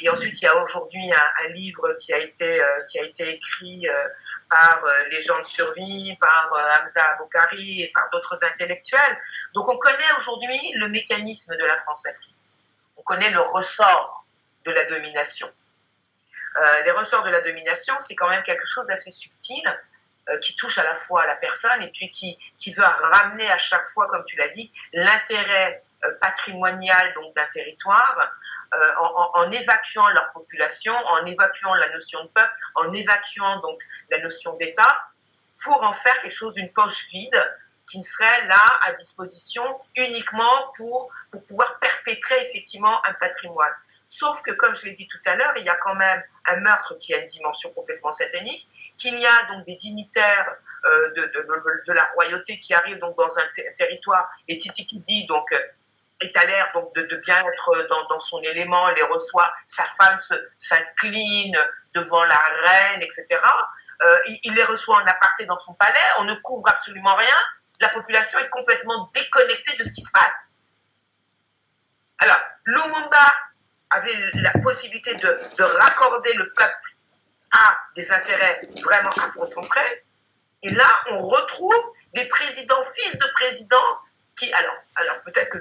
et 0.00 0.08
ensuite, 0.08 0.40
il 0.40 0.44
y 0.44 0.48
a 0.48 0.56
aujourd'hui 0.56 1.12
un, 1.12 1.48
livre 1.48 1.94
qui 1.94 2.12
a 2.12 2.18
été, 2.18 2.60
euh, 2.60 2.82
qui 2.84 2.98
a 2.98 3.02
été 3.04 3.28
écrit 3.34 3.88
euh, 3.88 4.08
par 4.50 4.82
les 5.10 5.22
gens 5.22 5.38
de 5.38 5.46
survie, 5.46 6.16
par 6.20 6.50
Hamza 6.78 7.02
Aboukari 7.10 7.82
et 7.82 7.92
par 7.94 8.08
d'autres 8.10 8.44
intellectuels. 8.44 9.18
Donc 9.54 9.68
on 9.68 9.78
connaît 9.78 10.12
aujourd'hui 10.18 10.72
le 10.74 10.88
mécanisme 10.88 11.56
de 11.56 11.64
la 11.64 11.76
France-Afrique. 11.76 12.34
On 12.96 13.02
connaît 13.02 13.30
le 13.30 13.40
ressort 13.40 14.26
de 14.64 14.72
la 14.72 14.84
domination. 14.84 15.48
les 16.84 16.90
ressorts 16.90 17.24
de 17.24 17.30
la 17.30 17.40
domination, 17.40 17.94
c'est 17.98 18.14
quand 18.14 18.28
même 18.28 18.42
quelque 18.42 18.66
chose 18.66 18.86
d'assez 18.88 19.10
subtil 19.10 19.62
qui 20.42 20.54
touche 20.54 20.78
à 20.78 20.84
la 20.84 20.94
fois 20.94 21.22
à 21.22 21.26
la 21.26 21.36
personne 21.36 21.82
et 21.82 21.90
puis 21.90 22.10
qui, 22.10 22.38
qui 22.58 22.72
veut 22.74 22.84
ramener 22.84 23.50
à 23.50 23.58
chaque 23.58 23.86
fois, 23.86 24.06
comme 24.08 24.24
tu 24.24 24.36
l'as 24.36 24.48
dit, 24.48 24.70
l'intérêt 24.92 25.82
euh, 26.04 26.12
patrimonial 26.20 27.14
donc 27.14 27.34
d'un 27.34 27.46
territoire, 27.46 28.32
euh, 28.74 28.92
en, 28.98 29.30
en, 29.34 29.50
évacuant 29.50 30.08
leur 30.08 30.32
population, 30.32 30.94
en 30.94 31.24
évacuant 31.26 31.74
la 31.74 31.88
notion 31.90 32.24
de 32.24 32.28
peuple, 32.28 32.52
en 32.74 32.92
évacuant 32.92 33.60
donc 33.60 33.80
la 34.10 34.18
notion 34.20 34.54
d'État, 34.56 35.06
pour 35.62 35.82
en 35.82 35.92
faire 35.92 36.18
quelque 36.18 36.34
chose 36.34 36.54
d'une 36.54 36.72
poche 36.72 37.06
vide 37.08 37.56
qui 37.86 37.98
ne 37.98 38.02
serait 38.02 38.46
là 38.46 38.62
à 38.82 38.92
disposition 38.92 39.62
uniquement 39.96 40.72
pour, 40.76 41.10
pour 41.30 41.44
pouvoir 41.44 41.78
perpétrer 41.78 42.36
effectivement 42.42 43.04
un 43.06 43.12
patrimoine. 43.14 43.74
Sauf 44.08 44.42
que, 44.42 44.50
comme 44.52 44.74
je 44.74 44.86
l'ai 44.86 44.92
dit 44.92 45.08
tout 45.08 45.20
à 45.26 45.36
l'heure, 45.36 45.52
il 45.56 45.64
y 45.64 45.68
a 45.68 45.76
quand 45.76 45.94
même 45.94 46.22
un 46.46 46.56
meurtre 46.56 46.96
qui 46.98 47.14
a 47.14 47.18
une 47.18 47.26
dimension 47.26 47.72
complètement 47.74 48.12
satanique, 48.12 48.70
qu'il 48.96 49.18
y 49.18 49.26
a 49.26 49.44
donc 49.50 49.64
des 49.64 49.76
dignitaires 49.76 50.56
euh, 50.84 51.10
de, 51.12 51.22
de, 51.22 51.82
de, 51.86 51.92
la 51.92 52.04
royauté 52.14 52.58
qui 52.58 52.74
arrivent 52.74 52.98
donc 52.98 53.16
dans 53.16 53.38
un 53.38 53.42
territoire, 53.76 54.28
et 54.48 54.58
Titi 54.58 54.86
qui 54.86 54.98
dit 55.00 55.26
donc 55.26 55.52
est 56.26 56.36
à 56.36 56.44
l'air 56.44 56.70
donc 56.74 56.94
de, 56.94 57.16
bien 57.16 57.38
être 57.38 57.88
dans, 57.88 58.04
dans, 58.08 58.20
son 58.20 58.40
élément, 58.42 58.88
elle 58.88 58.96
les 58.96 59.02
reçoit, 59.02 59.52
sa 59.66 59.84
femme 59.84 60.16
s'incline 60.58 61.56
devant 61.94 62.24
la 62.24 62.38
reine, 62.64 63.02
etc. 63.02 63.26
Euh, 64.02 64.18
il, 64.44 64.54
les 64.54 64.64
reçoit 64.64 64.96
en 64.96 65.06
aparté 65.06 65.46
dans 65.46 65.56
son 65.58 65.74
palais, 65.74 65.98
on 66.18 66.24
ne 66.24 66.34
couvre 66.34 66.68
absolument 66.68 67.14
rien, 67.14 67.36
la 67.80 67.88
population 67.90 68.38
est 68.40 68.48
complètement 68.48 69.10
déconnectée 69.14 69.76
de 69.76 69.84
ce 69.84 69.92
qui 69.92 70.02
se 70.02 70.12
passe. 70.12 70.50
Alors, 72.18 72.40
Lumumba 72.64 73.32
avait 73.90 74.16
la 74.34 74.52
possibilité 74.62 75.14
de, 75.16 75.40
de 75.58 75.64
raccorder 75.64 76.32
le 76.34 76.52
peuple 76.54 76.96
à 77.52 77.78
des 77.94 78.10
intérêts 78.12 78.68
vraiment 78.82 79.10
afrocentrés, 79.10 80.04
et 80.62 80.70
là, 80.70 80.88
on 81.10 81.20
retrouve 81.20 81.92
des 82.14 82.24
présidents, 82.28 82.82
fils 82.84 83.18
de 83.18 83.26
présidents, 83.34 83.98
qui, 84.36 84.52
alors, 84.52 84.76
alors 84.96 85.22
peut-être 85.22 85.50
que 85.50 85.58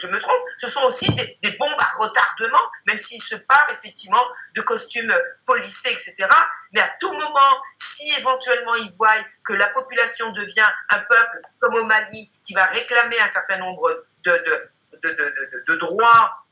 je 0.00 0.06
me 0.08 0.18
trompe, 0.18 0.42
ce 0.56 0.68
sont 0.68 0.82
aussi 0.82 1.10
des, 1.14 1.50
bombes 1.58 1.76
à 1.78 1.90
retardement, 1.98 2.62
même 2.86 2.98
s'ils 2.98 3.22
se 3.22 3.36
partent 3.36 3.72
effectivement 3.72 4.24
de 4.54 4.60
costumes 4.62 5.14
policiers, 5.44 5.92
etc. 5.92 6.26
Mais 6.72 6.80
à 6.80 6.88
tout 7.00 7.12
moment, 7.12 7.62
si 7.76 8.10
éventuellement 8.18 8.74
ils 8.74 8.90
voient 8.92 9.14
que 9.44 9.54
la 9.54 9.68
population 9.70 10.30
devient 10.32 10.68
un 10.90 10.98
peuple 10.98 11.40
comme 11.60 11.74
au 11.74 11.84
Mali 11.84 12.30
qui 12.42 12.54
va 12.54 12.64
réclamer 12.64 13.18
un 13.20 13.26
certain 13.26 13.58
nombre 13.58 14.04
de 14.24 15.74
droits 15.76 16.44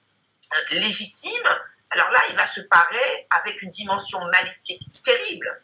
euh, 0.55 0.75
légitimes, 0.77 1.51
alors 1.91 2.11
là, 2.11 2.19
il 2.31 2.37
va 2.37 2.47
se 2.47 2.61
parer 2.63 3.27
avec 3.31 3.63
une 3.63 3.71
dimension 3.71 4.25
maléfique 4.27 4.83
terrible. 5.03 5.63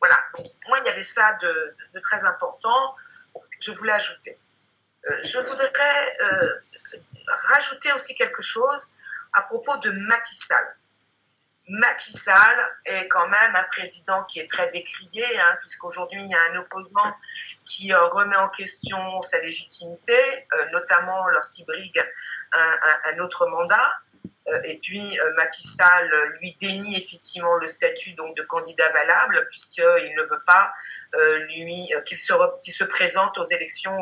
Voilà, 0.00 0.16
donc 0.36 0.46
moi, 0.68 0.78
il 0.82 0.86
y 0.86 0.90
avait 0.90 1.02
ça 1.02 1.36
de, 1.42 1.76
très 2.00 2.24
important. 2.24 2.96
Je 3.60 3.70
voulais 3.72 3.92
ajouter. 3.92 4.38
Euh, 5.06 5.22
je 5.22 5.38
voudrais 5.38 6.16
euh, 6.22 6.50
rajouter 7.26 7.92
aussi 7.92 8.14
quelque 8.14 8.42
chose 8.42 8.90
à 9.32 9.42
propos 9.42 9.76
de 9.78 9.90
Macky 9.90 10.34
Sall. 10.34 10.76
Macky 11.68 12.12
Sall 12.12 12.58
est 12.84 13.06
quand 13.08 13.28
même 13.28 13.54
un 13.54 13.62
président 13.64 14.24
qui 14.24 14.40
est 14.40 14.50
très 14.50 14.68
décrié, 14.70 15.24
hein, 15.38 15.56
puisqu'aujourd'hui 15.60 16.20
il 16.20 16.28
y 16.28 16.34
a 16.34 16.42
un 16.52 16.56
opposant 16.56 17.16
qui 17.64 17.92
euh, 17.92 18.06
remet 18.08 18.36
en 18.36 18.48
question 18.48 19.22
sa 19.22 19.40
légitimité, 19.40 20.48
notamment 20.72 21.28
lorsqu'il 21.28 21.64
brigue 21.66 22.04
un, 22.52 23.18
autre 23.20 23.46
mandat. 23.46 24.02
Euh, 24.50 24.60
et 24.64 24.78
puis 24.78 25.00
euh, 25.00 25.34
Macky 25.36 25.62
Sall 25.62 26.10
lui 26.40 26.56
dénie 26.58 26.96
effectivement 26.96 27.54
le 27.56 27.66
statut 27.66 28.12
donc 28.12 28.36
de 28.36 28.42
candidat 28.42 28.90
valable 28.92 29.46
puisqu'il 29.50 30.14
ne 30.16 30.22
veut 30.22 30.42
pas 30.46 30.72
euh, 31.14 31.38
lui 31.40 31.88
qu'il 32.06 32.18
se, 32.18 32.32
se 32.62 32.84
présente 32.84 33.38
aux 33.38 33.44
élections 33.44 33.96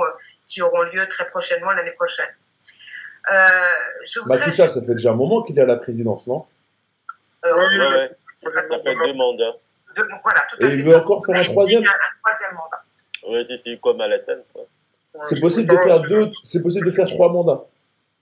qui 0.47 0.63
auront 0.63 0.83
lieu 0.83 1.07
très 1.09 1.27
prochainement 1.29 1.73
l'année 1.73 1.93
prochaine. 1.93 2.29
Macky 4.27 4.53
Sall, 4.53 4.71
ça 4.71 4.81
fait 4.81 4.95
déjà 4.95 5.11
un 5.11 5.15
moment 5.15 5.43
qu'il 5.43 5.59
est 5.59 5.63
à 5.63 5.67
la 5.67 5.77
présidence, 5.77 6.27
non? 6.27 6.47
Oui, 7.45 7.51
oui, 7.53 8.51
Ça 8.51 8.63
fait 8.63 8.95
deux 8.95 9.13
mandats. 9.15 9.57
voilà, 10.23 10.41
tout 10.49 10.65
à 10.65 10.67
et 10.67 10.75
il 10.75 10.85
veut 10.85 10.97
encore 10.97 11.25
faire 11.27 11.37
un 11.37 11.45
troisième? 11.45 11.83
Un 11.83 12.19
troisième 12.23 12.55
mandat. 12.55 12.85
Oui, 13.29 13.45
c'est 13.45 13.57
si, 13.57 13.79
comme 13.81 14.01
à 14.01 14.09
la 14.09 14.17
scène. 14.17 14.43
C'est 15.25 15.41
possible 15.41 15.69
de 15.69 15.77
faire 15.77 16.01
deux, 16.03 16.27
c'est 16.27 16.63
possible 16.63 16.87
de 16.87 16.93
faire 16.93 17.07
trois 17.07 17.31
mandats. 17.31 17.67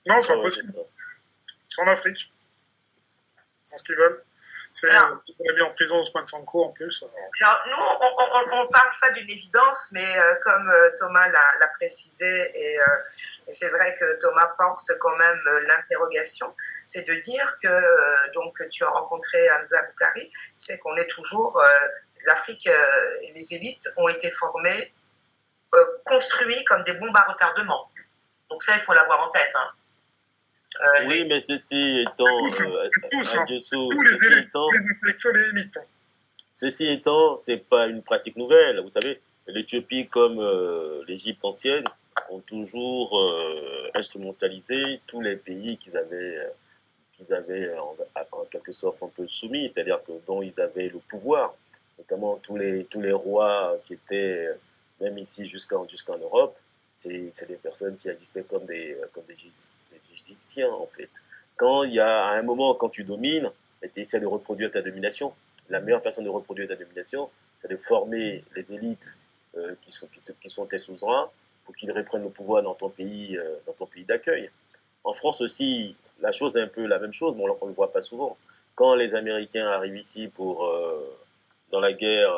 Non, 0.08 0.16
c'est 0.20 0.32
impossible 0.32 0.74
en 1.82 1.86
Afrique. 1.88 2.32
Ils 3.64 3.68
font 3.68 3.76
ce 3.76 3.82
qu'ils 3.82 3.96
veulent. 3.96 4.22
C'est, 4.70 4.88
on 4.90 5.50
a 5.50 5.54
mis 5.54 5.62
en 5.62 5.70
prison 5.70 5.98
Ousmane 6.00 6.26
Sanko 6.26 6.64
en 6.64 6.72
plus. 6.72 7.02
Alors, 7.40 7.62
nous, 7.66 7.82
on, 8.00 8.60
on, 8.60 8.66
parle 8.68 8.92
ça 8.92 9.10
d'une 9.12 9.30
évidence, 9.30 9.92
mais 9.92 10.18
euh, 10.18 10.34
comme 10.42 10.68
euh, 10.68 10.90
Thomas 10.98 11.28
l'a, 11.28 11.68
précisé, 11.78 12.26
euh, 12.26 12.52
et, 13.48 13.52
c'est 13.52 13.70
vrai 13.70 13.94
que 13.98 14.18
Thomas 14.18 14.48
porte 14.58 14.92
quand 15.00 15.16
même 15.16 15.40
l'interrogation, 15.66 16.54
c'est 16.84 17.08
de 17.08 17.14
dire 17.14 17.56
que 17.62 18.32
donc 18.34 18.60
tu 18.70 18.84
as 18.84 18.88
rencontré 18.88 19.50
Hamza 19.52 19.82
Boukari, 19.82 20.30
c'est 20.56 20.78
qu'on 20.80 20.96
est 20.96 21.06
toujours 21.06 21.62
l'Afrique, 22.26 22.68
les 23.34 23.54
élites 23.54 23.88
ont 23.96 24.08
été 24.08 24.30
formées, 24.30 24.92
construites 26.04 26.66
comme 26.66 26.82
des 26.84 26.94
bombes 26.94 27.16
à 27.16 27.22
retardement. 27.22 27.88
Donc 28.50 28.62
ça, 28.62 28.74
il 28.74 28.80
faut 28.80 28.94
l'avoir 28.94 29.20
en 29.20 29.30
tête. 29.30 29.54
Hein. 29.54 29.70
Euh, 30.80 31.08
oui, 31.08 31.24
mais 31.26 31.40
ceci 31.40 32.00
étant, 32.00 32.26
euh, 32.26 32.86
tous, 33.10 33.36
hein. 33.36 33.44
tous 33.46 33.50
les, 33.50 34.40
étant, 34.40 34.68
les 34.70 34.78
intellectuels 34.78 35.36
et 35.36 35.58
élites. 35.58 35.78
Ceci 36.52 36.88
étant, 36.88 37.36
c'est 37.36 37.58
pas 37.58 37.86
une 37.86 38.02
pratique 38.02 38.36
nouvelle. 38.36 38.80
Vous 38.80 38.90
savez, 38.90 39.18
l'Éthiopie 39.46 40.08
comme 40.08 40.38
euh, 40.38 41.02
l'Égypte 41.06 41.44
ancienne 41.44 41.84
ont 42.30 42.40
toujours 42.40 43.18
euh, 43.18 43.90
instrumentalisé 43.94 45.00
tous 45.06 45.20
les 45.20 45.36
pays 45.36 45.76
qu'ils 45.78 45.96
avaient, 45.96 46.38
qu'ils 47.12 47.32
avaient 47.32 47.76
en, 47.78 47.96
en, 48.32 48.44
quelque 48.44 48.72
sorte 48.72 49.02
un 49.02 49.08
peu 49.08 49.24
soumis, 49.26 49.68
c'est-à-dire 49.68 50.02
que 50.04 50.12
dont 50.26 50.42
ils 50.42 50.60
avaient 50.60 50.88
le 50.88 50.98
pouvoir, 50.98 51.54
notamment 51.98 52.36
tous 52.36 52.56
les 52.56 52.84
tous 52.84 53.00
les 53.00 53.12
rois 53.12 53.78
qui 53.84 53.94
étaient 53.94 54.48
même 55.00 55.16
ici 55.18 55.46
jusqu'en 55.46 55.86
jusqu'en 55.86 56.18
Europe, 56.18 56.58
c'est 56.94 57.30
des 57.48 57.56
personnes 57.56 57.96
qui 57.96 58.08
agissaient 58.08 58.44
comme 58.44 58.64
des 58.64 58.98
comme 59.12 59.24
des 59.24 59.34
Égyptiens, 60.12 60.70
en 60.70 60.86
fait. 60.86 61.10
Quand 61.56 61.84
il 61.84 61.94
y 61.94 62.00
a, 62.00 62.26
à 62.26 62.38
un 62.38 62.42
moment, 62.42 62.74
quand 62.74 62.88
tu 62.88 63.04
domines, 63.04 63.50
tu 63.92 64.00
essaies 64.00 64.20
de 64.20 64.26
reproduire 64.26 64.70
ta 64.70 64.82
domination. 64.82 65.32
La 65.68 65.80
meilleure 65.80 66.02
façon 66.02 66.22
de 66.22 66.28
reproduire 66.28 66.68
ta 66.68 66.76
domination, 66.76 67.30
c'est 67.60 67.70
de 67.70 67.76
former 67.76 68.44
les 68.54 68.72
élites 68.72 69.20
euh, 69.56 69.74
qui, 69.80 69.90
sont, 69.90 70.66
tes 70.66 70.78
souverains 70.78 71.30
pour 71.64 71.74
qu'ils 71.74 71.90
reprennent 71.92 72.22
le 72.22 72.30
pouvoir 72.30 72.62
dans 72.62 72.74
ton 72.74 72.90
pays, 72.90 73.36
euh, 73.36 73.86
pays 73.90 74.04
d'accueil. 74.04 74.50
En 75.02 75.12
France 75.12 75.40
aussi, 75.40 75.96
la 76.20 76.32
chose 76.32 76.56
est 76.56 76.62
un 76.62 76.68
peu 76.68 76.86
la 76.86 76.98
même 76.98 77.12
chose, 77.12 77.34
mais 77.36 77.42
on 77.42 77.64
ne 77.64 77.68
le 77.68 77.74
voit 77.74 77.90
pas 77.90 78.02
souvent. 78.02 78.36
Quand 78.74 78.94
les 78.94 79.14
Américains 79.14 79.66
arrivent 79.66 79.96
ici 79.96 80.28
pour, 80.28 80.66
euh, 80.66 81.18
dans 81.72 81.80
la 81.80 81.92
guerre 81.92 82.32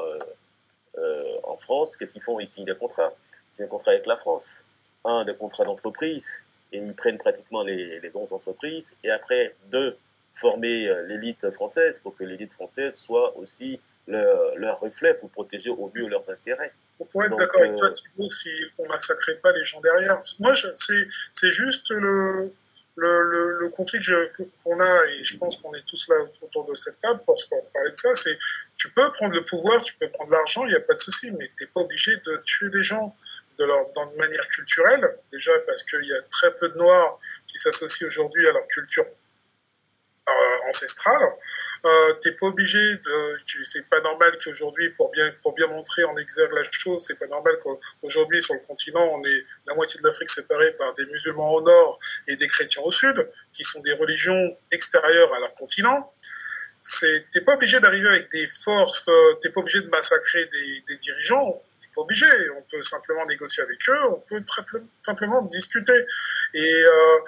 en 1.45 1.57
France, 1.57 1.97
qu'est-ce 1.97 2.15
qu'ils 2.15 2.23
font? 2.23 2.41
Ils 2.41 2.47
signent 2.47 2.65
des 2.65 2.77
contrats. 2.77 3.13
Signent 3.51 3.67
des 3.67 3.71
contrats 3.71 3.93
avec 3.93 4.07
la 4.07 4.17
France. 4.17 4.65
Un, 5.05 5.25
des 5.25 5.35
contrats 5.35 5.65
d'entreprise 5.65 6.45
et 6.73 6.79
ils 6.79 6.95
prennent 6.95 7.19
pratiquement 7.19 7.63
les, 7.63 8.01
les 8.01 8.13
entreprises. 8.33 8.97
Et 9.05 9.11
après, 9.11 9.55
deux, 9.71 9.97
former 10.31 10.89
euh, 10.89 11.07
l'élite 11.07 11.51
française 11.51 11.99
pour 12.01 12.17
que 12.17 12.25
l'élite 12.25 12.53
française 12.53 12.95
soit 12.95 13.37
aussi 13.37 13.81
leur, 14.07 14.57
leur, 14.57 14.81
reflet 14.81 15.15
pour 15.15 15.31
protéger 15.31 15.71
au 15.71 15.91
mieux 15.95 16.09
leurs 16.09 16.29
intérêts. 16.31 16.73
On 17.01 17.07
pourrait 17.07 17.27
être 17.27 17.37
d'accord 17.37 17.63
avec 17.63 17.77
toi, 17.77 17.89
euh, 17.89 17.93
Thibault, 17.93 18.29
si 18.29 18.51
on 18.79 18.85
ne 18.85 18.89
massacrait 18.89 19.37
pas 19.37 19.53
les 19.53 19.65
gens 19.65 19.81
derrière. 19.81 20.17
Moi, 20.41 20.55
c'est 20.55 21.51
juste 21.51 21.91
le, 21.91 22.53
le, 22.97 23.23
le, 23.23 23.59
le 23.61 23.69
conflit 23.71 24.01
qu'on 24.65 24.81
a, 24.81 25.07
et 25.07 25.25
je 25.25 25.37
pense 25.37 25.57
qu'on 25.57 25.73
est 25.75 25.87
tous 25.87 26.09
là 26.09 26.17
autour 26.43 26.65
de 26.65 26.75
cette 26.75 26.99
table 27.01 27.21
pour, 27.25 27.37
pour 27.49 27.65
parler 27.71 27.93
de 27.93 28.01
ça, 28.01 28.15
c'est 28.15 28.37
tu 28.77 28.91
peux 28.91 29.13
prendre 29.13 29.35
le 29.35 29.45
pouvoir, 29.45 29.83
tu 29.83 29.95
peux 29.95 30.09
prendre 30.09 30.33
l'argent, 30.33 30.65
il 30.65 30.71
n'y 30.71 30.77
a 30.77 30.81
pas 30.81 30.95
de 30.95 31.01
souci, 31.01 31.31
mais 31.33 31.47
tu 31.57 31.65
n'es 31.65 31.71
pas 31.73 31.81
obligé 31.83 32.17
de 32.17 32.37
tuer 32.45 32.71
des 32.71 32.83
gens 32.83 33.15
de 33.59 33.65
leur, 33.65 33.91
dans 33.93 34.07
de 34.11 34.17
manière 34.17 34.47
culturelle, 34.49 35.07
déjà 35.33 35.53
parce 35.61 35.83
qu'il 35.83 36.05
y 36.05 36.13
a 36.13 36.23
très 36.23 36.55
peu 36.57 36.69
de 36.69 36.79
Noirs 36.79 37.19
qui 37.47 37.59
s'associent 37.59 38.07
aujourd'hui 38.07 38.47
à 38.47 38.53
leur 38.53 38.67
culture 38.69 39.05
euh, 40.29 40.69
ancestrale. 40.69 41.23
Euh, 41.87 42.13
T'es 42.23 42.33
pas 42.33 42.47
obligé 42.47 42.79
de, 42.79 43.39
c'est 43.65 43.89
pas 43.89 44.01
normal 44.01 44.39
qu'aujourd'hui, 44.43 44.91
pour 44.91 45.11
bien 45.11 45.31
pour 45.43 45.55
bien 45.55 45.67
montrer 45.69 46.05
en 46.05 46.17
exergue 46.17 46.53
la 46.53 46.63
chose, 46.71 47.05
c'est 47.07 47.19
pas 47.19 47.27
normal 47.27 47.59
qu'aujourd'hui 47.63 48.43
sur 48.43 48.55
le 48.55 48.61
continent, 48.61 49.05
on 49.15 49.25
est 49.25 49.47
la 49.67 49.75
moitié 49.75 50.01
de 50.01 50.07
l'Afrique 50.07 50.31
séparée 50.31 50.73
par 50.73 50.95
des 50.95 51.07
musulmans 51.07 51.55
au 51.55 51.63
nord 51.63 51.99
et 52.29 52.37
des 52.37 52.47
chrétiens 52.47 52.83
au 52.83 52.91
sud, 52.91 53.31
qui 53.53 53.65
sont 53.65 53.81
des 53.81 53.93
religions 53.95 54.59
extérieures 54.71 55.35
à 55.35 55.41
leur 55.41 55.55
continent 55.55 56.13
t'es 57.33 57.41
pas 57.41 57.55
obligé 57.55 57.81
d'arriver 57.81 58.09
avec 58.09 58.31
des 58.31 58.47
forces, 58.47 59.09
euh, 59.09 59.35
t'es 59.43 59.51
pas 59.51 59.61
obligé 59.61 59.81
de 59.81 59.89
massacrer 59.89 60.45
des 60.89 60.97
dirigeants 60.97 61.63
obligé. 62.01 62.27
On 62.57 62.63
peut 62.71 62.83
simplement 62.83 63.25
négocier 63.27 63.63
avec 63.63 63.79
eux, 63.89 64.01
on 64.11 64.21
peut 64.21 64.43
simplement 65.03 65.43
discuter. 65.43 66.07
Et 66.55 66.83
euh, 66.85 67.19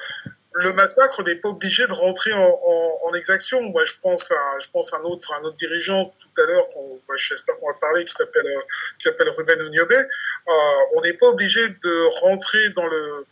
le 0.55 0.73
massacre 0.73 1.23
n'est 1.23 1.37
pas 1.37 1.51
obligé 1.51 1.87
de 1.87 1.93
rentrer 1.93 2.33
en, 2.33 3.15
exaction. 3.15 3.61
Moi, 3.71 3.85
je 3.85 3.95
pense 4.03 4.31
à, 4.31 4.59
je 4.63 4.69
pense 4.71 4.93
à 4.93 4.99
un 4.99 5.03
autre, 5.03 5.33
un 5.33 5.43
autre 5.43 5.57
dirigeant 5.57 6.15
tout 6.19 6.43
à 6.43 6.47
l'heure, 6.47 6.67
bah, 7.09 7.15
j'espère 7.17 7.57
qu'on 7.57 7.67
va 7.67 7.75
parler, 7.81 8.05
qui 8.05 8.15
s'appelle, 8.15 8.47
euh, 8.47 8.61
qui 8.99 9.09
s'appelle 9.09 9.29
Ruben 9.31 9.61
Onyobé. 9.63 9.97
Euh, 9.97 10.53
on 10.95 11.03
n'est 11.03 11.15
pas 11.15 11.27
obligé 11.27 11.61
de 11.69 12.21
rentrer 12.21 12.71
dans 12.71 12.87
le, 12.87 13.27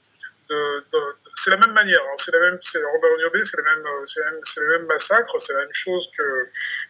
de, 0.48 0.84
de, 0.92 0.98
c'est 1.34 1.50
la 1.50 1.56
même 1.58 1.72
manière, 1.72 2.00
hein. 2.00 2.14
c'est 2.16 2.32
la 2.32 2.40
même, 2.40 2.58
c'est 2.60 2.82
Robert 2.82 3.16
Niobé, 3.18 3.40
c'est 3.44 3.56
la 3.58 3.62
même, 3.62 3.84
euh, 3.86 4.06
c'est 4.06 4.20
la 4.20 4.30
même, 4.32 4.40
c'est 4.42 4.60
le 4.60 4.78
même 4.78 4.86
massacre, 4.86 5.34
c'est 5.38 5.52
la 5.52 5.60
même 5.60 5.72
chose 5.72 6.10
que 6.16 6.22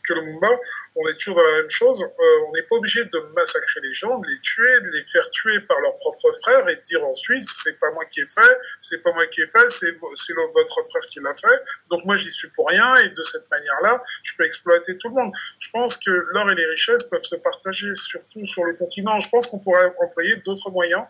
que 0.07 0.15
le 0.15 0.23
Mumba. 0.23 0.49
On 0.97 1.07
est 1.09 1.15
toujours 1.19 1.37
dans 1.37 1.43
la 1.43 1.63
même 1.63 1.71
chose. 1.71 2.03
Euh, 2.03 2.47
on 2.49 2.53
n'est 2.53 2.63
pas 2.63 2.77
obligé 2.77 3.05
de 3.05 3.19
massacrer 3.35 3.81
les 3.83 3.95
gens, 3.95 4.19
de 4.19 4.29
les 4.29 4.41
tuer, 4.41 4.81
de 4.81 4.91
les 4.91 5.05
faire 5.05 5.29
tuer 5.31 5.61
par 5.61 5.81
leurs 5.81 5.97
propres 5.99 6.33
frères 6.43 6.69
et 6.69 6.77
de 6.77 6.81
dire 6.83 7.05
ensuite 7.05 7.49
c'est 7.49 7.79
pas 7.79 7.91
moi 7.93 8.05
qui 8.07 8.21
ai 8.21 8.29
fait, 8.29 8.59
c'est 8.81 9.03
pas 9.03 9.13
moi 9.13 9.27
qui 9.27 9.43
ai 9.43 9.47
fait, 9.47 9.71
c'est 9.71 9.99
c'est 10.15 10.35
votre 10.35 10.83
frère 10.91 11.03
qui 11.11 11.21
l'a 11.21 11.35
fait. 11.35 11.63
Donc 11.91 12.05
moi 12.05 12.17
j'y 12.17 12.31
suis 12.31 12.49
pour 12.51 12.69
rien 12.69 12.97
et 12.99 13.11
de 13.11 13.23
cette 13.23 13.51
manière-là, 13.51 14.03
je 14.23 14.35
peux 14.37 14.45
exploiter 14.45 14.97
tout 14.99 15.09
le 15.09 15.15
monde. 15.15 15.33
Je 15.59 15.69
pense 15.73 15.97
que 15.99 16.11
l'or 16.33 16.51
et 16.51 16.55
les 16.55 16.67
richesses 16.67 17.05
peuvent 17.05 17.23
se 17.23 17.37
partager 17.37 17.95
surtout 17.95 18.45
sur 18.45 18.65
le 18.65 18.75
continent. 18.75 19.19
Je 19.21 19.29
pense 19.29 19.49
qu'on 19.49 19.59
pourrait 19.59 19.93
employer 20.01 20.37
d'autres 20.37 20.71
moyens 20.71 21.05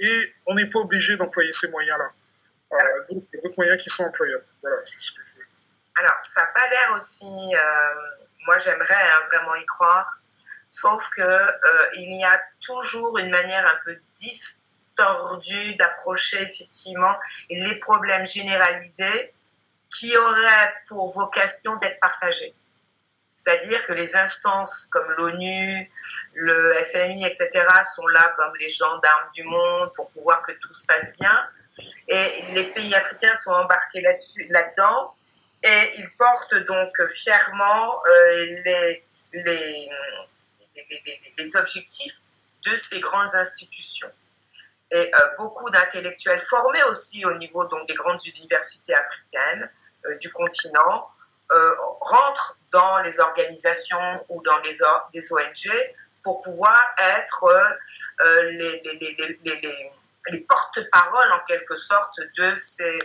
et 0.00 0.34
on 0.46 0.54
n'est 0.54 0.66
pas 0.66 0.80
obligé 0.80 1.16
d'employer 1.16 1.52
ces 1.52 1.68
moyens-là. 1.68 2.10
Euh, 2.72 2.76
d'autres 3.08 3.56
moyens 3.56 3.82
qui 3.82 3.90
sont 3.90 4.04
employables. 4.04 4.44
Voilà, 4.62 4.76
c'est 4.84 5.00
ce 5.00 5.12
que 5.12 5.22
je 5.24 5.36
veux 5.36 5.46
Alors, 5.96 6.18
ça 6.22 6.42
n'a 6.42 6.46
pas 6.48 6.68
l'air 6.68 6.92
aussi. 6.94 7.26
Euh, 7.26 7.58
moi, 8.46 8.58
j'aimerais 8.58 8.94
hein, 8.94 9.26
vraiment 9.32 9.54
y 9.56 9.66
croire. 9.66 10.18
Sauf 10.68 11.10
que 11.10 11.22
euh, 11.22 11.90
il 11.94 12.16
y 12.16 12.24
a 12.24 12.40
toujours 12.60 13.18
une 13.18 13.30
manière 13.30 13.66
un 13.66 13.76
peu 13.84 13.98
distordue 14.14 15.74
d'approcher 15.74 16.42
effectivement 16.42 17.18
les 17.50 17.76
problèmes 17.80 18.24
généralisés 18.24 19.34
qui 19.92 20.16
auraient 20.16 20.74
pour 20.86 21.12
vocation 21.12 21.76
d'être 21.76 21.98
partagés. 21.98 22.54
C'est-à-dire 23.42 23.82
que 23.86 23.92
les 23.92 24.16
instances 24.16 24.88
comme 24.92 25.08
l'ONU, 25.16 25.90
le 26.34 26.74
FMI, 26.92 27.24
etc., 27.24 27.48
sont 27.94 28.06
là 28.08 28.32
comme 28.36 28.52
les 28.56 28.68
gendarmes 28.68 29.30
du 29.34 29.44
monde 29.44 29.90
pour 29.94 30.08
pouvoir 30.08 30.42
que 30.42 30.52
tout 30.52 30.72
se 30.72 30.86
passe 30.86 31.18
bien. 31.18 31.48
Et 32.08 32.44
les 32.54 32.64
pays 32.64 32.94
africains 32.94 33.34
sont 33.34 33.52
embarqués 33.52 34.02
là-dedans. 34.02 35.14
Et 35.62 35.92
ils 35.98 36.10
portent 36.16 36.54
donc 36.66 36.92
fièrement 37.06 38.02
euh, 38.06 38.46
les, 38.64 39.04
les, 39.32 39.90
les, 41.38 41.56
objectifs 41.56 42.16
de 42.66 42.74
ces 42.74 43.00
grandes 43.00 43.34
institutions. 43.34 44.10
Et 44.90 45.10
euh, 45.14 45.28
beaucoup 45.38 45.70
d'intellectuels 45.70 46.40
formés 46.40 46.82
aussi 46.84 47.24
au 47.24 47.34
niveau 47.36 47.64
donc, 47.66 47.86
des 47.88 47.94
grandes 47.94 48.24
universités 48.26 48.94
africaines 48.94 49.70
euh, 50.06 50.18
du 50.18 50.30
continent 50.32 51.08
euh, 51.52 51.74
rentrent 52.00 52.58
dans 52.70 52.98
les 53.00 53.18
organisations 53.20 54.24
ou 54.28 54.42
dans 54.42 54.58
les, 54.60 54.82
ONG 54.82 55.72
pour 56.22 56.40
pouvoir 56.40 56.80
être 56.98 57.46
les, 58.52 58.82
les, 60.30 60.40
porte-paroles 60.40 61.32
en 61.32 61.40
quelque 61.40 61.76
sorte 61.76 62.20
de 62.36 62.54
ces, 62.54 62.98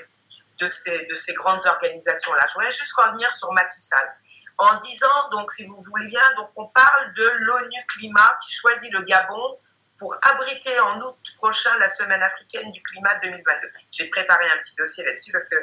de 0.60 0.68
ces, 0.68 1.06
de 1.06 1.16
ces 1.16 1.34
grandes 1.34 1.66
organisations-là. 1.66 2.46
Je 2.48 2.54
voulais 2.54 2.72
juste 2.72 2.94
revenir 2.94 3.34
sur 3.34 3.52
Macky 3.54 3.80
Sall 3.80 4.14
en 4.58 4.80
disant, 4.80 5.30
donc, 5.32 5.52
si 5.52 5.66
vous 5.66 5.82
voulez 5.82 6.08
bien, 6.08 6.34
donc, 6.38 6.50
on 6.56 6.68
parle 6.68 7.14
de 7.14 7.30
l'ONU 7.40 7.86
Climat 7.88 8.38
qui 8.42 8.56
choisit 8.56 8.92
le 8.94 9.02
Gabon 9.04 9.60
pour 9.98 10.16
abriter 10.22 10.78
en 10.80 11.00
août 11.00 11.20
prochain 11.38 11.78
la 11.80 11.88
Semaine 11.88 12.22
africaine 12.22 12.70
du 12.72 12.82
climat 12.82 13.16
2022. 13.22 13.72
J'ai 13.92 14.10
préparé 14.10 14.46
un 14.52 14.58
petit 14.58 14.76
dossier 14.76 15.06
là-dessus 15.06 15.32
parce 15.32 15.48
que 15.48 15.56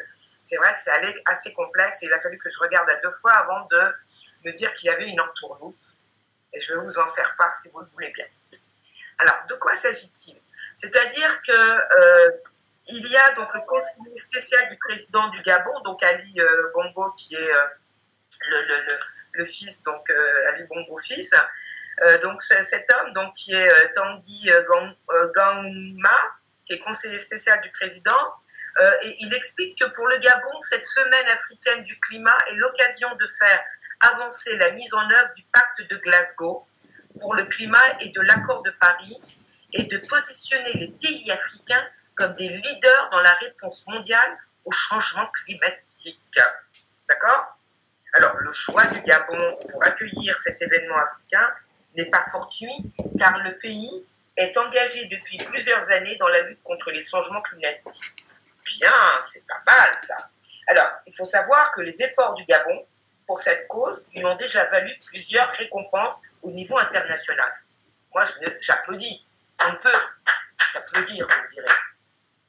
c'est 0.42 0.56
vrai 0.56 0.74
que 0.74 0.80
c'est 0.80 0.90
assez 1.26 1.54
complexe 1.54 2.02
et 2.02 2.06
il 2.06 2.12
a 2.12 2.18
fallu 2.18 2.36
que 2.36 2.50
je 2.50 2.58
regarde 2.58 2.90
à 2.90 2.96
deux 2.96 3.12
fois 3.12 3.32
avant 3.32 3.64
de 3.66 3.80
me 4.44 4.52
dire 4.52 4.72
qu'il 4.74 4.88
y 4.88 4.90
avait 4.90 5.08
une 5.08 5.20
entourloupe. 5.20 5.80
Et 6.52 6.58
je 6.58 6.74
vais 6.74 6.80
vous 6.80 6.98
en 6.98 7.08
faire 7.08 7.34
part 7.38 7.56
si 7.56 7.70
vous 7.70 7.78
le 7.78 7.86
voulez 7.86 8.12
bien. 8.12 8.26
Alors, 9.18 9.46
de 9.48 9.54
quoi 9.54 9.74
s'agit-il? 9.76 10.42
C'est-à-dire 10.74 11.40
que 11.42 11.52
euh, 11.52 12.30
il 12.88 13.08
y 13.08 13.16
a 13.16 13.34
donc 13.34 13.54
le 13.54 13.60
conseiller 13.60 14.16
spécial 14.16 14.68
du 14.68 14.76
président 14.78 15.28
du 15.28 15.40
Gabon, 15.42 15.80
donc 15.80 16.02
Ali 16.02 16.40
euh, 16.40 16.70
Bongo, 16.74 17.12
qui 17.12 17.36
est 17.36 17.52
euh, 17.52 17.66
le, 19.34 19.44
fils, 19.44 19.84
donc 19.84 20.10
Ali 20.48 20.64
Bongo 20.68 20.98
fils. 20.98 21.34
Donc 22.22 22.42
cet 22.42 22.90
homme, 22.90 23.12
donc 23.12 23.32
qui 23.34 23.54
est 23.54 23.92
Tanguy 23.92 24.50
Gangma, 25.34 26.18
qui 26.64 26.72
est 26.72 26.78
conseiller 26.80 27.18
spécial 27.18 27.60
du 27.60 27.70
président, 27.70 28.34
et 29.04 29.16
il 29.20 29.34
explique 29.34 29.78
que 29.78 29.88
pour 29.90 30.08
le 30.08 30.18
Gabon, 30.18 30.60
cette 30.60 30.86
semaine 30.86 31.28
africaine 31.28 31.82
du 31.84 31.98
climat 32.00 32.36
est 32.50 32.54
l'occasion 32.54 33.14
de 33.16 33.26
faire 33.26 33.64
avancer 34.00 34.56
la 34.56 34.72
mise 34.72 34.92
en 34.94 35.10
œuvre 35.10 35.32
du 35.36 35.42
pacte 35.52 35.82
de 35.88 35.96
Glasgow 35.98 36.66
pour 37.20 37.34
le 37.34 37.44
climat 37.44 37.84
et 38.00 38.10
de 38.10 38.20
l'accord 38.22 38.62
de 38.62 38.70
Paris 38.80 39.16
et 39.72 39.84
de 39.84 39.98
positionner 39.98 40.72
les 40.74 40.88
pays 40.88 41.30
africains 41.30 41.86
comme 42.14 42.34
des 42.36 42.48
leaders 42.48 43.10
dans 43.10 43.20
la 43.20 43.32
réponse 43.34 43.86
mondiale 43.86 44.38
au 44.64 44.70
changement 44.70 45.26
climatique. 45.28 46.38
D'accord? 47.08 47.58
Alors, 48.14 48.36
le 48.36 48.52
choix 48.52 48.84
du 48.86 49.00
Gabon 49.02 49.58
pour 49.70 49.84
accueillir 49.84 50.36
cet 50.38 50.60
événement 50.60 50.98
africain 50.98 51.54
n'est 51.96 52.10
pas 52.10 52.24
fortuit, 52.30 52.92
car 53.18 53.38
le 53.38 53.56
pays 53.58 54.04
est 54.36 54.56
engagé 54.56 55.06
depuis 55.06 55.38
plusieurs 55.44 55.90
années 55.92 56.16
dans 56.18 56.28
la 56.28 56.42
lutte 56.42 56.62
contre 56.62 56.90
les 56.90 57.00
changements 57.00 57.42
climatiques. 57.42 58.21
Bien, 58.64 59.20
c'est 59.22 59.46
pas 59.46 59.62
mal 59.66 59.94
ça. 59.98 60.30
Alors, 60.68 60.90
il 61.06 61.14
faut 61.14 61.24
savoir 61.24 61.72
que 61.72 61.80
les 61.80 62.02
efforts 62.02 62.34
du 62.34 62.44
Gabon 62.44 62.86
pour 63.26 63.40
cette 63.40 63.66
cause 63.68 64.04
lui 64.14 64.24
ont 64.24 64.36
déjà 64.36 64.64
valu 64.66 64.92
plusieurs 65.06 65.50
récompenses 65.52 66.20
au 66.42 66.50
niveau 66.50 66.78
international. 66.78 67.52
Moi, 68.14 68.24
j'applaudis. 68.60 69.26
On 69.66 69.74
peut 69.76 69.92
applaudir, 70.74 71.26
on 71.28 71.54
dirait. 71.54 71.76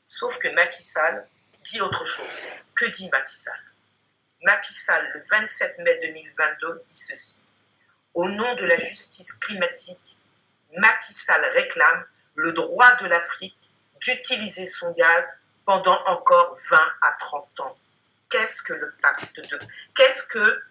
Sauf 0.07 0.38
que 0.39 0.47
Macky 0.49 0.84
Sall 0.84 1.28
dit 1.64 1.82
autre 1.82 2.05
chose. 2.05 2.41
Que 2.76 2.86
dit 2.86 3.09
Macky 3.11 3.36
Sall? 3.36 3.64
Macky 4.43 4.74
Sall, 4.74 5.09
le 5.14 5.24
27 5.30 5.80
mai 5.80 5.99
2022, 6.03 6.82
dit 6.84 6.93
ceci. 6.93 7.45
Au 8.14 8.30
nom 8.30 8.55
de 8.55 8.66
la 8.66 8.78
justice 8.78 9.34
climatique, 9.34 10.20
Macky 10.76 11.14
Sall 11.14 11.43
réclame 11.53 12.05
le 12.36 12.51
droit 12.51 12.95
de 12.97 13.07
l'Afrique 13.07 13.74
d'utiliser 14.01 14.66
son 14.66 14.91
gaz 14.91 15.39
pendant 15.66 15.99
encore 16.05 16.57
20 16.70 16.78
à 17.01 17.14
30 17.20 17.59
ans. 17.61 17.78
Qu'est-ce 18.30 18.64
que 18.64 18.74
le 18.74 18.93
pacte 19.01 19.36
de... 19.36 19.59
Qu'est-ce 19.95 20.28
que... 20.28 20.64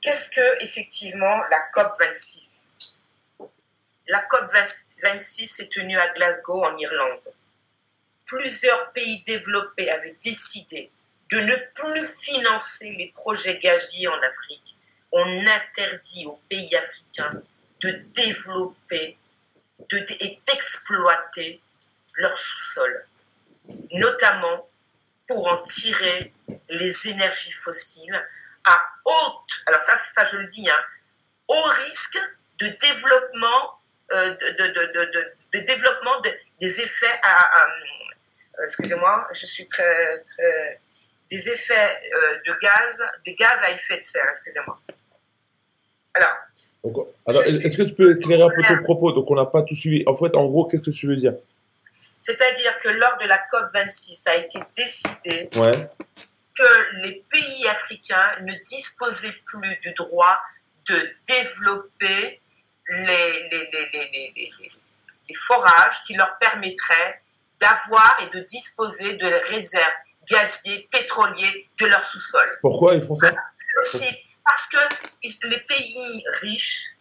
Qu'est-ce 0.00 0.30
que, 0.30 0.64
effectivement, 0.64 1.42
la 1.50 1.60
COP 1.72 1.92
26 1.98 2.76
La 4.06 4.22
COP 4.22 4.50
26 5.02 5.46
s'est 5.46 5.68
tenue 5.68 5.98
à 5.98 6.08
Glasgow, 6.12 6.64
en 6.64 6.76
Irlande. 6.78 7.34
Plusieurs 8.24 8.92
pays 8.92 9.22
développés 9.24 9.90
avaient 9.90 10.16
décidé 10.22 10.90
de 11.30 11.40
ne 11.40 11.56
plus 11.74 12.06
financer 12.06 12.94
les 12.96 13.08
projets 13.08 13.58
gaziers 13.58 14.08
en 14.08 14.22
Afrique. 14.22 14.78
On 15.12 15.46
interdit 15.46 16.26
aux 16.26 16.40
pays 16.48 16.74
africains 16.76 17.42
de 17.80 17.90
développer 18.14 19.18
de, 19.90 20.06
et 20.20 20.40
d'exploiter 20.46 21.60
leur 22.14 22.36
sous-sol, 22.36 23.07
notamment 23.92 24.68
pour 25.26 25.46
en 25.52 25.60
tirer 25.62 26.32
les 26.68 27.08
énergies 27.08 27.52
fossiles 27.52 28.26
à 28.64 28.78
haute, 29.04 29.62
alors 29.66 29.82
ça, 29.82 29.96
ça 29.96 30.24
je 30.24 30.38
le 30.38 30.46
dis, 30.46 30.68
hein, 30.68 30.82
au 31.48 31.62
risque 31.86 32.18
de 32.58 32.66
développement, 32.66 33.80
euh, 34.12 34.30
de, 34.30 34.66
de, 34.66 35.32
de, 35.52 35.58
développement 35.60 36.22
des 36.60 36.80
effets 36.80 37.20
à, 37.22 37.40
à 37.40 37.66
excusez-moi, 38.64 39.28
je 39.32 39.46
suis 39.46 39.66
très, 39.68 40.20
très, 40.22 40.80
des 41.30 41.48
effets 41.48 41.74
euh, 41.74 42.38
de 42.46 42.58
gaz, 42.60 43.04
des 43.24 43.34
gaz 43.34 43.62
à 43.64 43.70
effet 43.70 43.98
de 43.98 44.02
serre, 44.02 44.26
excusez-moi. 44.28 44.80
Alors, 46.14 46.36
alors 47.26 47.42
est-ce 47.42 47.76
que 47.76 47.82
tu 47.82 47.94
peux 47.94 48.18
éclairer 48.18 48.42
un 48.42 48.50
peu 48.50 48.62
ton 48.62 48.82
propos? 48.82 49.12
Donc, 49.12 49.30
on 49.30 49.34
n'a 49.34 49.44
pas 49.44 49.62
tout 49.62 49.74
suivi. 49.74 50.02
En 50.06 50.16
fait, 50.16 50.34
en 50.36 50.46
gros, 50.46 50.66
qu'est-ce 50.66 50.82
que 50.82 50.90
tu 50.90 51.06
veux 51.06 51.16
dire? 51.16 51.34
C'est-à-dire 52.20 52.78
que 52.78 52.88
lors 52.88 53.16
de 53.18 53.26
la 53.26 53.38
COP26, 53.52 54.14
ça 54.14 54.32
a 54.32 54.34
été 54.36 54.58
décidé 54.76 55.48
ouais. 55.56 55.88
que 56.56 57.04
les 57.04 57.24
pays 57.30 57.68
africains 57.68 58.36
ne 58.42 58.54
disposaient 58.64 59.34
plus 59.46 59.76
du 59.78 59.92
droit 59.94 60.40
de 60.86 61.14
développer 61.26 62.40
les, 62.88 63.48
les, 63.50 63.70
les, 63.92 64.50
les 65.28 65.34
forages 65.34 66.02
qui 66.06 66.14
leur 66.14 66.38
permettraient 66.38 67.22
d'avoir 67.60 68.18
et 68.22 68.36
de 68.36 68.42
disposer 68.44 69.16
de 69.16 69.26
réserves 69.50 69.92
gaziers, 70.30 70.88
pétroliers 70.90 71.68
de 71.78 71.86
leur 71.86 72.04
sous-sol. 72.04 72.58
Pourquoi 72.60 72.94
ils 72.94 73.06
font 73.06 73.16
ça? 73.16 73.32
Aussi 73.80 74.24
parce 74.44 74.68
que 74.68 75.48
les 75.48 75.60
pays 75.60 76.24
riches 76.40 76.96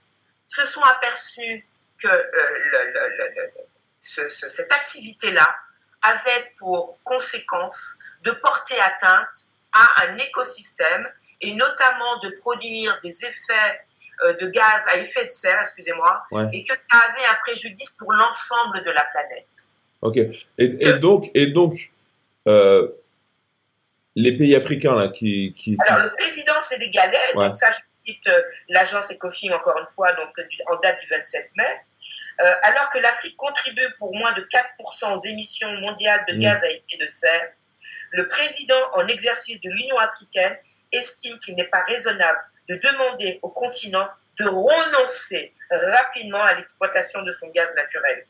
se 0.48 0.66
sont 0.66 0.84
aperçus 0.84 1.66
que 1.98 2.08
euh, 2.08 3.67
cette 4.00 4.72
activité-là 4.72 5.56
avait 6.02 6.54
pour 6.60 7.00
conséquence 7.04 8.00
de 8.24 8.32
porter 8.32 8.80
atteinte 8.80 9.52
à 9.74 10.04
un 10.08 10.18
écosystème 10.18 11.08
et 11.42 11.54
notamment 11.54 12.18
de 12.24 12.30
produire 12.42 12.98
des 13.04 13.26
effets 13.26 13.80
euh, 14.26 14.34
de 14.38 14.48
gaz 14.48 14.88
à 14.94 14.98
effet 14.98 15.26
de 15.26 15.30
serre, 15.30 15.60
excusez-moi, 15.60 16.24
et 16.52 16.64
que 16.64 16.74
ça 16.86 16.98
avait 16.98 17.26
un 17.26 17.36
préjudice 17.42 17.98
pour 18.00 18.12
l'ensemble 18.12 18.84
de 18.84 18.92
la 18.92 19.06
planète. 19.06 19.70
Ok. 20.02 20.18
Et, 20.58 20.94
donc, 20.94 21.30
et 21.34 21.48
donc 21.48 21.92
euh, 22.48 22.88
les 24.18 24.36
pays 24.36 24.56
africains 24.56 24.96
là 24.96 25.10
qui, 25.10 25.54
qui 25.56 25.78
alors 25.86 26.06
le 26.06 26.16
président 26.16 26.60
sénégalais 26.60 27.34
donc 27.36 27.56
ça 27.56 27.70
je 27.72 27.78
cite 28.04 28.28
euh, 28.28 28.42
l'agence 28.70 29.12
Ecofin 29.12 29.54
encore 29.54 29.78
une 29.78 29.86
fois 29.86 30.12
donc 30.14 30.30
en 30.68 30.76
date 30.78 31.00
du 31.02 31.08
27 31.08 31.52
mai 31.56 31.64
alors 32.40 32.90
que 32.90 33.00
l'Afrique 33.00 33.36
contribue 33.36 33.88
pour 33.98 34.16
moins 34.16 34.32
de 34.34 34.42
4% 34.42 35.14
aux 35.14 35.26
émissions 35.26 35.72
mondiales 35.82 36.24
de 36.28 36.36
mm. 36.36 36.40
gaz 36.40 36.64
à 36.64 36.70
effet 36.70 36.98
de 37.00 37.08
serre 37.08 37.52
le 38.12 38.28
président 38.28 38.92
en 38.94 39.08
exercice 39.08 39.62
de 39.62 39.70
l'Union 39.70 39.98
africaine 39.98 40.58
estime 40.92 41.38
qu'il 41.40 41.56
n'est 41.56 41.68
pas 41.68 41.84
raisonnable 41.84 42.40
de 42.70 42.76
demander 42.76 43.40
au 43.42 43.50
continent 43.50 44.10
de 44.40 44.46
renoncer 44.46 45.54
rapidement 45.70 46.42
à 46.44 46.54
l'exploitation 46.56 47.22
de 47.24 47.32
son 47.32 47.48
gaz 47.50 47.74
naturel. 47.76 48.26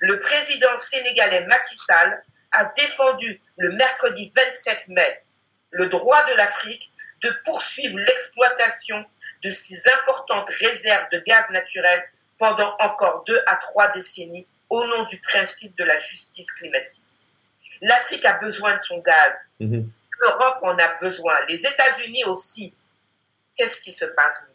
Le 0.00 0.18
président 0.18 0.76
sénégalais 0.76 1.44
Macky 1.46 1.76
Sall 1.76 2.22
a 2.52 2.64
défendu 2.76 3.40
le 3.56 3.72
mercredi 3.72 4.30
27 4.34 4.88
mai 4.88 5.22
le 5.70 5.88
droit 5.88 6.24
de 6.30 6.34
l'Afrique 6.34 6.92
de 7.22 7.30
poursuivre 7.44 7.98
l'exploitation 7.98 9.04
de 9.42 9.50
ces 9.50 9.88
importantes 9.88 10.48
réserves 10.60 11.08
de 11.10 11.18
gaz 11.20 11.50
naturel 11.50 12.02
pendant 12.38 12.74
encore 12.80 13.24
deux 13.26 13.40
à 13.46 13.56
trois 13.56 13.90
décennies 13.92 14.46
au 14.68 14.84
nom 14.86 15.04
du 15.04 15.20
principe 15.20 15.76
de 15.78 15.84
la 15.84 15.98
justice 15.98 16.52
climatique. 16.52 17.08
L'Afrique 17.80 18.24
a 18.24 18.38
besoin 18.38 18.74
de 18.74 18.80
son 18.80 18.98
gaz. 18.98 19.52
Mhm. 19.60 19.90
L'Europe 20.20 20.58
en 20.62 20.76
a 20.76 20.94
besoin. 21.00 21.34
Les 21.48 21.66
États-Unis 21.66 22.24
aussi. 22.24 22.74
qu'est-ce 23.54 23.80
qui 23.80 23.92
se 23.92 24.04
passe, 24.06 24.46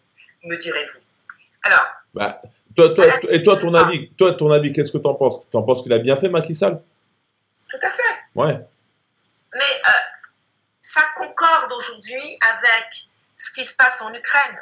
me 0.43 0.55
direz-vous? 0.57 0.99
Alors. 1.63 1.87
Bah, 2.13 2.41
toi, 2.75 2.93
toi, 2.93 3.05
et 3.29 3.43
toi, 3.43 3.57
ton 3.57 3.73
avis, 3.73 4.11
toi, 4.11 4.33
ton 4.33 4.51
avis, 4.51 4.71
qu'est-ce 4.71 4.91
que 4.91 4.99
tu 4.99 5.07
en 5.07 5.15
penses? 5.15 5.49
Tu 5.49 5.57
en 5.57 5.63
penses 5.63 5.81
qu'il 5.81 5.91
a 5.93 5.97
bien 5.97 6.17
fait, 6.17 6.29
Macky 6.29 6.53
Sall? 6.53 6.81
Tout 7.69 7.77
à 7.81 7.89
fait. 7.89 8.15
Ouais. 8.35 8.59
Mais 9.53 9.59
euh, 9.59 9.91
ça 10.79 11.01
concorde 11.15 11.73
aujourd'hui 11.73 12.37
avec 12.41 12.93
ce 13.35 13.53
qui 13.53 13.65
se 13.65 13.75
passe 13.75 14.01
en 14.01 14.13
Ukraine. 14.13 14.59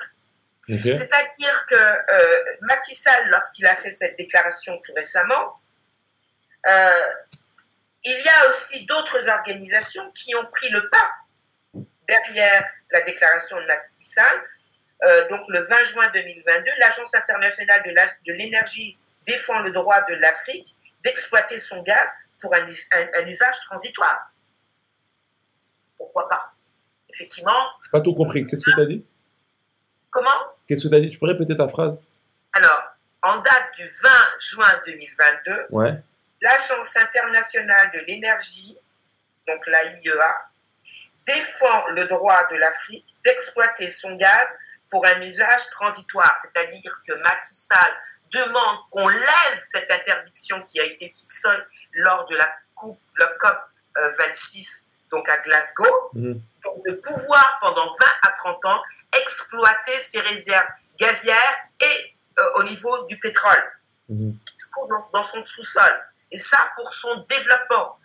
C'est-à-dire 0.68 1.66
que 1.68 1.76
euh, 1.76 2.44
Macky 2.62 2.94
Sall, 2.94 3.30
lorsqu'il 3.30 3.66
a 3.66 3.76
fait 3.76 3.92
cette 3.92 4.18
déclaration 4.18 4.80
tout 4.84 4.94
récemment, 4.94 5.60
euh, 6.68 6.90
il 8.04 8.24
y 8.24 8.30
a 8.30 8.50
aussi 8.50 8.86
d'autres 8.86 9.30
organisations 9.30 10.12
qui 10.12 10.36
ont 10.36 10.46
pris 10.46 10.70
le 10.70 10.90
pas 10.90 11.84
derrière 12.08 12.64
la 12.92 13.02
déclaration 13.02 13.60
de 13.60 13.66
Macky 13.66 14.06
Sall. 14.06 14.44
Euh, 15.04 15.30
donc 15.30 15.42
le 15.50 15.62
20 15.62 15.84
juin 15.86 16.12
2022, 16.14 16.72
l'Agence 16.80 17.16
internationale 17.16 17.84
de 18.26 18.34
l'énergie 18.34 18.98
défend 19.26 19.60
le 19.62 19.72
droit 19.72 20.02
de 20.10 20.16
l'Afrique 20.16 20.76
d'exploiter 21.04 21.58
son 21.58 21.82
gaz 21.84 22.10
pour 22.42 22.54
un, 22.54 22.66
un, 22.66 23.28
usage 23.28 23.60
transitoire. 23.66 24.32
Pourquoi 25.98 26.28
pas? 26.28 26.54
Effectivement. 27.10 27.52
Pas 27.92 28.02
tout 28.02 28.14
compris. 28.14 28.46
Qu'est-ce 28.46 28.66
que 28.66 28.76
tu 28.76 28.82
as 28.82 28.86
dit? 28.86 29.06
Comment 30.20 30.54
Qu'est-ce 30.68 30.84
que 30.84 30.90
tu 30.90 30.96
as 30.96 31.00
dit? 31.00 31.10
Tu 31.12 31.18
peux 31.18 31.28
répéter 31.28 31.56
ta 31.56 31.70
phrase 31.70 31.94
Alors, 32.52 32.84
en 33.22 33.38
date 33.38 33.72
du 33.78 33.88
20 33.88 34.10
juin 34.38 34.82
2022, 34.86 35.68
ouais. 35.70 35.94
l'Agence 36.42 36.98
internationale 36.98 37.90
de 37.94 38.00
l'énergie, 38.00 38.78
donc 39.48 39.66
l'AIEA, 39.66 40.36
défend 41.26 41.88
le 41.92 42.06
droit 42.10 42.48
de 42.52 42.58
l'Afrique 42.58 43.16
d'exploiter 43.24 43.90
son 43.90 44.14
gaz 44.16 44.60
pour 44.90 45.06
un 45.06 45.22
usage 45.22 45.70
transitoire, 45.70 46.36
c'est-à-dire 46.38 47.02
que 47.08 47.14
Macky 47.14 47.54
Sall 47.54 47.94
demande 48.34 48.78
qu'on 48.92 49.08
lève 49.08 49.60
cette 49.62 49.90
interdiction 49.90 50.62
qui 50.64 50.82
a 50.82 50.84
été 50.84 51.08
fixée 51.08 51.48
lors 51.94 52.26
de 52.26 52.36
la, 52.36 52.52
coupe, 52.76 53.00
le 53.14 53.26
COP 53.40 53.58
26 54.18 54.92
euh, 54.92 55.18
donc 55.18 55.30
à 55.30 55.38
Glasgow, 55.38 56.10
mmh. 56.14 56.34
De 56.88 56.94
pouvoir 56.94 57.58
pendant 57.62 57.86
20 57.86 58.06
à 58.24 58.32
30 58.32 58.66
ans 58.66 58.82
exploiter 59.22 60.00
ses 60.00 60.20
réserves 60.22 60.68
gazières 61.00 61.60
et 61.80 62.16
euh, 62.40 62.44
au 62.56 62.64
niveau 62.64 63.06
du 63.06 63.18
pétrole 63.20 63.64
mmh. 64.10 64.32
dans 65.14 65.24
son 65.24 65.44
sous-sol. 65.44 66.06
Et 66.32 66.38
ça 66.38 66.60
pour 66.76 66.94
son 66.94 67.26
développement. 67.28 67.98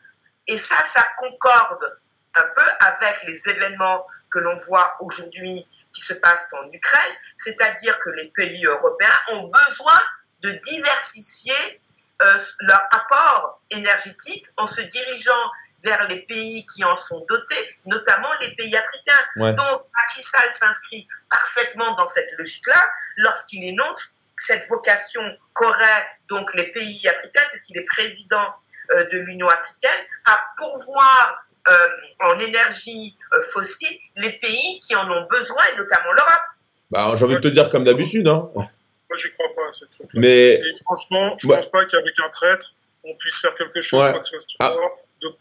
Et 0.47 0.59
ça, 0.59 0.83
ça 0.85 1.05
concorde 1.17 2.01
un 2.35 2.47
peu 2.55 2.71
avec 2.81 3.23
les 3.25 3.49
événements 3.49 4.07
que 4.31 4.39
l'on 4.39 4.57
voit 4.57 4.97
aujourd'hui 5.01 5.67
qui 5.93 6.01
se 6.01 6.15
passent 6.15 6.53
en 6.53 6.71
Ukraine, 6.73 7.15
c'est-à-dire 7.37 7.99
que 8.01 8.11
les 8.11 8.27
pays 8.27 8.65
européens 8.67 9.19
ont 9.29 9.45
besoin 9.49 10.01
de 10.43 10.51
diversifier 10.51 11.81
euh, 12.23 12.39
leur 12.61 12.83
apport 12.91 13.61
énergétique 13.71 14.47
en 14.57 14.67
se 14.67 14.83
dirigeant 14.83 15.51
vers 15.85 16.09
les 16.09 16.23
pays 16.23 16.65
qui 16.67 16.83
en 16.85 16.97
sont 16.97 17.25
dotés, 17.29 17.79
notamment 17.87 18.29
les 18.41 18.55
pays 18.55 18.75
africains. 18.77 19.13
Donc, 19.37 19.87
Macky 19.97 20.23
Sall 20.23 20.51
s'inscrit 20.51 21.07
parfaitement 21.31 21.95
dans 21.97 22.09
cette 22.09 22.31
logique-là 22.39 22.83
lorsqu'il 23.19 23.65
énonce 23.65 24.21
cette 24.37 24.67
vocation 24.69 25.23
qu'auraient 25.53 26.07
donc 26.29 26.53
les 26.55 26.71
pays 26.73 27.07
africains, 27.09 27.43
puisqu'il 27.51 27.79
est 27.79 27.85
président 27.85 28.47
euh, 28.95 29.05
de 29.13 29.19
l'Union 29.19 29.49
africaine, 29.49 30.05
à 30.27 30.39
pourvoir 30.57 31.47
euh, 31.69 31.89
en 32.21 32.39
énergie 32.41 33.17
euh, 33.33 33.41
fossile 33.53 33.97
les 34.17 34.33
pays 34.33 34.81
qui 34.81 34.97
en 34.97 35.11
ont 35.11 35.27
besoin, 35.31 35.63
et 35.73 35.79
notamment 35.79 36.13
l'Europe. 36.13 36.49
Bah, 36.91 37.15
j'ai 37.17 37.25
envie 37.25 37.37
de 37.37 37.41
te 37.41 37.49
dire 37.49 37.71
comme 37.71 37.85
d'habitude. 37.85 38.27
Hein. 38.27 38.51
Moi, 38.55 38.69
je 39.17 39.29
crois 39.29 39.55
pas 39.55 39.69
à 39.69 39.73
ces 39.73 39.89
trucs 39.89 40.09
Mais... 40.15 40.55
Et 40.55 40.75
franchement, 40.83 41.37
je 41.41 41.47
ne 41.47 41.55
pense 41.55 41.71
pas 41.71 41.85
qu'avec 41.85 42.19
un 42.21 42.29
traître, 42.29 42.75
on 43.05 43.15
puisse 43.17 43.37
faire 43.37 43.55
quelque 43.55 43.83
chose 43.83 44.03
ouais. 44.03 44.21
ah. 44.61 44.75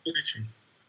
Positif. 0.06 0.42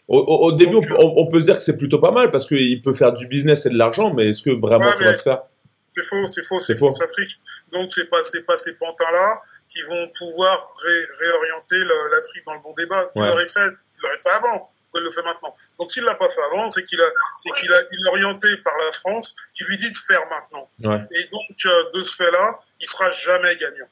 Au, 0.07 0.19
au, 0.19 0.53
début, 0.53 0.77
on, 0.77 1.15
on, 1.17 1.27
peut 1.31 1.41
se 1.41 1.47
dire 1.47 1.57
que 1.57 1.63
c'est 1.63 1.79
plutôt 1.79 1.99
pas 1.99 2.11
mal 2.11 2.31
parce 2.31 2.47
qu'il 2.47 2.83
peut 2.83 2.93
faire 2.93 3.13
du 3.13 3.27
business 3.27 3.65
et 3.65 3.71
de 3.71 3.79
l'argent, 3.79 4.13
mais 4.13 4.31
est-ce 4.31 4.43
que 4.43 4.51
vraiment 4.51 4.91
ça 4.91 4.99
va 4.99 5.17
se 5.17 5.23
faire? 5.23 5.43
C'est 5.89 6.05
faux, 6.05 6.27
c'est 6.27 6.45
faux, 6.45 6.61
c'est 6.61 6.77
France 6.77 7.01
Afrique. 7.01 7.39
Donc, 7.73 7.91
c'est 7.91 8.11
pas, 8.11 8.21
pas 8.47 8.59
ces 8.59 8.75
pantins-là 8.75 9.41
qui 9.69 9.81
vont 9.83 10.09
pouvoir 10.19 10.75
ré, 10.83 11.05
réorienter 11.21 11.77
l'Afrique 12.13 12.45
dans 12.45 12.55
le 12.55 12.63
bon 12.63 12.75
débat. 12.77 13.03
Il 13.17 13.23
l'aurait 13.23 13.49
fait, 13.49 13.61
il 13.61 14.03
l'aurait 14.03 14.19
fait 14.19 14.31
avant 14.31 14.69
il 14.99 15.05
le 15.05 15.11
fait 15.11 15.23
maintenant? 15.23 15.55
Donc 15.79 15.91
s'il 15.91 16.03
l'a 16.05 16.15
pas 16.15 16.29
fait 16.29 16.41
avant, 16.53 16.71
c'est 16.71 16.85
qu'il 16.85 17.01
a, 17.01 17.11
c'est 17.37 17.51
qu'il 17.61 17.73
a, 17.73 17.81
il 17.91 18.07
est 18.07 18.09
orienté 18.09 18.57
par 18.59 18.75
la 18.77 18.93
France 18.93 19.35
qui 19.55 19.65
lui 19.65 19.77
dit 19.77 19.91
de 19.91 19.97
faire 19.97 20.21
maintenant. 20.31 20.71
Et 21.11 21.25
donc 21.25 21.67
euh, 21.67 21.91
de 21.95 22.03
ce 22.03 22.17
fait-là, 22.17 22.59
il 22.81 22.87
sera 22.87 23.11
jamais 23.13 23.57
gagnant. 23.57 23.89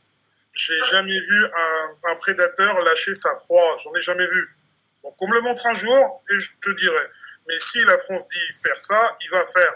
J'ai 0.54 0.82
jamais 0.90 1.18
vu 1.18 1.44
un, 1.44 2.10
un, 2.10 2.14
prédateur 2.16 2.78
lâcher 2.82 3.14
sa 3.14 3.34
proie. 3.36 3.76
J'en 3.82 3.94
ai 3.94 4.02
jamais 4.02 4.26
vu. 4.26 4.51
Donc 5.04 5.14
on 5.20 5.28
me 5.28 5.34
le 5.34 5.40
montre 5.42 5.66
un 5.66 5.74
jour 5.74 6.22
et 6.30 6.40
je 6.40 6.50
te 6.60 6.70
dirai. 6.78 7.06
Mais 7.48 7.58
si 7.58 7.84
la 7.84 7.98
France 7.98 8.28
dit 8.28 8.60
faire 8.62 8.76
ça, 8.76 9.16
il 9.24 9.30
va 9.30 9.44
faire. 9.46 9.74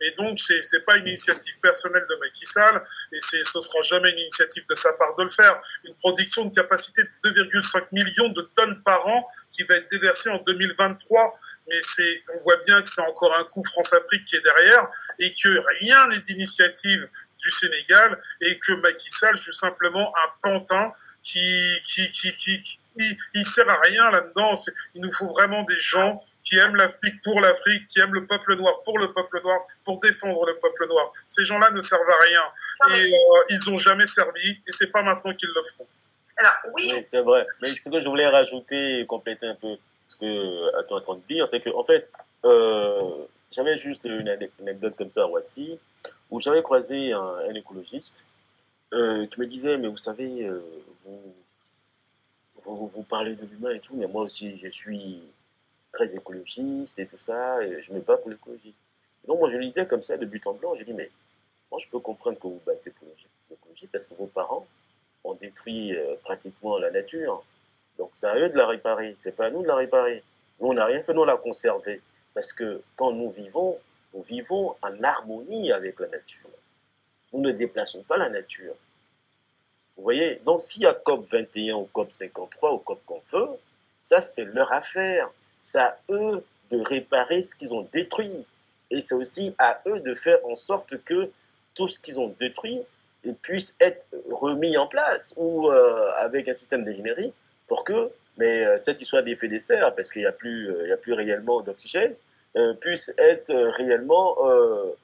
Et 0.00 0.12
donc, 0.12 0.38
c'est 0.38 0.60
n'est 0.72 0.80
pas 0.84 0.96
une 0.96 1.08
initiative 1.08 1.58
personnelle 1.60 2.06
de 2.08 2.14
Macky 2.16 2.46
Sall, 2.46 2.84
et 3.12 3.18
ce 3.18 3.60
sera 3.60 3.82
jamais 3.82 4.10
une 4.12 4.18
initiative 4.18 4.64
de 4.68 4.74
sa 4.74 4.92
part 4.92 5.14
de 5.16 5.24
le 5.24 5.30
faire. 5.30 5.60
Une 5.84 5.94
production 5.96 6.44
de 6.44 6.54
capacité 6.54 7.02
de 7.24 7.30
2,5 7.30 7.88
millions 7.92 8.28
de 8.28 8.42
tonnes 8.54 8.80
par 8.84 9.04
an 9.06 9.26
qui 9.50 9.64
va 9.64 9.74
être 9.74 9.90
déversée 9.90 10.30
en 10.30 10.38
2023. 10.38 11.38
Mais 11.68 11.80
c'est, 11.82 12.22
on 12.34 12.40
voit 12.44 12.56
bien 12.64 12.80
que 12.80 12.88
c'est 12.88 13.02
encore 13.02 13.36
un 13.40 13.44
coup 13.44 13.64
France-Afrique 13.64 14.24
qui 14.24 14.36
est 14.36 14.40
derrière, 14.40 14.86
et 15.18 15.34
que 15.34 15.48
rien 15.80 16.06
n'est 16.08 16.20
d'initiative 16.20 17.08
du 17.40 17.50
Sénégal, 17.50 18.22
et 18.40 18.58
que 18.60 18.72
Macky 18.74 19.10
Sall 19.10 19.36
joue 19.36 19.52
simplement 19.52 20.12
un 20.16 20.50
pantin 20.50 20.92
qui, 21.24 21.82
qui, 21.84 22.10
qui, 22.12 22.36
qui, 22.36 22.78
il, 23.34 23.44
sert 23.44 23.68
à 23.68 23.80
rien 23.82 24.10
là-dedans. 24.10 24.54
Il 24.94 25.02
nous 25.02 25.12
faut 25.12 25.28
vraiment 25.28 25.62
des 25.62 25.76
gens 25.76 26.22
qui 26.42 26.56
aiment 26.56 26.76
l'Afrique 26.76 27.20
pour 27.22 27.40
l'Afrique, 27.40 27.86
qui 27.88 28.00
aiment 28.00 28.14
le 28.14 28.26
peuple 28.26 28.56
noir 28.56 28.82
pour 28.82 28.98
le 28.98 29.12
peuple 29.12 29.40
noir, 29.42 29.60
pour 29.84 30.00
défendre 30.00 30.46
le 30.46 30.54
peuple 30.54 30.86
noir. 30.88 31.12
Ces 31.26 31.44
gens-là 31.44 31.70
ne 31.70 31.82
servent 31.82 32.08
à 32.08 32.24
rien. 32.24 32.42
Et 32.96 33.12
euh, 33.12 33.44
ils 33.50 33.70
n'ont 33.70 33.76
jamais 33.76 34.06
servi, 34.06 34.50
et 34.50 34.72
c'est 34.72 34.90
pas 34.90 35.02
maintenant 35.02 35.34
qu'ils 35.34 35.50
le 35.54 35.62
feront. 35.62 35.86
Alors, 36.36 36.52
oui. 36.74 36.92
c'est 37.02 37.20
vrai. 37.20 37.46
Mais 37.60 37.68
ce 37.68 37.90
que 37.90 37.98
je 37.98 38.08
voulais 38.08 38.28
rajouter 38.28 39.00
et 39.00 39.06
compléter 39.06 39.46
un 39.46 39.56
peu 39.56 39.76
ce 40.06 40.16
que 40.16 40.86
tu 40.86 40.88
es 40.88 40.96
en 40.96 41.00
train 41.00 41.16
de 41.16 41.22
dire, 41.28 41.46
c'est 41.46 41.60
que, 41.60 41.70
en 41.70 41.84
fait, 41.84 42.10
euh, 42.44 43.26
j'avais 43.50 43.76
juste 43.76 44.06
une 44.06 44.28
anecdote 44.28 44.94
comme 44.96 45.10
ça, 45.10 45.26
voici, 45.26 45.78
où 46.30 46.40
j'avais 46.40 46.62
croisé 46.62 47.12
un, 47.12 47.54
écologiste 47.54 48.26
euh, 48.94 49.26
qui 49.26 49.40
me 49.40 49.46
disait, 49.46 49.76
mais 49.76 49.88
vous 49.88 49.96
savez, 49.96 50.48
vous, 51.04 51.34
vous, 52.64 53.02
parlez 53.02 53.36
de 53.36 53.46
l'humain 53.46 53.70
et 53.70 53.80
tout, 53.80 53.96
mais 53.96 54.06
moi 54.06 54.22
aussi, 54.22 54.56
je 54.56 54.68
suis 54.68 55.22
très 55.92 56.16
écologiste 56.16 56.98
et 56.98 57.06
tout 57.06 57.18
ça, 57.18 57.62
et 57.64 57.80
je 57.80 57.92
me 57.92 58.00
bats 58.00 58.16
pour 58.16 58.30
l'écologie. 58.30 58.74
Donc 59.26 59.40
moi 59.40 59.48
je 59.50 59.58
lisais 59.58 59.86
comme 59.86 60.02
ça 60.02 60.16
de 60.16 60.24
but 60.24 60.46
en 60.46 60.54
blanc, 60.54 60.74
j'ai 60.74 60.84
dit 60.84 60.94
mais 60.94 61.10
moi 61.70 61.78
je 61.82 61.88
peux 61.90 61.98
comprendre 61.98 62.38
que 62.38 62.46
vous 62.46 62.60
battez 62.64 62.90
pour 62.90 63.06
l'écologie 63.50 63.86
parce 63.88 64.06
que 64.06 64.14
vos 64.14 64.26
parents 64.26 64.66
ont 65.24 65.34
détruit 65.34 65.94
euh, 65.94 66.14
pratiquement 66.22 66.78
la 66.78 66.90
nature. 66.90 67.44
Donc 67.98 68.08
c'est 68.12 68.26
à 68.26 68.38
eux 68.38 68.48
de 68.48 68.56
la 68.56 68.66
réparer, 68.66 69.12
c'est 69.16 69.32
pas 69.32 69.46
à 69.46 69.50
nous 69.50 69.62
de 69.62 69.66
la 69.66 69.76
réparer. 69.76 70.22
Nous 70.60 70.68
on 70.68 70.74
n'a 70.74 70.86
rien 70.86 71.02
fait, 71.02 71.12
nous 71.12 71.22
on 71.22 71.26
l'a 71.26 71.36
conservé. 71.36 72.00
Parce 72.34 72.52
que 72.52 72.80
quand 72.96 73.12
nous 73.12 73.30
vivons, 73.30 73.78
nous 74.14 74.22
vivons 74.22 74.76
en 74.80 75.02
harmonie 75.02 75.72
avec 75.72 76.00
la 76.00 76.08
nature. 76.08 76.50
Nous 77.32 77.40
ne 77.40 77.52
déplaçons 77.52 78.02
pas 78.04 78.16
la 78.16 78.30
nature. 78.30 78.74
Vous 79.98 80.04
voyez 80.04 80.40
Donc 80.46 80.62
s'il 80.62 80.82
y 80.82 80.86
a 80.86 80.94
COP 80.94 81.26
21 81.26 81.74
ou 81.74 81.88
COP 81.92 82.10
53 82.10 82.72
ou 82.72 82.78
COP 82.78 83.00
qu'on 83.04 83.20
veut, 83.32 83.48
ça 84.00 84.20
c'est 84.20 84.46
leur 84.46 84.72
affaire 84.72 85.28
c'est 85.60 85.78
à 85.78 85.98
eux 86.10 86.44
de 86.70 86.80
réparer 86.80 87.42
ce 87.42 87.54
qu'ils 87.54 87.74
ont 87.74 87.86
détruit. 87.92 88.46
Et 88.90 89.00
c'est 89.00 89.14
aussi 89.14 89.54
à 89.58 89.80
eux 89.86 90.00
de 90.00 90.14
faire 90.14 90.38
en 90.44 90.54
sorte 90.54 91.02
que 91.04 91.30
tout 91.74 91.88
ce 91.88 91.98
qu'ils 91.98 92.20
ont 92.20 92.34
détruit 92.38 92.80
puisse 93.42 93.76
être 93.80 94.08
remis 94.30 94.76
en 94.76 94.86
place 94.86 95.34
ou 95.36 95.68
euh, 95.68 96.10
avec 96.16 96.48
un 96.48 96.54
système 96.54 96.84
d'ingénierie 96.84 97.32
pour 97.66 97.84
que 97.84 98.10
mais, 98.38 98.64
euh, 98.64 98.78
cette 98.78 99.00
histoire 99.00 99.24
d'effet 99.24 99.48
de 99.48 99.58
serre, 99.58 99.94
parce 99.94 100.12
qu'il 100.12 100.22
n'y 100.22 100.28
a, 100.28 100.32
plus, 100.32 100.70
euh, 100.70 100.86
y 100.86 100.92
a 100.92 100.96
plus 100.96 101.12
réellement 101.12 101.60
d'oxygène, 101.60 102.14
puisse 102.80 103.12
être 103.18 103.52
réellement 103.76 104.36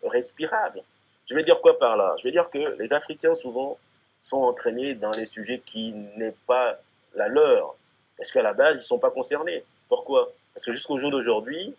respirable. 0.02 0.82
Je 1.28 1.36
vais 1.36 1.44
dire 1.44 1.60
quoi 1.60 1.78
par 1.78 1.96
là? 1.96 2.16
Je 2.18 2.24
vais 2.24 2.32
dire 2.32 2.50
que 2.50 2.76
les 2.80 2.92
Africains 2.92 3.34
souvent 3.34 3.78
sont 4.24 4.42
entraînés 4.42 4.94
dans 4.94 5.12
les 5.12 5.26
sujets 5.26 5.60
qui 5.64 5.92
n'est 6.16 6.34
pas 6.46 6.80
la 7.14 7.28
leur, 7.28 7.76
parce 8.16 8.32
qu'à 8.32 8.42
la 8.42 8.54
base, 8.54 8.76
ils 8.76 8.78
ne 8.78 8.84
sont 8.84 8.98
pas 8.98 9.10
concernés. 9.10 9.62
Pourquoi? 9.86 10.32
Parce 10.54 10.64
que 10.64 10.72
jusqu'au 10.72 10.96
jour 10.96 11.10
d'aujourd'hui, 11.10 11.74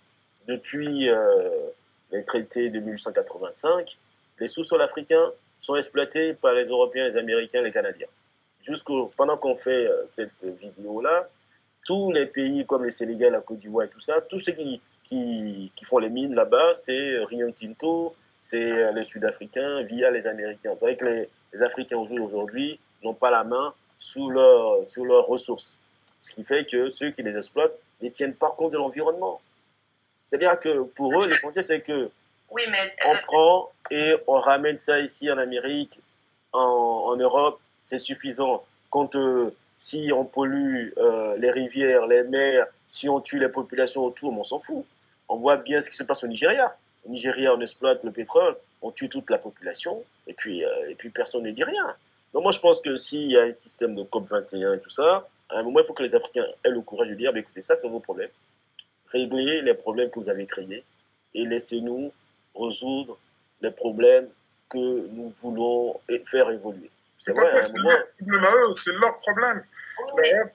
depuis 0.48 1.10
euh, 1.10 1.50
les 2.12 2.24
traités 2.24 2.70
de 2.70 2.80
1885, 2.80 3.98
les 4.40 4.48
sous-sols 4.48 4.82
africains 4.82 5.32
sont 5.58 5.76
exploités 5.76 6.36
par 6.36 6.54
les 6.54 6.66
Européens, 6.68 7.06
les 7.06 7.18
Américains, 7.18 7.64
les 7.64 7.72
Canadiens. 7.72 8.08
Jusqu'au, 8.62 9.12
pendant 9.18 9.38
qu'on 9.38 9.56
fait 9.56 9.88
euh, 9.88 10.04
cette 10.06 10.46
vidéo-là, 10.46 11.28
tous 11.84 12.12
les 12.12 12.28
pays 12.28 12.64
comme 12.68 12.84
le 12.84 12.92
Sénégal, 12.92 13.32
la 13.32 13.42
Côte 13.42 13.58
d'Ivoire 13.58 13.88
et 13.88 13.90
tout 13.90 14.00
ça, 14.00 14.22
tous 14.22 14.40
ceux 14.40 14.52
qui, 14.52 14.82
qui, 15.04 15.72
qui 15.76 15.86
font 15.86 15.98
les 15.98 16.10
mines 16.10 16.36
là-bas, 16.36 16.76
c'est 16.76 17.24
Rio 17.24 17.50
Tinto, 17.52 18.16
c'est 18.40 18.92
les 18.94 19.04
Sud-Africains 19.04 19.84
via 19.84 20.12
les 20.12 20.28
Américains. 20.28 20.74
Vous 20.74 20.80
savez 20.80 20.98
que 20.98 21.06
les, 21.06 21.30
les 21.56 21.64
Africains 21.64 21.98
aujourd'hui 21.98 22.80
n'ont 23.02 23.14
pas 23.14 23.32
la 23.32 23.46
main 23.46 23.74
sous, 23.96 24.30
leur, 24.30 24.86
sur 24.86 25.06
leurs 25.06 25.26
ressources. 25.26 25.84
Ce 26.20 26.34
qui 26.34 26.44
fait 26.44 26.66
que 26.66 26.90
ceux 26.90 27.12
qui 27.12 27.24
les 27.24 27.38
exploitent 27.38 27.80
ne 28.02 28.10
tiennent 28.10 28.36
pas 28.36 28.52
compte 28.52 28.74
de 28.74 28.78
l'environnement. 28.78 29.40
C'est-à-dire 30.22 30.60
que 30.60 30.82
pour 30.82 31.22
eux, 31.22 31.28
l'essentiel, 31.28 31.64
c'est 31.64 31.82
que 31.82 32.10
Oui, 32.52 32.64
mais 32.70 32.94
on 33.06 33.12
euh, 33.12 33.18
prend 33.26 33.72
et 33.90 34.16
on 34.28 34.40
ramène 34.40 34.80
ça 34.80 35.00
ici 35.00 35.32
en 35.32 35.38
Amérique, 35.38 36.02
en, 36.52 36.60
en 36.60 37.16
Europe, 37.16 37.60
c'est 37.82 38.00
suffisant. 38.00 38.66
Quand 38.90 39.16
euh, 39.16 39.56
si 39.78 40.12
on 40.14 40.26
pollue 40.26 40.90
euh, 40.98 41.38
les 41.38 41.52
rivières, 41.52 42.06
les 42.08 42.24
mers, 42.24 42.66
si 42.86 43.08
on 43.08 43.22
tue 43.22 43.40
les 43.40 43.50
populations 43.50 44.04
autour, 44.04 44.34
on 44.38 44.44
s'en 44.44 44.60
fout. 44.60 44.86
On 45.30 45.38
voit 45.38 45.58
bien 45.58 45.80
ce 45.80 45.90
qui 45.90 45.96
se 45.96 46.04
passe 46.04 46.24
au 46.24 46.28
Nigeria. 46.28 46.76
Au 47.06 47.10
Nigeria, 47.10 47.54
on 47.54 47.62
exploite 47.62 48.04
le 48.04 48.12
pétrole, 48.12 48.58
on 48.86 48.92
tue 48.92 49.10
toute 49.10 49.32
la 49.32 49.40
population, 49.40 50.04
et 50.28 50.34
puis, 50.34 50.64
euh, 50.64 50.90
et 50.90 50.96
puis 50.96 51.10
personne 51.10 51.44
ne 51.44 51.50
dit 51.50 51.64
rien. 51.64 51.88
Donc 52.34 52.44
moi, 52.44 52.52
je 52.52 52.60
pense 52.60 52.82
que 52.82 52.96
s'il 52.96 53.32
y 53.32 53.38
a 53.38 53.42
un 53.42 53.54
système 53.54 53.96
de 53.96 54.04
COP21 54.04 54.78
et 54.78 54.80
tout 54.80 54.92
ça, 54.92 55.28
à 55.50 55.60
un 55.60 55.64
moment, 55.64 55.80
il 55.80 55.86
faut 55.86 55.96
que 55.96 56.04
les 56.04 56.14
Africains 56.14 56.46
aient 56.64 56.70
le 56.70 56.82
courage 56.82 57.10
de 57.10 57.16
dire, 57.16 57.34
bah, 57.34 57.40
écoutez, 57.40 57.64
ça, 57.64 57.76
c'est 57.76 57.90
vos 57.90 58.00
problèmes. 58.00 58.30
Réglez 59.08 59.64
les 59.64 59.74
problèmes 59.74 60.12
que 60.12 60.20
vous 60.20 60.30
avez 60.30 60.46
créés 60.46 60.84
et 61.34 61.46
laissez-nous 61.46 62.12
résoudre 62.56 63.18
les 63.62 63.72
problèmes 63.72 64.30
que 64.70 65.08
nous 65.08 65.30
voulons 65.30 66.00
faire 66.24 66.52
évoluer. 66.52 66.92
C'est 67.26 67.34
pas 67.34 67.42
vrai, 67.42 67.64
c'est 67.64 67.78
moment, 67.78 67.90
leur 67.90 68.06
problème 68.08 68.46
à 68.46 68.52
eux, 68.56 68.74
c'est 68.74 68.94
leur 68.94 69.18
problème. 69.18 69.64
oui, 70.14 70.30
L'Europe, 70.32 70.52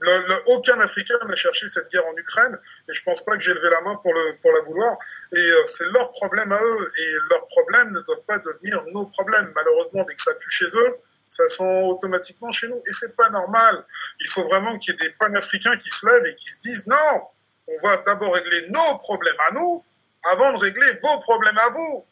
le- 0.00 0.28
le- 0.28 0.42
aucun 0.54 0.78
Africain 0.78 1.18
n'a 1.26 1.34
cherché 1.34 1.66
cette 1.68 1.90
guerre 1.90 2.06
en 2.06 2.16
Ukraine, 2.16 2.56
et 2.88 2.94
je 2.94 3.02
pense 3.02 3.24
pas 3.24 3.34
que 3.36 3.42
j'ai 3.42 3.52
levé 3.54 3.68
la 3.70 3.80
main 3.80 3.96
pour, 3.96 4.14
le, 4.14 4.38
pour 4.40 4.52
la 4.52 4.60
vouloir. 4.60 4.96
Et 5.32 5.36
euh, 5.38 5.62
c'est 5.66 5.86
leur 5.86 6.12
problème 6.12 6.52
à 6.52 6.62
eux, 6.62 6.92
et 6.96 7.12
leurs 7.30 7.46
problèmes 7.48 7.90
ne 7.90 8.00
doivent 8.00 8.24
pas 8.24 8.38
devenir 8.38 8.84
nos 8.92 9.06
problèmes. 9.06 9.50
Malheureusement, 9.56 10.04
dès 10.04 10.14
que 10.14 10.22
ça 10.22 10.32
pue 10.34 10.50
chez 10.50 10.66
eux, 10.66 10.96
ça 11.26 11.48
sent 11.48 11.82
automatiquement 11.88 12.52
chez 12.52 12.68
nous, 12.68 12.76
et 12.86 12.92
c'est 12.92 13.16
pas 13.16 13.28
normal. 13.30 13.84
Il 14.20 14.28
faut 14.28 14.44
vraiment 14.44 14.78
qu'il 14.78 14.94
y 14.94 14.96
ait 14.96 15.08
des 15.08 15.14
panafricains 15.14 15.76
qui 15.76 15.90
se 15.90 16.06
lèvent 16.06 16.26
et 16.26 16.36
qui 16.36 16.52
se 16.52 16.60
disent 16.60 16.86
non, 16.86 17.26
on 17.66 17.78
va 17.86 17.96
d'abord 18.06 18.32
régler 18.34 18.68
nos 18.70 18.98
problèmes 18.98 19.40
à 19.48 19.54
nous, 19.54 19.84
avant 20.30 20.52
de 20.52 20.58
régler 20.58 20.86
vos 21.02 21.18
problèmes 21.20 21.58
à 21.58 21.68
vous. 21.70 22.06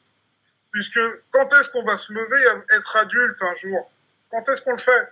Puisque 0.72 1.00
quand 1.30 1.48
est-ce 1.60 1.70
qu'on 1.70 1.84
va 1.84 1.96
se 1.96 2.12
lever 2.12 2.46
à 2.48 2.76
être 2.76 2.96
adulte 2.96 3.42
un 3.42 3.54
jour? 3.54 3.90
Quand 4.30 4.48
est-ce 4.48 4.62
qu'on 4.62 4.72
le 4.72 4.78
fait? 4.78 5.08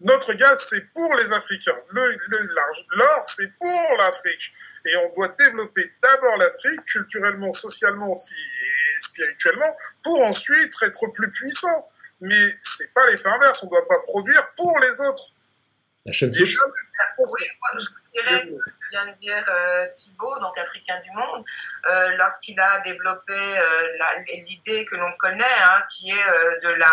Notre 0.00 0.32
gaz, 0.32 0.66
c'est 0.70 0.92
pour 0.94 1.14
les 1.14 1.32
Africains. 1.32 1.78
Le, 1.90 2.02
le- 2.28 2.54
l'arg- 2.54 2.86
l'or, 2.92 3.24
c'est 3.28 3.52
pour 3.58 3.96
l'Afrique. 3.98 4.52
Et 4.86 4.96
on 4.96 5.14
doit 5.14 5.28
développer 5.38 5.92
d'abord 6.02 6.38
l'Afrique, 6.38 6.84
culturellement, 6.86 7.52
socialement 7.52 8.16
et 8.16 9.00
spirituellement, 9.02 9.76
pour 10.02 10.22
ensuite 10.22 10.72
être 10.82 11.06
plus 11.12 11.30
puissant. 11.30 11.90
Mais 12.22 12.54
c'est 12.64 12.90
pas 12.94 13.06
l'effet 13.08 13.28
inverse. 13.28 13.62
On 13.62 13.66
doit 13.66 13.86
pas 13.86 13.98
produire 14.00 14.54
pour 14.54 14.78
les 14.80 15.00
autres. 15.00 15.34
La 16.06 16.12
jamais. 16.12 16.32
oui, 16.38 17.46
moi, 17.60 17.70
je 17.78 18.20
dirais 18.20 18.38
ce 18.38 18.46
que 18.46 18.70
vient 18.90 19.06
de 19.06 19.18
dire 19.18 19.44
euh, 19.50 19.86
Thibault, 19.88 20.38
donc 20.40 20.56
africain 20.56 20.98
du 21.00 21.10
monde, 21.10 21.44
euh, 21.88 22.16
lorsqu'il 22.16 22.58
a 22.58 22.80
développé 22.80 23.34
euh, 23.34 23.86
l'idée 24.48 24.86
que 24.90 24.96
l'on 24.96 25.12
connaît, 25.18 25.44
hein, 25.44 25.82
qui 25.90 26.10
est 26.10 26.28
euh, 26.28 26.58
de 26.62 26.68
la 26.78 26.90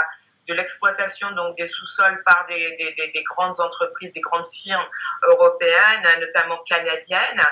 de 0.48 0.54
l'exploitation 0.54 1.32
donc 1.32 1.58
des 1.58 1.68
sous-sols 1.68 2.22
par 2.24 2.46
des, 2.48 2.76
des, 2.78 2.94
des, 2.94 3.12
des 3.12 3.24
grandes 3.24 3.60
entreprises, 3.60 4.14
des 4.14 4.22
grandes 4.22 4.48
firmes 4.48 4.86
européennes, 5.28 6.08
notamment 6.20 6.58
canadiennes. 6.68 7.44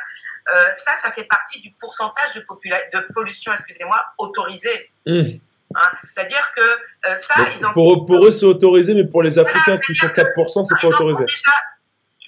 Euh, 0.53 0.71
ça, 0.71 0.95
ça 0.95 1.11
fait 1.11 1.25
partie 1.25 1.59
du 1.59 1.71
pourcentage 1.79 2.33
de, 2.35 3.13
pollution, 3.13 3.51
excusez-moi, 3.51 3.99
autorisé. 4.17 4.91
Hum. 5.05 5.39
Hein. 5.75 5.91
C'est-à-dire 6.07 6.51
que 6.55 6.61
euh, 6.61 7.17
ça, 7.17 7.35
Donc, 7.37 7.47
ils 7.55 7.65
en 7.65 7.73
pour, 7.73 8.05
pour 8.05 8.25
eux, 8.25 8.31
c'est 8.31 8.45
autorisé, 8.45 8.93
mais 8.93 9.05
pour 9.05 9.23
les 9.23 9.37
Africains 9.37 9.61
Voilà, 9.65 9.81
qui 9.81 9.95
sont 9.95 10.07
4%, 10.07 10.65
c'est 10.65 10.81
pas 10.81 10.87
autorisé. 10.87 11.25
déjà, 11.25 11.51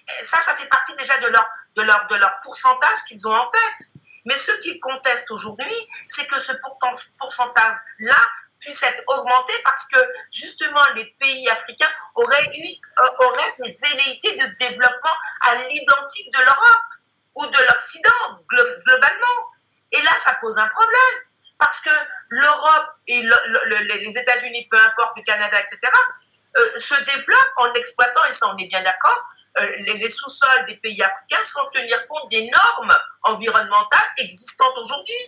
ça, 0.05 0.39
ça 0.39 0.53
fait 0.55 0.67
partie 0.67 0.95
déjà 0.97 1.17
de 1.19 1.27
leur, 1.27 1.47
de 1.75 1.83
leur, 1.83 2.07
de 2.07 2.15
leur 2.15 2.39
pourcentage 2.43 2.97
qu'ils 3.07 3.25
ont 3.27 3.33
en 3.33 3.49
tête. 3.49 3.87
Mais 4.25 4.35
ce 4.35 4.51
qu'ils 4.61 4.79
contestent 4.79 5.31
aujourd'hui, 5.31 5.73
c'est 6.07 6.27
que 6.27 6.39
ce 6.39 6.51
pourcentage-là 7.17 8.15
puisse 8.59 8.81
être 8.83 9.03
augmenté 9.07 9.53
parce 9.63 9.87
que 9.87 9.99
justement 10.31 10.83
les 10.95 11.05
pays 11.19 11.47
africains 11.49 11.89
auraient 12.15 12.49
eu 12.55 12.67
euh, 12.99 13.25
auraient 13.25 13.55
des 13.59 13.71
velléités 13.71 14.35
de 14.37 14.45
développement 14.59 15.17
à 15.41 15.55
l'identique 15.55 16.31
de 16.33 16.39
l'Europe 16.39 16.91
ou 17.35 17.45
de 17.45 17.61
l'Occident 17.69 18.41
glo- 18.49 18.83
globalement. 18.83 19.51
Et 19.91 20.01
là, 20.01 20.11
ça 20.17 20.35
pose 20.41 20.57
un 20.57 20.67
problème 20.67 21.23
parce 21.57 21.81
que 21.81 21.89
l'Europe 22.29 22.89
et 23.07 23.21
le- 23.21 23.35
le- 23.47 23.77
le- 23.83 23.93
les 23.95 24.17
États-Unis, 24.17 24.67
peu 24.69 24.77
importe 24.79 25.17
le 25.17 25.23
Canada, 25.23 25.59
etc., 25.59 25.79
euh, 26.57 26.79
se 26.79 26.95
développent 27.03 27.53
en 27.57 27.73
exploitant, 27.73 28.23
et 28.25 28.31
ça 28.33 28.47
on 28.53 28.57
est 28.57 28.65
bien 28.67 28.81
d'accord, 28.83 29.27
euh, 29.59 29.75
les, 29.79 29.93
les 29.97 30.09
sous-sols 30.09 30.65
des 30.67 30.77
pays 30.77 31.01
africains 31.01 31.43
sans 31.43 31.67
tenir 31.71 32.07
compte 32.07 32.29
des 32.29 32.49
normes 32.49 32.95
environnementales 33.23 34.09
existantes 34.17 34.77
aujourd'hui. 34.77 35.19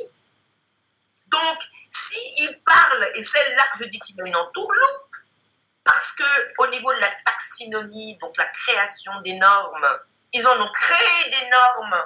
Donc, 1.27 1.59
s'ils 1.89 2.61
parlent, 2.63 3.11
et 3.15 3.23
c'est 3.23 3.55
là 3.55 3.63
que 3.73 3.79
je 3.79 3.89
dis 3.89 3.99
qu'il 3.99 4.15
y 4.17 4.21
a 4.21 4.27
une 4.27 4.35
parce 5.83 6.13
que 6.13 6.23
au 6.59 6.67
niveau 6.67 6.93
de 6.93 6.99
la 6.99 7.11
taxinomie, 7.25 8.17
donc 8.19 8.37
la 8.37 8.45
création 8.45 9.19
des 9.21 9.33
normes, 9.33 9.87
ils 10.33 10.47
en 10.47 10.61
ont 10.61 10.71
créé 10.71 11.29
des 11.31 11.49
normes. 11.49 12.05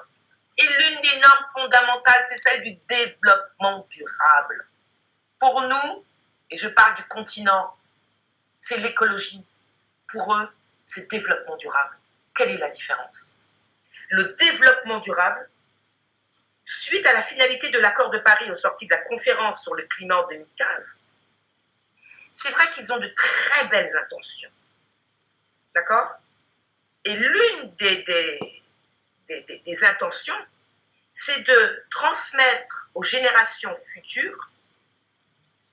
Et 0.58 0.66
l'une 0.66 1.02
des 1.02 1.20
normes 1.20 1.46
fondamentales, 1.54 2.24
c'est 2.30 2.38
celle 2.38 2.64
du 2.64 2.76
développement 2.88 3.86
durable. 3.90 4.68
Pour 5.40 5.62
nous, 5.64 6.06
et 6.50 6.56
je 6.56 6.70
parle 6.70 6.96
du 6.96 7.04
continent, 7.08 7.76
c'est 8.60 8.78
l'écologie. 8.78 9.46
Pour 10.08 10.34
eux, 10.36 10.50
c'est 10.86 11.10
développement 11.10 11.58
durable. 11.58 11.98
Quelle 12.36 12.52
est 12.52 12.58
la 12.58 12.70
différence? 12.70 13.38
Le 14.12 14.36
développement 14.36 15.00
durable, 15.00 15.50
suite 16.66 17.06
à 17.06 17.14
la 17.14 17.22
finalité 17.22 17.70
de 17.72 17.80
l'accord 17.80 18.10
de 18.10 18.20
Paris 18.20 18.50
au 18.52 18.56
sorti 18.56 18.88
de 18.88 18.92
la 18.94 19.02
conférence 19.04 19.64
sur 19.64 19.76
le 19.76 19.84
climat 19.84 20.18
en 20.18 20.28
2015, 20.28 21.00
c'est 22.32 22.52
vrai 22.52 22.70
qu'ils 22.72 22.92
ont 22.94 22.98
de 23.00 23.08
très 23.16 23.68
belles 23.68 23.96
intentions. 23.98 24.50
D'accord? 25.76 26.16
Et 27.06 27.16
l'une 27.16 27.76
des, 27.76 28.04
des, 28.04 28.64
des, 29.28 29.42
des- 29.44 29.60
des 29.60 29.84
intentions, 29.86 30.38
c'est 31.12 31.42
de 31.42 31.86
transmettre 31.92 32.90
aux 32.96 33.04
générations 33.04 33.76
futures 33.94 34.50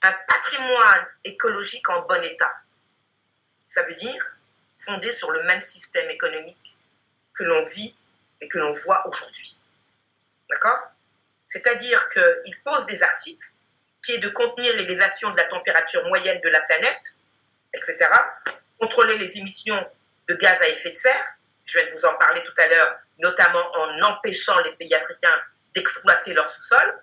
un 0.03 0.13
patrimoine 0.13 1.07
écologique 1.25 1.89
en 1.89 2.03
bon 2.07 2.23
état. 2.25 2.61
Ça 3.67 3.83
veut 3.85 3.95
dire 3.95 4.33
fondé 4.79 5.11
sur 5.13 5.31
le 5.31 5.43
même 5.45 5.61
système 5.61 6.09
économique 6.11 6.77
que 7.35 7.45
l'on 7.45 7.65
vit 7.65 7.97
et 8.41 8.49
que 8.49 8.59
l'on 8.59 8.73
voit 8.73 9.07
aujourd'hui. 9.07 9.57
D'accord? 10.51 10.89
C'est-à-dire 11.47 12.09
qu'il 12.11 12.63
pose 12.65 12.87
des 12.87 13.03
articles 13.03 13.47
qui 14.05 14.13
est 14.13 14.19
de 14.19 14.29
contenir 14.31 14.75
l'élévation 14.77 15.31
de 15.31 15.37
la 15.37 15.45
température 15.45 16.07
moyenne 16.09 16.41
de 16.43 16.49
la 16.49 16.61
planète, 16.63 17.19
etc., 17.75 18.07
contrôler 18.79 19.19
les 19.19 19.39
émissions 19.39 19.91
de 20.29 20.35
gaz 20.35 20.63
à 20.63 20.69
effet 20.69 20.91
de 20.91 20.95
serre, 20.95 21.35
je 21.65 21.79
viens 21.79 21.87
de 21.87 21.93
vous 21.93 22.07
en 22.07 22.15
parler 22.15 22.43
tout 22.45 22.55
à 22.57 22.67
l'heure, 22.67 22.99
notamment 23.19 23.77
en 23.77 24.03
empêchant 24.03 24.59
les 24.61 24.73
pays 24.77 24.95
africains 24.95 25.41
d'exploiter 25.75 26.33
leur 26.33 26.49
sous-sol, 26.49 26.97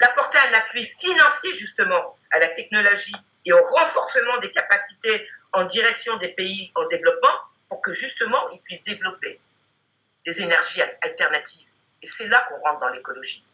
d'apporter 0.00 0.38
un 0.38 0.54
appui 0.54 0.84
financier 0.84 1.52
justement 1.54 2.16
à 2.30 2.38
la 2.38 2.48
technologie 2.48 3.16
et 3.44 3.52
au 3.52 3.62
renforcement 3.62 4.38
des 4.38 4.50
capacités 4.50 5.28
en 5.52 5.64
direction 5.64 6.16
des 6.18 6.32
pays 6.34 6.70
en 6.76 6.86
développement 6.88 7.40
pour 7.68 7.82
que 7.82 7.92
justement 7.92 8.48
ils 8.50 8.60
puissent 8.60 8.84
développer 8.84 9.40
des 10.24 10.42
énergies 10.42 10.80
al- 10.82 10.98
alternatives. 11.02 11.68
Et 12.04 12.06
c'est 12.06 12.28
là 12.28 12.38
qu'on 12.46 12.58
rentre 12.58 12.80
dans 12.80 12.90
l'écologie. 12.90 13.46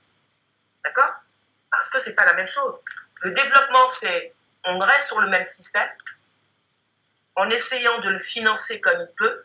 D'accord? 0.85 1.23
Parce 1.71 1.89
que 1.89 2.01
c'est 2.01 2.17
pas 2.17 2.25
la 2.25 2.35
même 2.35 2.49
chose. 2.49 2.83
Le 3.21 3.31
développement, 3.31 3.89
c'est 3.89 4.35
on 4.65 4.77
reste 4.77 5.07
sur 5.07 5.21
le 5.21 5.29
même 5.29 5.45
système 5.45 5.89
en 7.37 7.49
essayant 7.49 8.01
de 8.01 8.09
le 8.09 8.19
financer 8.19 8.81
comme 8.81 9.01
il 9.01 9.15
peut. 9.15 9.45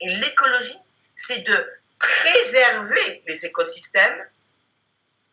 Et 0.00 0.16
l'écologie, 0.16 0.78
c'est 1.14 1.40
de 1.40 1.72
préserver 1.98 3.22
les 3.26 3.44
écosystèmes, 3.44 4.26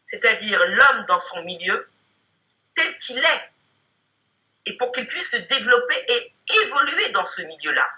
c'est-à-dire 0.03 0.59
l'homme 0.67 1.05
dans 1.07 1.21
son 1.21 1.43
milieu, 1.43 1.89
tel 2.75 2.97
qu'il 2.97 3.19
est, 3.19 3.51
et 4.65 4.75
pour 4.75 4.91
qu'il 4.91 5.07
puisse 5.07 5.31
se 5.31 5.37
développer 5.37 6.05
et 6.09 6.33
évoluer 6.65 7.09
dans 7.11 7.25
ce 7.25 7.41
milieu-là. 7.43 7.89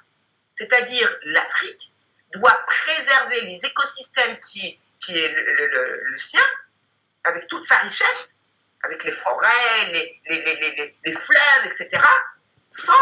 C'est-à-dire 0.54 1.18
l'Afrique 1.24 1.92
doit 2.34 2.64
préserver 2.68 3.42
les 3.42 3.66
écosystèmes 3.66 4.38
qui, 4.38 4.80
qui 5.04 5.18
est 5.20 5.30
le, 5.34 5.42
le- 6.12 6.18
sien, 6.18 6.44
avec 7.24 7.48
toute 7.48 7.66
sa 7.66 7.76
richesse, 7.78 8.44
avec 8.84 9.04
les 9.04 9.12
forêts, 9.12 9.92
les, 9.94 10.22
les, 10.30 10.42
les, 10.42 10.96
les, 11.06 11.14
fleuves, 11.14 11.66
etc., 11.66 11.90
sans, 12.70 12.94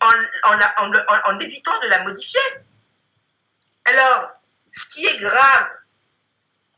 en, 0.00 0.12
en, 0.44 0.60
en 0.78 1.32
en- 1.34 1.40
évitant 1.40 1.78
de 1.80 1.88
la 1.88 2.02
modifier. 2.02 2.40
Alors, 3.84 4.32
ce 4.70 4.88
qui 4.90 5.06
est 5.06 5.18
grave, 5.18 5.72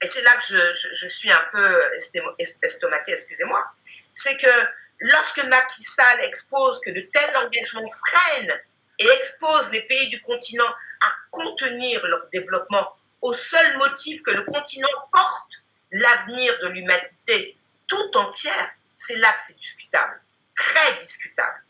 et 0.01 0.07
c'est 0.07 0.23
là 0.23 0.35
que 0.35 0.43
je, 0.43 0.95
je, 0.95 1.07
suis 1.09 1.31
un 1.33 1.45
peu 1.53 1.83
estémo- 1.97 2.35
est- 2.39 2.63
estomaqué, 2.65 3.13
excusez-moi, 3.13 3.65
c'est 4.11 4.37
que 4.37 4.69
lorsque 4.99 5.43
Macky 5.45 5.83
Sall 5.83 6.21
expose 6.21 6.81
que 6.81 6.91
de 6.91 7.01
tels 7.13 7.37
engagements 7.37 7.89
freinent 7.91 8.61
et 8.99 9.09
exposent 9.09 9.73
les 9.73 9.83
pays 9.83 10.09
du 10.09 10.21
continent 10.23 10.69
à 11.01 11.09
contenir 11.31 12.05
leur 12.07 12.27
développement 12.29 12.97
au 13.23 13.33
seul 13.33 13.79
motif 13.79 14.23
que 14.23 14.33
le 14.33 14.45
continent 14.45 14.89
porte 15.13 15.65
l'avenir 15.93 16.59
de 16.63 16.69
l'humanité 16.69 17.57
tout 17.87 18.17
entière, 18.17 18.71
c'est 18.95 19.17
là 19.17 19.33
que 19.33 19.39
c'est 19.39 19.59
discutable, 19.59 20.21
très 20.55 20.95
discutable. 20.95 21.63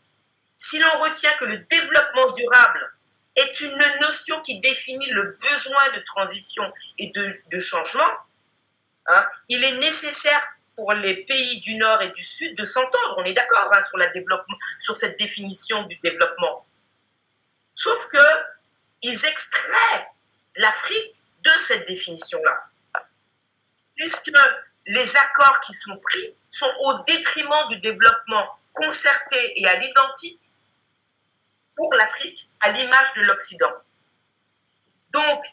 Si 0.55 0.79
l'on 0.79 0.99
retient 0.99 1.31
que 1.39 1.45
le 1.45 1.57
développement 1.59 2.31
durable 2.31 2.93
est 3.35 3.61
une 3.61 3.83
notion 4.01 4.39
qui 4.41 4.59
définit 4.59 5.09
le 5.09 5.37
besoin 5.41 5.89
de 5.95 5.99
transition 6.01 6.71
et 6.99 7.11
de, 7.11 7.59
changement, 7.59 8.17
hein, 9.07 9.27
il 9.49 9.63
est 9.63 9.77
nécessaire 9.79 10.47
pour 10.75 10.93
les 10.93 11.23
pays 11.25 11.59
du 11.59 11.75
Nord 11.75 12.01
et 12.01 12.11
du 12.11 12.23
Sud 12.23 12.55
de 12.57 12.63
s'entendre. 12.63 13.15
On 13.17 13.25
est 13.25 13.33
d'accord 13.33 13.71
hein, 13.73 13.81
sur, 13.83 13.99
sur 14.79 14.95
cette 14.95 15.19
définition 15.19 15.83
du 15.83 15.97
développement. 16.03 16.65
Sauf 17.73 18.09
que 18.09 18.17
ils 19.01 19.25
extraient 19.25 20.07
l'Afrique 20.55 21.22
de 21.43 21.51
cette 21.57 21.87
définition-là. 21.87 22.65
Puisque 23.95 24.31
les 24.85 25.17
accords 25.17 25.59
qui 25.61 25.73
sont 25.73 25.97
pris 25.97 26.35
sont 26.49 26.71
au 26.79 27.03
détriment 27.03 27.67
du 27.69 27.79
développement 27.81 28.47
concerté 28.73 29.59
et 29.59 29.67
à 29.67 29.75
l'identique 29.75 30.41
pour 31.75 31.93
l'Afrique, 31.93 32.49
à 32.61 32.71
l'image 32.71 33.13
de 33.15 33.21
l'Occident. 33.21 33.73
Donc, 35.11 35.45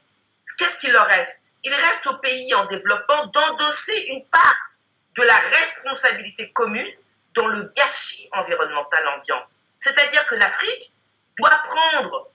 qu'est-ce 0.58 0.80
qu'il 0.80 0.92
leur 0.92 1.06
reste? 1.06 1.52
Il 1.64 1.74
reste 1.74 2.06
aux 2.06 2.18
pays 2.18 2.54
en 2.54 2.66
développement 2.66 3.26
d'endosser 3.26 4.06
une 4.08 4.24
part 4.26 4.70
de 5.16 5.22
la 5.22 5.36
responsabilité 5.36 6.52
commune 6.52 6.90
dans 7.34 7.46
le 7.46 7.70
gâchis 7.74 8.28
environnemental 8.32 9.06
ambiant. 9.08 9.46
C'est-à-dire 9.78 10.26
que 10.26 10.34
l'Afrique 10.34 10.92
doit 11.38 11.62
prendre 11.64 12.30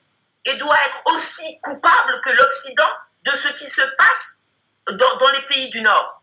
et 0.45 0.55
doit 0.55 0.77
être 0.85 1.01
aussi 1.13 1.59
coupable 1.61 2.21
que 2.21 2.29
l'Occident 2.31 2.89
de 3.25 3.31
ce 3.31 3.53
qui 3.53 3.65
se 3.65 3.81
passe 3.97 4.45
dans, 4.87 5.29
les 5.33 5.41
pays 5.47 5.69
du 5.71 5.81
Nord. 5.81 6.21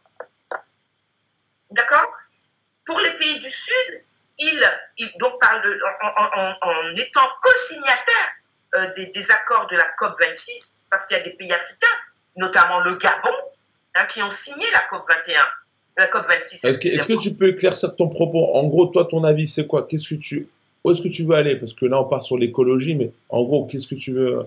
D'accord? 1.71 2.07
Pour 2.85 2.99
les 3.01 3.11
pays 3.13 3.41
du 3.41 3.51
Sud, 3.51 4.03
il, 4.39 4.61
donc 5.19 5.33
en, 5.43 6.97
étant 6.97 7.29
co-signataire 7.43 8.29
euh, 8.77 8.87
des, 8.95 9.31
accords 9.31 9.67
de 9.69 9.77
la 9.77 9.87
COP 9.99 10.13
26, 10.19 10.83
parce 10.91 11.07
qu'il 11.07 11.17
y 11.17 11.21
a 11.21 11.23
des 11.23 11.33
pays 11.33 11.53
africains, 11.53 11.87
notamment 12.37 12.81
le 12.81 12.97
Gabon, 12.97 13.37
hein, 13.95 14.07
qui 14.07 14.23
ont 14.23 14.31
signé 14.31 14.65
la 14.73 14.81
COP 14.91 15.07
21, 15.09 15.41
la 15.99 16.07
COP 16.07 16.25
26. 16.27 16.65
Est-ce 16.65 16.79
que, 17.07 17.21
tu 17.21 17.35
peux 17.35 17.49
éclaircir 17.49 17.95
ton 17.97 18.09
propos? 18.09 18.55
En 18.55 18.65
gros, 18.65 18.87
toi, 18.87 19.07
ton 19.11 19.25
avis, 19.25 19.49
c'est 19.49 19.67
quoi? 19.67 19.83
Que 19.83 19.97
tu, 19.97 20.49
où 20.85 20.91
est-ce 20.91 21.03
que 21.03 21.09
tu 21.09 21.25
veux 21.25 21.35
aller? 21.35 21.57
Parce 21.57 21.75
que 21.75 21.87
là, 21.87 22.01
on 22.01 22.05
part 22.05 22.23
sur 22.23 22.39
l'écologie, 22.39 22.95
mais 22.95 23.13
en 23.29 23.43
gros, 23.43 23.67
qu'est-ce 23.67 23.87
que 23.87 23.95
tu 23.95 24.13
veux 24.13 24.47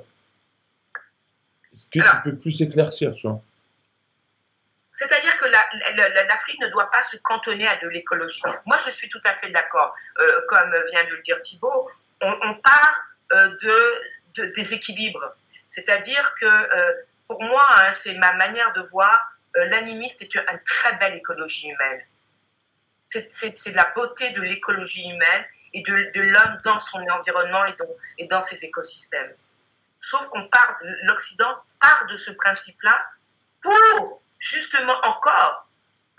Est-ce 1.76 1.88
que 1.88 2.00
tu 2.00 2.24
peux 2.24 2.38
plus 2.38 2.62
éclaircir, 2.62 3.14
tu 3.16 3.28
vois 3.28 3.42
c'est-à-dire 4.96 5.38
que 5.38 5.46
l'Afrique 6.30 6.60
ne 6.62 6.70
doit 6.70 6.90
pas 6.90 7.04
se 7.04 7.18
cantonner 7.18 7.68
à 7.68 7.76
de 7.76 7.90
l'écologie. 7.90 8.42
Moi, 8.66 8.78
je 8.86 8.90
suis 8.90 9.10
tout 9.10 9.20
à 9.26 9.34
fait 9.34 9.50
d'accord. 9.50 9.94
Euh, 10.20 10.42
comme 10.48 10.72
vient 10.90 11.04
de 11.04 11.16
le 11.16 11.22
dire 11.22 11.40
Thibault, 11.42 11.92
on, 12.22 12.54
part 12.56 13.10
euh, 13.34 13.50
de, 13.62 13.94
de 14.36 14.46
déséquilibre. 14.56 15.36
C'est-à-dire 15.68 16.34
que 16.40 16.46
euh, 16.46 16.94
pour 17.28 17.44
moi, 17.44 17.62
hein, 17.76 17.92
c'est 17.92 18.18
ma 18.20 18.34
manière 18.36 18.72
de 18.72 18.82
voir, 18.84 19.38
l'animiste 19.56 20.22
est 20.22 20.34
une, 20.34 20.46
très 20.66 20.96
belle 20.98 21.16
écologie 21.16 21.68
humaine. 21.68 22.02
C'est 23.06 23.72
de 23.72 23.76
la 23.76 23.92
beauté 23.96 24.30
de 24.32 24.42
l'écologie 24.42 25.10
humaine 25.10 25.46
et 25.74 25.84
de, 25.84 26.12
de 26.14 26.22
l'homme 26.22 26.62
dans 26.64 26.80
son 26.80 27.00
environnement 27.00 27.66
et 27.66 27.74
dans, 27.74 27.96
et 28.18 28.28
dans 28.28 28.42
ses 28.42 28.64
écosystèmes. 28.64 29.34
Sauf 30.10 30.28
qu'on 30.30 30.48
part, 30.50 30.78
l'Occident 31.04 31.58
part 31.82 32.06
de 32.08 32.16
ce 32.16 32.32
principe-là 32.32 33.08
pour 33.60 34.22
justement 34.38 34.94
encore, 35.04 35.68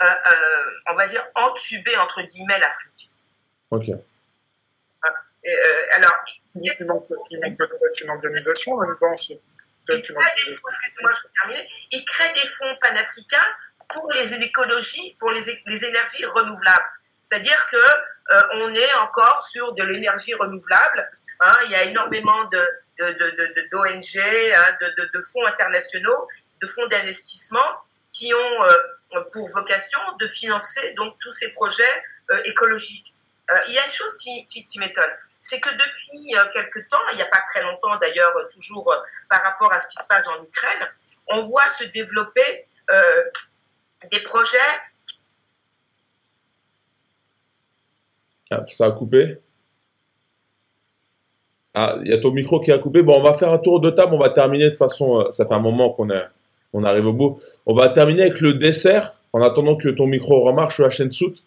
euh, 0.03 0.05
euh, 0.05 0.65
on 0.89 0.95
va 0.95 1.07
dire, 1.07 1.25
entuber 1.37 1.97
entre 1.99 2.23
guillemets 2.23 2.59
l'Afrique. 2.59 3.13
Ok. 3.71 3.91
Hein, 3.91 5.11
euh, 5.47 5.95
alors, 5.95 6.17
il 6.57 6.87
manque, 6.87 7.07
peut-être 7.07 8.01
une 8.03 8.11
organisation 8.11 8.77
là-dedans. 8.77 9.15
Il, 9.29 9.41
il 11.93 12.05
crée 12.05 12.33
des 12.33 12.49
fonds 12.49 12.77
panafricains 12.81 13.55
pour 13.89 14.11
les 14.11 14.35
écologies, 14.35 15.17
pour 15.21 15.31
les, 15.31 15.63
les 15.67 15.85
énergies 15.85 16.25
renouvelables. 16.25 16.91
C'est-à-dire 17.23 17.67
que 17.71 17.77
on 18.55 18.75
est 18.75 18.95
encore 18.95 19.41
sur 19.43 19.73
de 19.75 19.85
l'énergie 19.85 20.35
renouvelable. 20.35 21.09
Hein, 21.39 21.57
il 21.67 21.71
y 21.71 21.77
a 21.77 21.85
énormément 21.85 22.47
de 22.47 22.69
d'ONG, 22.99 24.19
hein, 24.19 24.77
de, 24.81 25.11
de, 25.13 25.21
fonds 25.21 25.47
internationaux, 25.47 26.29
de 26.61 26.67
fonds 26.67 26.87
d'investissement 26.89 27.83
qui 28.11 28.33
ont 28.33 28.65
euh, 28.65 29.23
pour 29.33 29.49
vocation 29.49 29.99
de 30.19 30.27
financer 30.27 30.95
donc 30.95 31.15
tous 31.21 31.33
ces 31.33 31.53
projets 31.53 31.85
euh, 32.31 32.43
écologiques. 32.45 33.15
Euh, 33.51 33.55
il 33.69 33.75
y 33.75 33.79
a 33.79 33.85
une 33.85 33.91
chose 33.91 34.17
qui, 34.19 34.47
qui, 34.47 34.79
m'étonne, 34.81 35.13
c'est 35.41 35.61
que 35.61 35.71
depuis 35.71 36.35
quelques 36.53 36.89
temps, 36.89 36.99
il 37.13 37.17
n'y 37.17 37.23
a 37.23 37.27
pas 37.27 37.43
très 37.47 37.63
longtemps 37.63 37.97
d'ailleurs, 37.99 38.33
toujours 38.53 38.93
par 39.31 39.41
rapport 39.43 39.73
à 39.73 39.79
ce 39.79 39.89
qui 39.89 40.03
se 40.03 40.09
passe 40.09 40.27
en 40.27 40.43
Ukraine, 40.43 40.89
on 41.29 41.43
voit 41.43 41.69
se 41.69 41.85
développer 41.85 42.67
des 44.11 44.21
projets. 44.25 44.59
Ah, 48.51 48.65
ça 48.69 48.87
a 48.87 48.91
coupé? 48.91 49.41
Ah, 51.79 51.97
il 52.03 52.11
y 52.11 52.15
a 52.15 52.19
ton 52.19 52.31
micro 52.31 52.59
qui 52.59 52.73
a 52.73 52.79
coupé. 52.79 53.03
Bon, 53.03 53.19
on 53.19 53.23
va 53.23 53.35
faire 53.35 53.53
un 53.53 53.59
tour 53.59 53.81
de 53.81 53.91
table. 53.91 54.15
On 54.15 54.19
va 54.19 54.31
terminer 54.31 54.71
de 54.71 54.75
façon. 54.75 55.31
Ça 55.31 55.45
fait 55.45 55.53
un 55.53 55.61
moment 55.61 55.91
qu'on 55.91 56.09
on 56.73 56.85
arrive 56.85 57.07
au 57.07 57.13
bout. 57.13 57.39
On 57.67 57.75
va 57.75 57.91
terminer 57.91 58.23
avec 58.23 58.41
le 58.41 58.55
dessert, 58.55 59.13
en 59.35 59.43
attendant 59.43 59.77
que 59.77 59.91
ton 59.91 60.07
micro 60.07 60.41
remarche 60.41 60.79
la 60.79 60.89
chaîne 60.89 61.13
soute. 61.13 61.43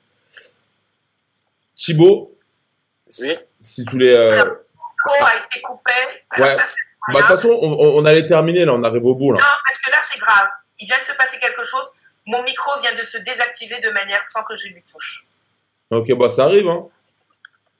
Thibaut, 1.75 2.37
oui. 3.19 3.35
si 3.59 3.83
tu 3.85 3.91
voulais. 3.93 4.15
Euh... 4.15 4.29
a 4.29 5.37
été 5.45 5.61
coupé. 5.61 5.91
ouais. 6.37 6.49
bah, 6.49 6.51
de 6.51 7.17
toute 7.17 7.25
façon, 7.25 7.49
on, 7.49 8.05
allait 8.05 8.27
terminer, 8.27 8.65
là, 8.65 8.73
on 8.73 8.83
arrive 8.83 9.05
au 9.05 9.15
bout. 9.15 9.31
Là. 9.31 9.39
Non, 9.39 9.55
parce 9.65 9.79
que 9.79 9.89
là, 9.89 9.97
c'est 10.01 10.19
grave. 10.19 10.49
Il 10.79 10.85
vient 10.85 10.99
de 10.99 11.05
se 11.05 11.15
passer 11.15 11.39
quelque 11.39 11.63
chose. 11.63 11.93
Mon 12.27 12.43
micro 12.43 12.79
vient 12.81 12.93
de 12.93 13.03
se 13.03 13.17
désactiver 13.17 13.79
de 13.79 13.89
manière 13.89 14.23
sans 14.23 14.43
que 14.43 14.55
je 14.55 14.67
lui 14.67 14.83
touche. 14.83 15.25
Ok, 15.89 16.11
bah 16.13 16.29
ça 16.29 16.43
arrive. 16.43 16.67
Hein. 16.67 16.87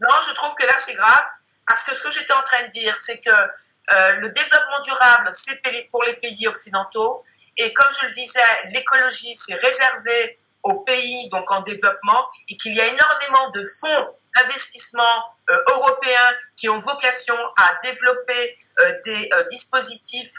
Non, 0.02 0.16
je 0.28 0.34
trouve 0.34 0.56
que 0.56 0.66
là, 0.66 0.74
c'est 0.78 0.95
grave. 0.95 1.26
Parce 1.70 1.84
que 1.84 1.93
ce 1.93 2.01
que 2.01 2.11
j'étais 2.11 2.34
en 2.34 2.41
train 2.41 2.63
de 2.63 2.67
dire, 2.70 2.97
c'est 2.97 3.20
que 3.20 3.30
euh, 3.30 4.11
le 4.13 4.30
développement 4.32 4.80
durable, 4.84 5.30
c'est 5.32 5.61
pour 5.91 6.03
les 6.03 6.13
pays 6.13 6.47
occidentaux. 6.47 7.24
Et 7.57 7.72
comme 7.74 7.86
je 8.01 8.07
le 8.07 8.11
disais, 8.11 8.41
l'écologie, 8.72 9.36
c'est 9.36 9.53
réservé 9.53 10.39
aux 10.63 10.82
pays 10.82 11.30
donc 11.30 11.49
en 11.51 11.61
développement 11.61 12.28
et 12.49 12.57
qu'il 12.57 12.74
y 12.74 12.82
a 12.82 12.88
énormément 12.88 13.49
de 13.51 13.63
fonds 13.63 14.09
d'investissement 14.36 15.24
euh, 15.49 15.57
européens 15.70 16.36
qui 16.57 16.70
ont 16.70 16.80
vocation 16.80 17.38
à 17.55 17.80
développer 17.84 18.57
euh, 18.80 18.99
des 19.05 19.30
dispositifs 19.51 20.38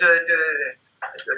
de, 0.00 0.26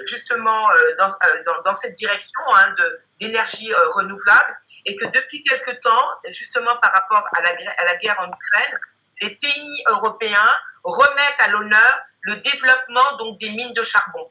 justement 0.07 0.69
dans, 0.99 1.09
dans, 1.45 1.62
dans, 1.62 1.75
cette 1.75 1.97
direction 1.97 2.41
hein, 2.55 2.75
d'énergie 3.21 3.73
renouvelable 3.75 4.57
et 4.87 4.95
que 4.97 5.07
depuis 5.07 5.43
quelque 5.43 5.73
temps, 5.73 6.09
justement 6.31 6.77
par 6.79 6.93
rapport 6.93 7.29
à 7.37 7.43
la, 7.43 7.51
à 7.77 7.85
la 7.85 7.97
guerre 7.97 8.16
en 8.21 8.29
Ukraine, 8.29 8.81
les 9.21 9.31
pays 9.37 9.83
européens 9.89 10.51
remettent 10.85 11.41
à 11.41 11.49
l'honneur 11.49 12.01
le 12.23 12.37
développement 12.37 13.16
donc 13.19 13.39
des 13.39 13.51
mines 13.51 13.73
de 13.75 13.83
charbon. 13.83 14.31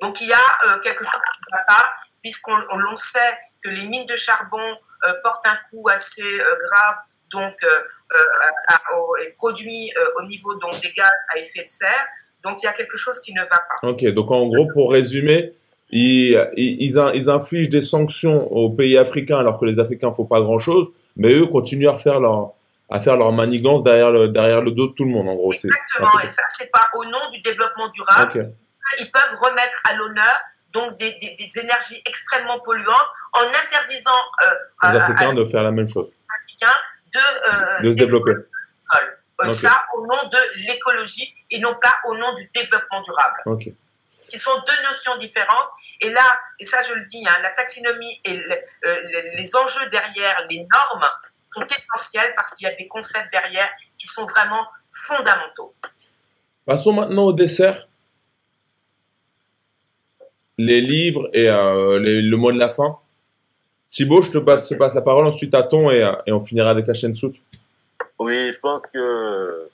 Donc 0.00 0.20
il 0.20 0.28
y 0.28 0.32
a 0.32 0.36
euh, 0.36 0.78
quelque 0.80 1.02
chose 1.04 1.12
qui 1.12 1.40
ne 1.52 1.58
va 1.58 1.64
pas, 1.64 1.92
puisqu'on 2.22 2.96
sait 2.96 3.38
que 3.62 3.70
les 3.70 3.86
mines 3.86 4.06
de 4.06 4.14
charbon 4.14 4.58
euh, 5.04 5.12
portent 5.22 5.46
un 5.46 5.58
coût 5.70 5.88
assez 5.88 6.22
euh, 6.22 6.56
grave, 6.70 6.96
donc 7.32 7.54
et 9.20 9.32
produit 9.32 9.92
au 10.16 10.22
niveau 10.26 10.54
donc 10.54 10.80
des 10.80 10.92
gaz 10.92 11.10
à 11.34 11.38
effet 11.38 11.64
de 11.64 11.68
serre. 11.68 12.06
Donc 12.44 12.62
il 12.62 12.66
y 12.66 12.68
a 12.68 12.72
quelque 12.72 12.96
chose 12.96 13.20
qui 13.20 13.34
ne 13.34 13.40
va 13.40 13.48
pas. 13.48 13.88
Ok, 13.88 14.04
donc 14.14 14.30
en 14.30 14.46
gros 14.46 14.68
pour 14.72 14.92
résumer, 14.92 15.54
ils, 15.90 16.40
ils, 16.56 16.96
ils 17.14 17.28
infligent 17.28 17.68
des 17.68 17.82
sanctions 17.82 18.46
aux 18.52 18.70
pays 18.70 18.96
africains 18.96 19.38
alors 19.38 19.58
que 19.58 19.64
les 19.64 19.80
Africains 19.80 20.12
font 20.12 20.24
pas 20.24 20.40
grand 20.40 20.60
chose, 20.60 20.86
mais 21.16 21.32
eux 21.32 21.46
continuent 21.46 21.88
à 21.88 21.98
faire 21.98 22.20
leur 22.20 22.52
à 22.88 23.00
faire 23.00 23.16
leur 23.16 23.32
manigance 23.32 23.82
derrière 23.82 24.10
le, 24.10 24.28
derrière 24.28 24.60
le 24.60 24.70
dos 24.70 24.88
de 24.88 24.92
tout 24.92 25.04
le 25.04 25.10
monde, 25.10 25.28
en 25.28 25.34
gros. 25.34 25.52
Exactement, 25.52 26.20
et 26.24 26.28
ça, 26.28 26.42
c'est 26.48 26.70
pas 26.70 26.88
au 26.94 27.04
nom 27.04 27.30
du 27.32 27.40
développement 27.40 27.88
durable 27.88 28.54
ils 28.98 29.10
peuvent 29.10 29.38
remettre 29.40 29.82
à 29.84 29.94
l'honneur 29.94 30.40
donc 30.72 30.98
des, 30.98 31.12
des, 31.18 31.58
énergies 31.58 32.02
extrêmement 32.04 32.58
polluantes 32.60 33.12
en 33.32 33.40
interdisant 33.40 34.10
euh, 34.44 34.54
aux 34.82 34.96
Africains 34.96 35.32
de 35.32 35.44
faire 35.46 35.62
la 35.62 35.70
même 35.70 35.88
chose. 35.88 36.10
De, 37.12 37.18
euh, 37.18 37.82
de 37.82 37.92
se 37.92 37.96
développer. 37.96 38.32
Euh, 38.32 39.50
ça 39.50 39.86
au 39.94 40.02
nom 40.02 40.28
de 40.30 40.38
l'écologie 40.66 41.34
et 41.50 41.60
non 41.60 41.74
pas 41.80 41.94
au 42.08 42.16
nom 42.16 42.34
du 42.34 42.48
développement 42.52 43.00
durable. 43.02 43.36
Ok. 43.46 43.68
qui 44.28 44.38
sont 44.38 44.58
deux 44.66 44.86
notions 44.86 45.16
différentes. 45.16 45.70
Et 46.00 46.10
là, 46.10 46.40
et 46.58 46.64
ça 46.64 46.82
je 46.82 46.94
le 46.94 47.04
dis, 47.04 47.24
hein, 47.26 47.36
la 47.42 47.52
taxinomie 47.52 48.20
et 48.24 48.38
euh, 48.84 49.02
les 49.36 49.56
enjeux 49.56 49.88
derrière 49.90 50.42
les 50.50 50.58
normes 50.58 51.08
sont 51.60 51.66
essentiels 51.66 52.32
parce 52.36 52.54
qu'il 52.54 52.68
y 52.68 52.70
a 52.70 52.74
des 52.74 52.88
concepts 52.88 53.30
derrière 53.32 53.68
qui 53.98 54.06
sont 54.06 54.26
vraiment 54.26 54.64
fondamentaux. 54.90 55.74
Passons 56.64 56.92
maintenant 56.92 57.24
au 57.24 57.32
dessert. 57.32 57.88
Les 60.58 60.80
livres 60.80 61.28
et 61.32 61.48
euh, 61.50 61.98
le 62.00 62.36
mot 62.36 62.50
de 62.50 62.58
la 62.58 62.70
fin. 62.70 62.98
Thibaut, 63.90 64.22
je 64.22 64.30
te 64.30 64.38
passe, 64.38 64.72
passe 64.78 64.94
la 64.94 65.02
parole, 65.02 65.26
ensuite 65.26 65.54
à 65.54 65.62
ton 65.62 65.90
et, 65.90 66.10
et 66.26 66.32
on 66.32 66.44
finira 66.44 66.70
avec 66.70 66.86
la 66.86 66.94
chaîne 66.94 67.14
soute. 67.14 67.36
Oui, 68.18 68.50
je 68.50 68.58
pense 68.60 68.86
que 68.86 69.68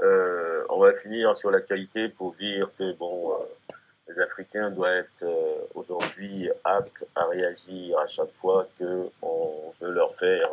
euh, 0.00 0.64
on 0.68 0.78
va 0.78 0.92
finir 0.92 1.34
sur 1.34 1.50
la 1.50 1.60
qualité 1.60 2.08
pour 2.08 2.34
dire 2.34 2.70
que 2.78 2.92
bon, 2.94 3.32
euh, 3.32 3.74
les 4.08 4.20
Africains 4.20 4.70
doivent 4.70 4.98
être 4.98 5.24
euh, 5.24 5.66
aujourd'hui 5.74 6.48
aptes 6.64 7.08
à 7.14 7.26
réagir 7.26 7.98
à 7.98 8.06
chaque 8.06 8.34
fois 8.34 8.68
que 8.78 9.08
on 9.22 9.70
veut 9.80 9.90
leur 9.90 10.12
faire 10.12 10.50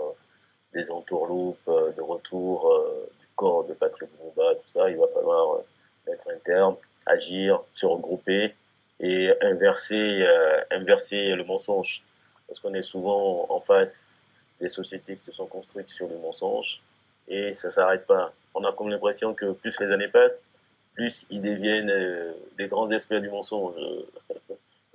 des 0.76 0.92
entourloupes 0.92 1.66
de 1.68 2.02
retour 2.02 2.72
du 3.20 3.28
corps 3.36 3.64
de 3.64 3.74
Patrick 3.74 4.10
Lumumba, 4.12 4.56
tout 4.56 4.68
ça. 4.68 4.90
Il 4.90 4.98
va 4.98 5.08
falloir 5.08 5.62
être 6.08 6.30
interne, 6.30 6.76
agir, 7.06 7.62
se 7.72 7.86
regrouper 7.86 8.54
et 9.00 9.32
inverser, 9.42 10.28
inverser 10.72 11.30
le 11.30 11.44
mensonge, 11.44 12.04
parce 12.48 12.60
qu'on 12.60 12.74
est 12.74 12.84
souvent 12.84 13.46
en 13.50 13.60
face 13.60 14.24
des 14.60 14.70
sociétés 14.70 15.16
qui 15.16 15.24
se 15.24 15.32
sont 15.32 15.48
construites 15.48 15.90
sur 15.90 16.08
le 16.08 16.18
mensonge 16.18 16.84
et 17.28 17.54
ça 17.54 17.72
s'arrête 17.72 18.06
pas. 18.06 18.32
On 18.54 18.64
a 18.64 18.72
comme 18.74 18.90
l'impression 18.90 19.34
que 19.34 19.52
plus 19.52 19.80
les 19.80 19.92
années 19.92 20.08
passent, 20.08 20.48
plus 20.94 21.28
ils 21.30 21.42
deviennent 21.42 21.90
euh, 21.90 22.34
des 22.58 22.68
grands 22.68 22.90
experts 22.92 23.22
du 23.22 23.30
mensonge. 23.30 23.76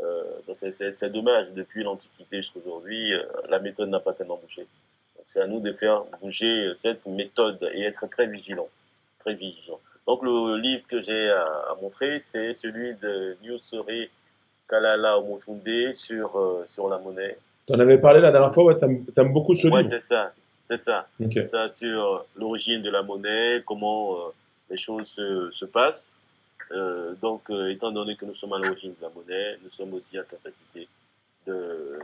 Euh, 0.03 0.55
c'est 0.55 1.13
dommage, 1.13 1.53
depuis 1.53 1.83
l'Antiquité 1.83 2.37
jusqu'à 2.37 2.59
aujourd'hui, 2.61 3.13
euh, 3.13 3.23
la 3.51 3.59
méthode 3.59 3.91
n'a 3.91 4.01
pas 4.01 4.15
tellement 4.15 4.39
bougé. 4.39 4.67
C'est 5.25 5.41
à 5.41 5.47
nous 5.47 5.61
de 5.61 5.73
faire 5.73 6.01
bouger 6.21 6.71
cette 6.73 7.07
méthode 7.07 7.71
et 7.73 7.83
être 7.83 8.09
très 8.09 8.27
vigilant. 8.27 8.69
Très 9.19 9.35
vigilant. 9.35 9.81
Donc 10.07 10.23
le 10.23 10.57
livre 10.57 10.83
que 10.89 11.01
j'ai 11.01 11.29
à, 11.31 11.45
à, 11.45 11.77
montrer, 11.81 12.19
c'est 12.19 12.53
celui 12.53 12.95
de 12.97 13.37
Nyusori 13.43 14.11
Kalala 14.69 15.19
Omotunde 15.19 15.93
sur, 15.93 16.37
euh, 16.39 16.63
sur 16.65 16.89
la 16.89 16.99
monnaie. 16.99 17.37
Tu 17.67 17.75
en 17.75 17.79
avais 17.79 17.99
parlé 17.99 18.21
la 18.21 18.33
dernière 18.33 18.53
fois, 18.53 18.65
ouais, 18.65 18.79
tu 18.79 18.85
aimes, 18.85 19.33
beaucoup 19.33 19.55
ce 19.55 19.67
livre. 19.67 19.77
Oui, 19.77 19.85
c'est 19.85 20.01
ça. 20.01 20.33
C'est 20.65 20.77
ça. 20.77 21.09
C'est 21.33 21.43
ça 21.43 21.69
sur 21.69 22.25
l'origine 22.37 22.83
de 22.83 22.91
la 22.91 23.03
monnaie, 23.03 23.63
comment 23.67 24.15
euh, 24.15 24.31
les 24.71 24.77
choses 24.77 25.07
se, 25.07 25.51
se 25.51 25.65
passent. 25.65 26.25
Euh, 26.73 27.15
donc, 27.21 27.51
euh, 27.51 27.69
étant 27.71 27.91
donné 27.91 28.15
que 28.17 28.25
nous 28.25 28.35
sommes 28.35 28.53
à 28.53 28.59
l'origine 28.59 28.91
de 28.91 29.03
la 29.03 29.09
monnaie, 29.11 29.59
nous 29.63 29.69
sommes 29.69 29.93
aussi 29.95 30.19
en 30.19 30.23
capacité 30.23 30.89
de, 31.47 31.99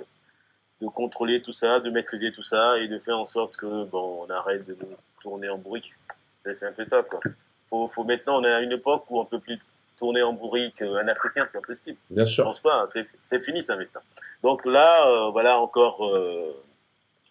de 0.80 0.86
contrôler 0.86 1.40
tout 1.40 1.52
ça, 1.52 1.80
de 1.80 1.90
maîtriser 1.90 2.30
tout 2.30 2.42
ça 2.42 2.78
et 2.78 2.88
de 2.88 2.98
faire 2.98 3.18
en 3.18 3.24
sorte 3.24 3.56
que 3.56 3.84
bon, 3.84 4.26
on 4.26 4.30
arrête 4.30 4.66
de 4.66 4.76
nous 4.80 4.88
tourner 5.22 5.48
en 5.48 5.58
bourrique. 5.58 5.94
C'est 6.38 6.66
un 6.66 6.72
peu 6.72 6.84
ça, 6.84 7.02
quoi. 7.02 7.20
Faut, 7.68 7.86
faut 7.86 8.04
maintenant, 8.04 8.40
on 8.40 8.44
est 8.44 8.52
à 8.52 8.60
une 8.60 8.72
époque 8.72 9.10
où 9.10 9.18
on 9.18 9.24
peut 9.24 9.40
plus 9.40 9.58
tourner 9.96 10.22
en 10.22 10.32
bourrique 10.32 10.82
un 10.82 11.08
Africain, 11.08 11.42
c'est 11.44 11.56
impossible. 11.56 11.98
Bien 12.10 12.24
sûr. 12.24 12.44
Je 12.44 12.48
pense 12.48 12.60
pas, 12.60 12.86
c'est 13.18 13.42
fini 13.42 13.62
ça 13.62 13.76
maintenant. 13.76 14.02
Donc 14.42 14.64
là, 14.66 15.30
voilà 15.32 15.58
encore 15.58 16.14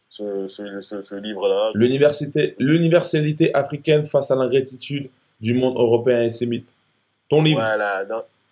ce, 0.10 0.48
ce, 0.48 1.02
ce, 1.02 1.16
livre-là. 1.16 1.72
L'universalité 1.76 3.54
africaine 3.54 4.06
face 4.06 4.32
à 4.32 4.36
l'ingratitude 4.36 5.10
du 5.40 5.54
monde 5.54 5.76
européen 5.78 6.24
et 6.24 6.30
sémite. 6.30 6.70
Ton 7.30 7.44
livre. 7.44 7.60
Voilà, 7.60 8.06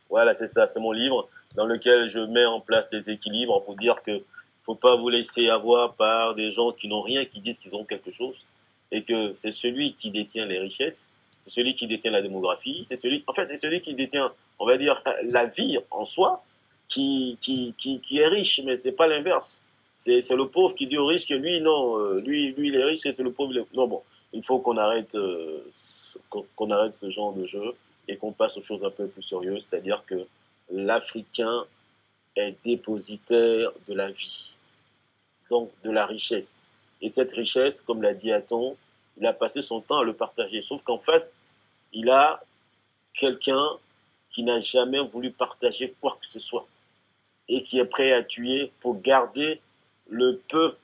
voilà 0.10 0.34
c'est 0.34 0.48
ça, 0.48 0.66
c'est 0.66 0.80
mon 0.80 0.92
livre 0.92 1.28
dans 1.56 1.66
lequel 1.66 2.08
je 2.08 2.20
mets 2.20 2.46
en 2.46 2.60
place 2.60 2.90
des 2.90 3.10
équilibres 3.10 3.62
pour 3.62 3.76
dire 3.76 4.02
que 4.04 4.22
faut 4.64 4.76
pas 4.76 4.96
vous 4.96 5.10
laisser 5.10 5.50
avoir 5.50 5.96
par 5.96 6.36
des 6.36 6.50
gens 6.50 6.72
qui 6.72 6.88
n'ont 6.88 7.02
rien, 7.02 7.26
qui 7.26 7.40
disent 7.42 7.60
qu'ils 7.60 7.76
ont 7.76 7.86
quelque 7.86 8.12
chose, 8.12 8.48
et 8.92 9.04
que 9.04 9.34
c'est 9.34 9.52
celui 9.52 9.94
qui 9.94 10.12
détient 10.12 10.46
les 10.46 10.60
richesses, 10.60 11.14
c'est 11.40 11.50
celui 11.50 11.76
qui 11.76 11.88
détient 11.88 12.12
la 12.12 12.22
démographie, 12.22 12.82
c'est 12.84 12.96
celui, 12.96 13.24
en 13.28 13.34
fait, 13.34 13.48
c'est 13.50 13.58
celui 13.58 13.82
qui 13.82 13.96
détient, 13.96 14.32
on 14.60 14.66
va 14.66 14.78
dire, 14.78 15.04
la 15.30 15.46
vie 15.46 15.78
en 15.92 16.04
soi, 16.04 16.44
qui, 16.88 17.38
qui, 17.42 17.74
qui, 17.78 18.00
qui 18.00 18.20
est 18.20 18.28
riche, 18.28 18.62
mais 18.66 18.76
c'est 18.76 18.92
pas 18.94 19.08
l'inverse. 19.08 19.68
C'est 19.96 20.20
le 20.32 20.48
pauvre 20.50 20.76
qui 20.76 20.88
dit 20.88 20.98
au 20.98 21.06
riche 21.06 21.28
que 21.28 21.34
lui, 21.34 21.62
non, 21.62 21.98
euh, 21.98 22.20
lui, 22.20 22.52
lui, 22.54 22.70
il 22.70 22.76
est 22.76 22.84
riche 22.84 23.06
et 23.06 23.12
c'est 23.12 23.24
le 23.24 23.32
pauvre. 23.32 23.54
Non, 23.74 23.88
bon, 23.88 24.02
il 24.34 24.44
faut 24.44 24.60
qu'on 24.60 24.78
arrête, 24.78 25.16
euh, 25.16 25.64
qu'on 26.30 26.72
arrête 26.72 26.94
ce 26.94 27.10
genre 27.10 27.32
de 27.32 27.46
jeu 27.46 27.74
et 28.08 28.18
qu'on 28.18 28.34
passe 28.34 28.58
aux 28.58 28.62
choses 28.62 28.84
un 28.84 28.90
peu 28.90 29.08
plus 29.08 29.22
sérieuses, 29.22 29.68
c'est-à-dire 29.70 30.04
que 30.06 30.26
l'Africain 30.70 31.66
est 32.36 32.58
dépositaire 32.64 33.72
de 33.88 33.94
la 33.94 34.10
vie, 34.10 34.58
donc 35.50 35.72
de 35.84 35.92
la 35.92 36.06
richesse. 36.06 36.68
Et 37.02 37.10
cette 37.10 37.34
richesse, 37.34 37.82
comme 37.82 38.02
l'a 38.02 38.14
dit 38.14 38.32
Aton, 38.32 38.78
il 39.18 39.26
a 39.26 39.34
passé 39.34 39.62
son 39.62 39.82
temps 39.82 40.00
à 40.00 40.04
le 40.04 40.14
partager. 40.14 40.62
Sauf 40.62 40.84
qu'en 40.84 41.00
face, 41.00 41.52
il 41.92 42.10
a 42.10 42.40
quelqu'un 43.14 43.66
qui 44.30 44.44
n'a 44.44 44.60
jamais 44.60 45.04
voulu 45.04 45.32
partager 45.32 45.94
quoi 46.02 46.18
que 46.20 46.26
ce 46.26 46.40
soit 46.40 46.68
et 47.48 47.62
qui 47.62 47.80
est 47.80 47.86
prêt 47.86 48.14
à 48.14 48.24
tuer 48.24 48.72
pour 48.80 49.00
garder 49.02 49.62
le 50.08 50.42
peu 50.48 50.76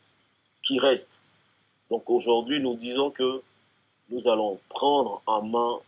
qui 0.62 0.78
reste. 0.78 1.26
Donc 1.90 2.10
aujourd'hui, 2.10 2.60
nous 2.60 2.76
disons 2.76 3.10
que 3.10 3.42
nous 4.10 4.28
allons 4.28 4.60
prendre 4.70 5.22
en 5.26 5.42
main 5.42 5.80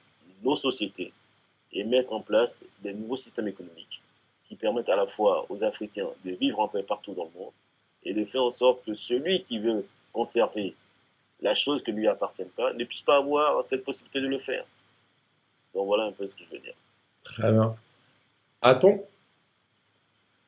nos 0.43 0.55
sociétés 0.55 1.13
et 1.73 1.83
mettre 1.83 2.13
en 2.13 2.21
place 2.21 2.65
des 2.81 2.93
nouveaux 2.93 3.15
systèmes 3.15 3.47
économiques 3.47 4.01
qui 4.51 4.57
permettent 4.57 4.89
à 4.89 4.97
la 4.97 5.05
fois 5.05 5.45
aux 5.47 5.63
Africains 5.63 6.09
de 6.25 6.31
vivre 6.31 6.59
en 6.59 6.67
paix 6.67 6.83
partout 6.83 7.13
dans 7.13 7.23
le 7.23 7.39
monde 7.39 7.53
et 8.03 8.13
de 8.13 8.25
faire 8.25 8.43
en 8.43 8.49
sorte 8.49 8.83
que 8.83 8.91
celui 8.91 9.41
qui 9.41 9.59
veut 9.59 9.85
conserver 10.11 10.75
la 11.39 11.55
chose 11.55 11.81
qui 11.81 11.93
ne 11.93 11.99
lui 11.99 12.07
appartient 12.09 12.43
pas 12.57 12.73
ne 12.73 12.83
puisse 12.83 13.03
pas 13.03 13.15
avoir 13.15 13.63
cette 13.63 13.85
possibilité 13.85 14.19
de 14.19 14.27
le 14.27 14.37
faire. 14.37 14.65
Donc 15.73 15.87
voilà 15.87 16.03
un 16.03 16.11
peu 16.11 16.27
ce 16.27 16.35
que 16.35 16.43
je 16.43 16.49
veux 16.49 16.59
dire. 16.59 16.73
Très 17.23 17.49
bien. 17.49 17.73
A-t-on? 18.61 19.07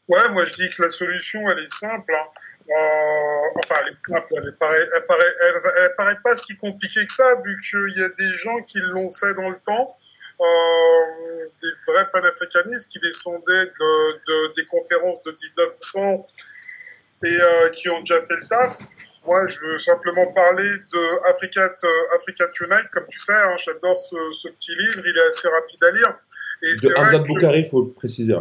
Ouais, 0.09 0.29
moi 0.31 0.43
je 0.43 0.53
dis 0.55 0.69
que 0.69 0.81
la 0.81 0.89
solution 0.89 1.49
elle 1.49 1.59
est 1.59 1.73
simple. 1.73 2.13
Hein. 2.13 2.27
Euh, 2.59 3.59
enfin, 3.63 3.75
elle 3.85 3.93
est 3.93 3.95
simple, 3.95 4.27
elle 4.31 4.57
paraît, 4.59 4.85
elle 4.97 5.05
paraît, 5.05 5.33
elle, 5.77 5.95
paraît 5.95 6.21
pas 6.21 6.35
si 6.35 6.57
compliquée 6.57 7.05
que 7.05 7.13
ça, 7.13 7.39
vu 7.41 7.57
qu'il 7.61 8.01
y 8.01 8.03
a 8.03 8.09
des 8.09 8.33
gens 8.33 8.61
qui 8.63 8.79
l'ont 8.81 9.13
fait 9.13 9.33
dans 9.35 9.49
le 9.49 9.59
temps, 9.65 9.97
euh, 10.39 11.49
des 11.61 11.91
vrais 11.91 12.09
panafricanistes 12.11 12.89
qui 12.89 12.99
descendaient 12.99 13.65
de, 13.65 14.13
de, 14.13 14.53
des 14.55 14.65
conférences 14.65 15.21
de 15.23 15.31
1900 15.31 16.25
et 17.23 17.27
euh, 17.27 17.69
qui 17.69 17.89
ont 17.89 17.99
déjà 17.99 18.21
fait 18.21 18.35
le 18.35 18.47
taf. 18.47 18.79
Moi, 19.25 19.47
je 19.47 19.59
veux 19.65 19.79
simplement 19.79 20.27
parler 20.33 20.67
de 20.67 21.29
Africa, 21.29 21.73
Africa 22.15 22.45
Tonight, 22.57 22.89
comme 22.91 23.07
tu 23.07 23.19
sais, 23.19 23.31
hein, 23.31 23.55
j'adore 23.57 23.97
ce, 23.97 24.17
ce, 24.31 24.49
petit 24.49 24.75
livre, 24.75 25.01
il 25.05 25.17
est 25.17 25.29
assez 25.29 25.47
rapide 25.47 25.83
à 25.83 25.91
lire. 25.91 26.13
Et 26.61 26.87
de 26.87 26.93
Hamza 26.95 27.19
Boukari, 27.19 27.61
il 27.61 27.69
faut 27.69 27.85
le 27.85 27.91
préciser. 27.91 28.35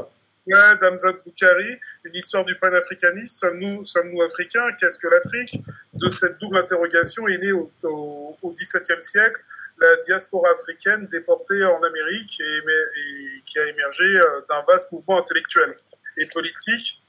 d'Amzad 0.49 1.23
Boukari, 1.25 1.79
une 2.05 2.15
histoire 2.15 2.45
du 2.45 2.55
panafricanisme, 2.59 3.27
sommes-nous 3.27 3.85
sommes 3.85 4.21
africains? 4.21 4.73
Qu'est-ce 4.79 4.99
que 4.99 5.09
l'Afrique? 5.09 5.63
De 5.95 6.09
cette 6.09 6.39
double 6.39 6.59
interrogation 6.59 7.29
est 7.29 7.39
née 7.39 7.53
au, 7.53 7.73
au, 7.85 8.53
XVIIe 8.53 9.03
siècle 9.03 9.41
la 9.81 9.97
diaspora 10.05 10.49
africaine 10.51 11.09
déportée 11.11 11.65
en 11.65 11.83
Amérique 11.83 12.41
et, 12.41 12.59
et 12.59 13.43
qui 13.47 13.59
a 13.59 13.67
émergé 13.67 14.05
euh, 14.05 14.41
d'un 14.49 14.65
vaste 14.69 14.93
mouvement 14.93 15.19
intellectuel 15.19 15.77
et 16.19 16.27
politique 16.27 17.02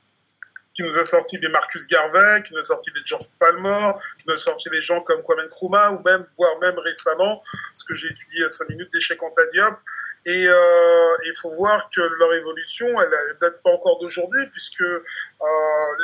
qui 0.76 0.84
nous 0.84 0.98
a 0.98 1.06
sorti 1.06 1.40
des 1.40 1.50
Marcus 1.50 1.88
Garvey, 1.88 2.44
qui 2.44 2.54
nous 2.54 2.60
a 2.60 2.64
sorti 2.64 2.92
des 2.92 3.02
George 3.06 3.28
Palmer, 3.40 3.94
qui 4.20 4.26
nous 4.28 4.34
a 4.34 4.38
sorti 4.38 4.70
des 4.70 4.82
gens 4.82 5.02
comme 5.02 5.22
Kwame 5.22 5.46
Nkrumah, 5.46 5.92
ou 5.92 6.02
même, 6.04 6.26
voire 6.38 6.60
même 6.60 6.78
récemment, 6.80 7.44
ce 7.74 7.84
que 7.86 7.94
j'ai 7.94 8.08
étudié 8.08 8.44
à 8.46 8.50
5 8.50 8.70
minutes, 8.70 8.92
d'échec 8.92 9.22
en 9.22 9.32
Diop, 9.52 9.80
et 10.26 10.48
euh, 10.48 11.18
il 11.26 11.34
faut 11.36 11.52
voir 11.52 11.90
que 11.90 12.00
leur 12.00 12.34
évolution, 12.34 12.88
elle, 13.02 13.10
ne 13.10 13.40
date 13.40 13.62
pas 13.62 13.72
encore 13.72 14.00
d'aujourd'hui, 14.00 14.46
puisque 14.52 14.82
euh, 14.82 15.06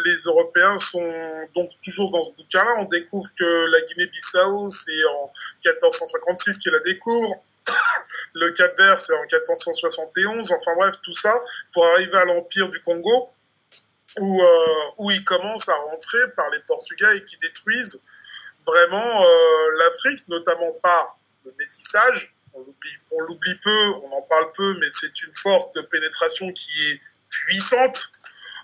les 0.03 0.15
Européens 0.25 0.77
sont 0.77 1.47
donc 1.55 1.69
toujours 1.81 2.11
dans 2.11 2.23
ce 2.25 2.31
bouquin-là. 2.33 2.75
On 2.79 2.85
découvre 2.85 3.29
que 3.37 3.65
la 3.71 3.81
Guinée-Bissau, 3.81 4.69
c'est 4.69 5.05
en 5.05 5.31
1456 5.65 6.57
qu'ils 6.57 6.73
la 6.73 6.79
découvrent. 6.81 7.41
Le 8.33 8.49
Cap-Vert, 8.51 8.99
c'est 8.99 9.13
en 9.13 9.21
1471. 9.21 10.51
Enfin 10.51 10.75
bref, 10.75 10.95
tout 11.01 11.13
ça 11.13 11.33
pour 11.71 11.85
arriver 11.85 12.17
à 12.17 12.25
l'Empire 12.25 12.67
du 12.69 12.81
Congo, 12.81 13.29
où, 14.19 14.41
euh, 14.41 14.91
où 14.97 15.11
ils 15.11 15.23
commencent 15.23 15.69
à 15.69 15.75
rentrer 15.75 16.19
par 16.35 16.49
les 16.51 16.59
Portugais 16.61 17.17
et 17.17 17.25
qui 17.25 17.37
détruisent 17.37 18.01
vraiment 18.65 19.23
euh, 19.23 19.77
l'Afrique, 19.79 20.27
notamment 20.27 20.73
par 20.81 21.17
le 21.45 21.53
métissage, 21.57 22.35
on 22.53 23.21
l'oublie 23.21 23.55
peu, 23.63 23.87
on 24.03 24.17
en 24.17 24.21
parle 24.23 24.51
peu, 24.53 24.77
mais 24.79 24.87
c'est 24.93 25.23
une 25.23 25.33
force 25.33 25.71
de 25.73 25.81
pénétration 25.81 26.51
qui 26.51 26.69
est 26.91 27.01
puissante 27.29 28.11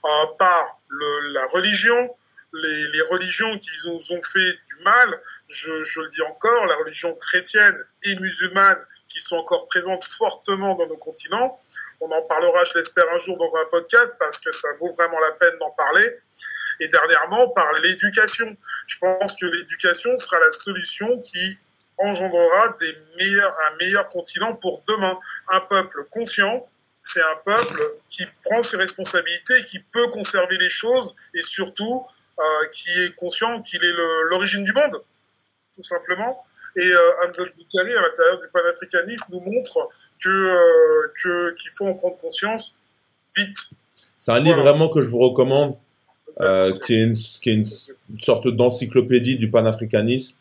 euh, 0.06 0.26
par 0.38 0.80
le, 0.88 1.34
la 1.34 1.46
religion, 1.48 2.16
les, 2.54 2.88
les, 2.90 3.02
religions 3.02 3.58
qui 3.58 3.70
nous 3.86 4.14
ont 4.14 4.22
fait 4.22 4.52
du 4.68 4.84
mal, 4.84 5.22
je, 5.48 5.84
je, 5.84 6.02
le 6.02 6.10
dis 6.10 6.22
encore, 6.22 6.66
la 6.68 6.76
religion 6.76 7.14
chrétienne 7.16 7.76
et 8.04 8.16
musulmane 8.18 8.80
qui 9.10 9.20
sont 9.20 9.38
encore 9.38 9.68
présentes 9.68 10.04
fortement 10.04 10.76
dans 10.76 10.88
nos 10.88 10.98
continents. 10.98 11.60
On 12.02 12.12
en 12.12 12.22
parlera, 12.24 12.64
je 12.66 12.80
l'espère, 12.80 13.06
un 13.14 13.18
jour 13.18 13.38
dans 13.38 13.56
un 13.56 13.66
podcast 13.72 14.16
parce 14.20 14.40
que 14.40 14.52
ça 14.52 14.68
vaut 14.80 14.94
vraiment 14.94 15.20
la 15.20 15.32
peine 15.34 15.58
d'en 15.60 15.72
parler. 15.72 16.20
Et 16.80 16.88
dernièrement, 16.90 17.50
par 17.50 17.72
l'éducation. 17.74 18.56
Je 18.88 18.98
pense 19.00 19.36
que 19.36 19.46
l'éducation 19.46 20.16
sera 20.18 20.40
la 20.40 20.52
solution 20.52 21.22
qui 21.22 21.60
engendrera 21.98 22.76
des 22.80 22.94
meilleurs, 23.18 23.56
un 23.72 23.76
meilleur 23.78 24.08
continent 24.10 24.56
pour 24.56 24.84
demain. 24.88 25.18
Un 25.50 25.62
peuple 25.62 26.04
conscient, 26.12 26.68
c'est 27.02 27.22
un 27.22 27.36
peuple 27.46 27.82
qui 28.10 28.26
prend 28.44 28.62
ses 28.64 28.78
responsabilités, 28.78 29.64
qui 29.64 29.80
peut 29.80 30.08
conserver 30.10 30.58
les 30.58 30.70
choses 30.70 31.16
et 31.34 31.42
surtout 31.42 32.06
euh, 32.40 32.68
qui 32.74 32.90
est 33.04 33.16
conscient 33.16 33.62
qu'il 33.62 33.84
est 33.84 33.94
l'origine 34.30 34.64
du 34.64 34.74
monde, 34.74 35.02
tout 35.76 35.84
simplement. 35.84 36.46
Et 36.76 36.86
euh, 36.86 37.12
Hamza 37.24 37.44
Boukari, 37.56 37.96
à 37.96 38.02
l'intérieur 38.02 38.40
du 38.40 38.50
panafricanisme, 38.50 39.26
nous 39.30 39.40
montre 39.40 39.90
que 40.22 40.30
euh, 40.30 41.54
qu'il 41.58 41.72
faut 41.72 41.88
en 41.88 41.96
prendre 41.96 42.18
conscience 42.18 42.82
vite. 43.36 43.76
C'est 44.26 44.32
un 44.32 44.40
livre 44.40 44.60
vraiment 44.60 44.90
que 44.90 45.04
je 45.04 45.08
vous 45.08 45.20
recommande, 45.20 45.76
euh, 46.42 46.72
qui 46.86 46.96
est, 46.96 47.04
une, 47.04 47.14
qui 47.14 47.50
est 47.52 47.54
une, 47.54 47.66
sorte 48.20 48.48
d'encyclopédie 48.48 49.38
du 49.38 49.52
panafricanisme. 49.52 50.36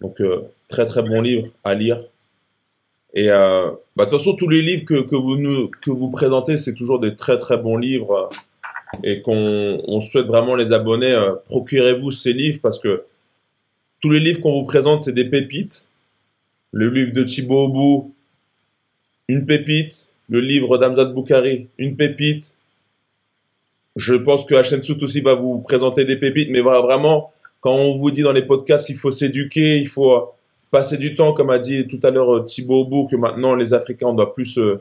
Donc, 0.00 0.20
euh, 0.20 0.42
très 0.68 0.86
très 0.86 1.02
bon 1.02 1.20
livre 1.20 1.46
à 1.62 1.74
lire. 1.74 2.00
Et 3.14 3.30
euh, 3.30 3.70
bah, 3.94 4.04
de 4.04 4.10
toute 4.10 4.18
façon, 4.18 4.34
tous 4.34 4.48
les 4.48 4.60
livres 4.60 4.84
que, 4.84 5.02
que, 5.02 5.14
vous, 5.14 5.36
nous, 5.36 5.68
que 5.68 5.90
vous 5.90 6.10
présentez, 6.10 6.58
c'est 6.58 6.74
toujours 6.74 6.98
des 6.98 7.14
très 7.14 7.38
très 7.38 7.56
bons 7.56 7.76
livres. 7.76 8.28
Et 9.04 9.22
qu'on 9.22 9.82
on 9.86 10.00
souhaite 10.00 10.26
vraiment 10.26 10.56
les 10.56 10.72
abonnés. 10.72 11.16
Procurez-vous 11.46 12.10
ces 12.10 12.32
livres 12.32 12.58
parce 12.60 12.78
que 12.78 13.04
tous 14.00 14.10
les 14.10 14.18
livres 14.18 14.40
qu'on 14.40 14.52
vous 14.52 14.66
présente, 14.66 15.04
c'est 15.04 15.12
des 15.12 15.26
pépites. 15.26 15.86
Le 16.72 16.90
livre 16.90 17.12
de 17.12 17.22
Thibaut 17.22 17.66
Obou, 17.66 18.14
une 19.28 19.44
pépite. 19.46 20.08
Le 20.30 20.40
livre 20.40 20.76
d'Amzad 20.76 21.14
Boukari, 21.14 21.68
une 21.78 21.96
pépite. 21.96 22.52
Je 23.96 24.14
pense 24.14 24.44
que 24.44 24.62
Sout 24.82 25.02
aussi 25.02 25.20
va 25.20 25.34
vous 25.34 25.58
présenter 25.60 26.04
des 26.04 26.16
pépites, 26.16 26.50
mais 26.50 26.60
voilà, 26.60 26.80
vraiment, 26.80 27.32
quand 27.60 27.74
on 27.74 27.96
vous 27.96 28.10
dit 28.10 28.22
dans 28.22 28.32
les 28.32 28.42
podcasts, 28.42 28.88
il 28.90 28.96
faut 28.96 29.10
s'éduquer, 29.10 29.78
il 29.78 29.88
faut 29.88 30.32
passer 30.70 30.98
du 30.98 31.14
temps, 31.14 31.32
comme 31.32 31.50
a 31.50 31.58
dit 31.58 31.86
tout 31.86 31.98
à 32.02 32.10
l'heure 32.10 32.36
euh, 32.36 32.44
Thibaut 32.44 32.84
Bou, 32.84 33.06
que 33.06 33.16
maintenant 33.16 33.54
les 33.54 33.72
Africains, 33.72 34.08
on 34.08 34.14
doit 34.14 34.34
plus 34.34 34.44
se, 34.44 34.80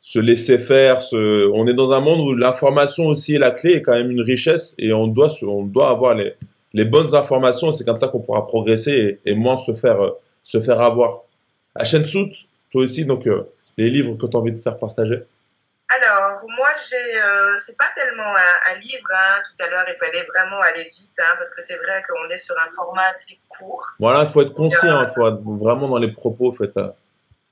se 0.00 0.18
laisser 0.18 0.58
faire. 0.58 1.00
On 1.12 1.66
est 1.66 1.74
dans 1.74 1.92
un 1.92 2.00
monde 2.00 2.20
où 2.20 2.34
l'information 2.34 3.06
aussi 3.06 3.34
est 3.34 3.38
la 3.38 3.50
clé, 3.50 3.74
est 3.74 3.82
quand 3.82 3.92
même 3.92 4.10
une 4.10 4.22
richesse, 4.22 4.74
et 4.78 4.92
on 4.92 5.06
doit, 5.06 5.30
on 5.42 5.64
doit 5.64 5.90
avoir 5.90 6.14
les, 6.14 6.84
bonnes 6.84 7.14
informations. 7.14 7.72
C'est 7.72 7.84
comme 7.84 7.98
ça 7.98 8.08
qu'on 8.08 8.20
pourra 8.20 8.46
progresser 8.46 9.20
et, 9.24 9.34
moins 9.34 9.56
se 9.56 9.74
faire, 9.74 10.00
euh, 10.00 10.10
se 10.42 10.60
faire 10.60 10.80
avoir. 10.80 11.22
À 11.74 11.84
Sout, 11.84 12.32
toi 12.70 12.82
aussi, 12.82 13.04
donc 13.04 13.26
euh, 13.26 13.42
les 13.76 13.90
livres 13.90 14.16
que 14.16 14.26
tu 14.26 14.36
as 14.36 14.40
envie 14.40 14.52
de 14.52 14.60
faire 14.60 14.78
partager. 14.78 15.24
Alors, 15.92 16.44
moi, 16.56 16.68
j'ai, 16.88 17.20
euh, 17.20 17.58
c'est 17.58 17.76
pas 17.76 17.90
tellement 17.96 18.32
un, 18.36 18.72
un 18.72 18.78
livre. 18.78 19.08
Hein. 19.12 19.42
Tout 19.44 19.64
à 19.64 19.68
l'heure, 19.68 19.84
il 19.88 19.96
fallait 19.98 20.24
vraiment 20.24 20.60
aller 20.60 20.84
vite, 20.84 21.18
hein, 21.18 21.34
parce 21.36 21.52
que 21.52 21.64
c'est 21.64 21.78
vrai 21.78 22.02
qu'on 22.08 22.28
est 22.28 22.38
sur 22.38 22.54
un 22.56 22.70
format 22.76 23.08
assez 23.10 23.40
court. 23.48 23.84
Voilà, 23.98 24.22
il 24.22 24.32
faut 24.32 24.42
être 24.42 24.54
conscient, 24.54 25.02
il 25.02 25.12
faut 25.12 25.26
être 25.26 25.42
vraiment 25.42 25.88
dans 25.88 25.98
les 25.98 26.12
propos, 26.12 26.52
fait. 26.52 26.70
Euh. 26.76 26.90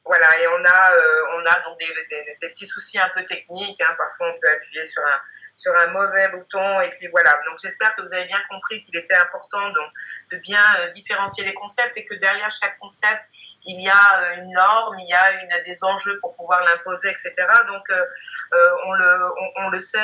Voilà, 0.05 0.27
et 0.41 0.47
on 0.47 0.64
a, 0.64 0.95
euh, 0.95 1.37
on 1.37 1.41
a 1.41 1.69
donc 1.69 1.81
des, 1.81 1.87
des, 1.87 2.37
des, 2.41 2.49
petits 2.49 2.66
soucis 2.66 2.99
un 3.01 3.11
peu 3.12 3.25
techniques. 3.25 3.81
Hein. 3.81 3.95
Parfois, 3.99 4.29
on 4.29 4.41
peut 4.41 4.49
appuyer 4.55 4.85
sur 4.85 5.03
un, 5.03 5.21
sur 5.59 5.74
un 5.74 5.88
mauvais 5.88 6.28
bouton, 6.28 6.80
et 6.80 6.90
puis 6.90 7.09
voilà. 7.09 7.36
Donc, 7.46 7.59
j'espère 7.61 7.94
que 7.96 8.02
vous 8.02 8.14
avez 8.14 8.24
bien 8.24 8.40
compris 8.48 8.80
qu'il 8.80 8.96
était 8.96 9.16
important 9.16 9.68
donc 9.70 9.90
de 10.30 10.36
bien 10.38 10.64
euh, 10.80 10.88
différencier 10.88 11.44
les 11.44 11.54
concepts 11.54 11.96
et 11.96 12.04
que 12.04 12.14
derrière 12.14 12.50
chaque 12.50 12.78
concept, 12.78 13.20
il 13.68 13.82
y 13.82 13.88
a 13.88 14.22
euh, 14.22 14.36
une 14.36 14.50
norme, 14.52 14.96
il 14.98 15.09
y 15.09 15.12
a 15.12 15.42
une, 15.42 15.62
des 15.64 15.84
enjeux 15.84 16.18
pour 16.20 16.34
pouvoir 16.36 16.64
l'imposer, 16.64 17.11
etc. 17.11 17.34
Donc, 17.66 17.88
euh, 17.90 18.06
euh, 18.54 18.70
on, 18.86 18.92
le, 18.94 19.30
on, 19.56 19.68
le 19.68 19.80
sait 19.80 19.98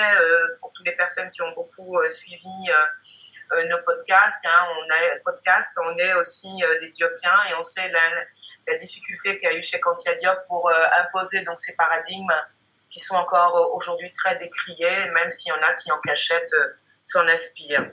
pour 0.61 0.73
toutes 0.73 0.87
les 0.87 0.95
personnes 0.97 1.31
qui 1.31 1.41
ont 1.43 1.53
beaucoup 1.53 1.97
suivi 2.09 2.71
nos 3.69 3.83
podcasts. 3.83 4.45
Hein, 4.45 4.67
on 4.79 4.91
a 4.91 5.19
podcast, 5.25 5.79
on 5.83 5.97
est 5.97 6.15
aussi 6.15 6.49
des 6.81 6.91
Diopiens 6.91 7.41
et 7.51 7.55
on 7.55 7.63
sait 7.63 7.89
la, 7.91 8.01
la 8.69 8.77
difficulté 8.77 9.39
qu'il 9.39 9.49
y 9.49 9.53
a 9.53 9.57
eu 9.57 9.63
chez 9.63 9.81
Kantia 9.81 10.15
Diop 10.17 10.45
pour 10.47 10.71
imposer 10.99 11.43
donc 11.43 11.59
ces 11.59 11.75
paradigmes 11.77 12.35
qui 12.95 13.01
sont 13.01 13.17
encore 13.17 13.73
aujourd'hui 13.75 14.13
très 14.13 14.37
décriés, 14.37 15.11
même 15.11 15.33
s'il 15.33 15.49
y 15.49 15.53
en 15.53 15.63
a 15.63 15.75
qui 15.75 15.91
en 15.91 15.99
cachette 15.99 16.55
s'en 17.03 17.27
inspirent. 17.27 17.91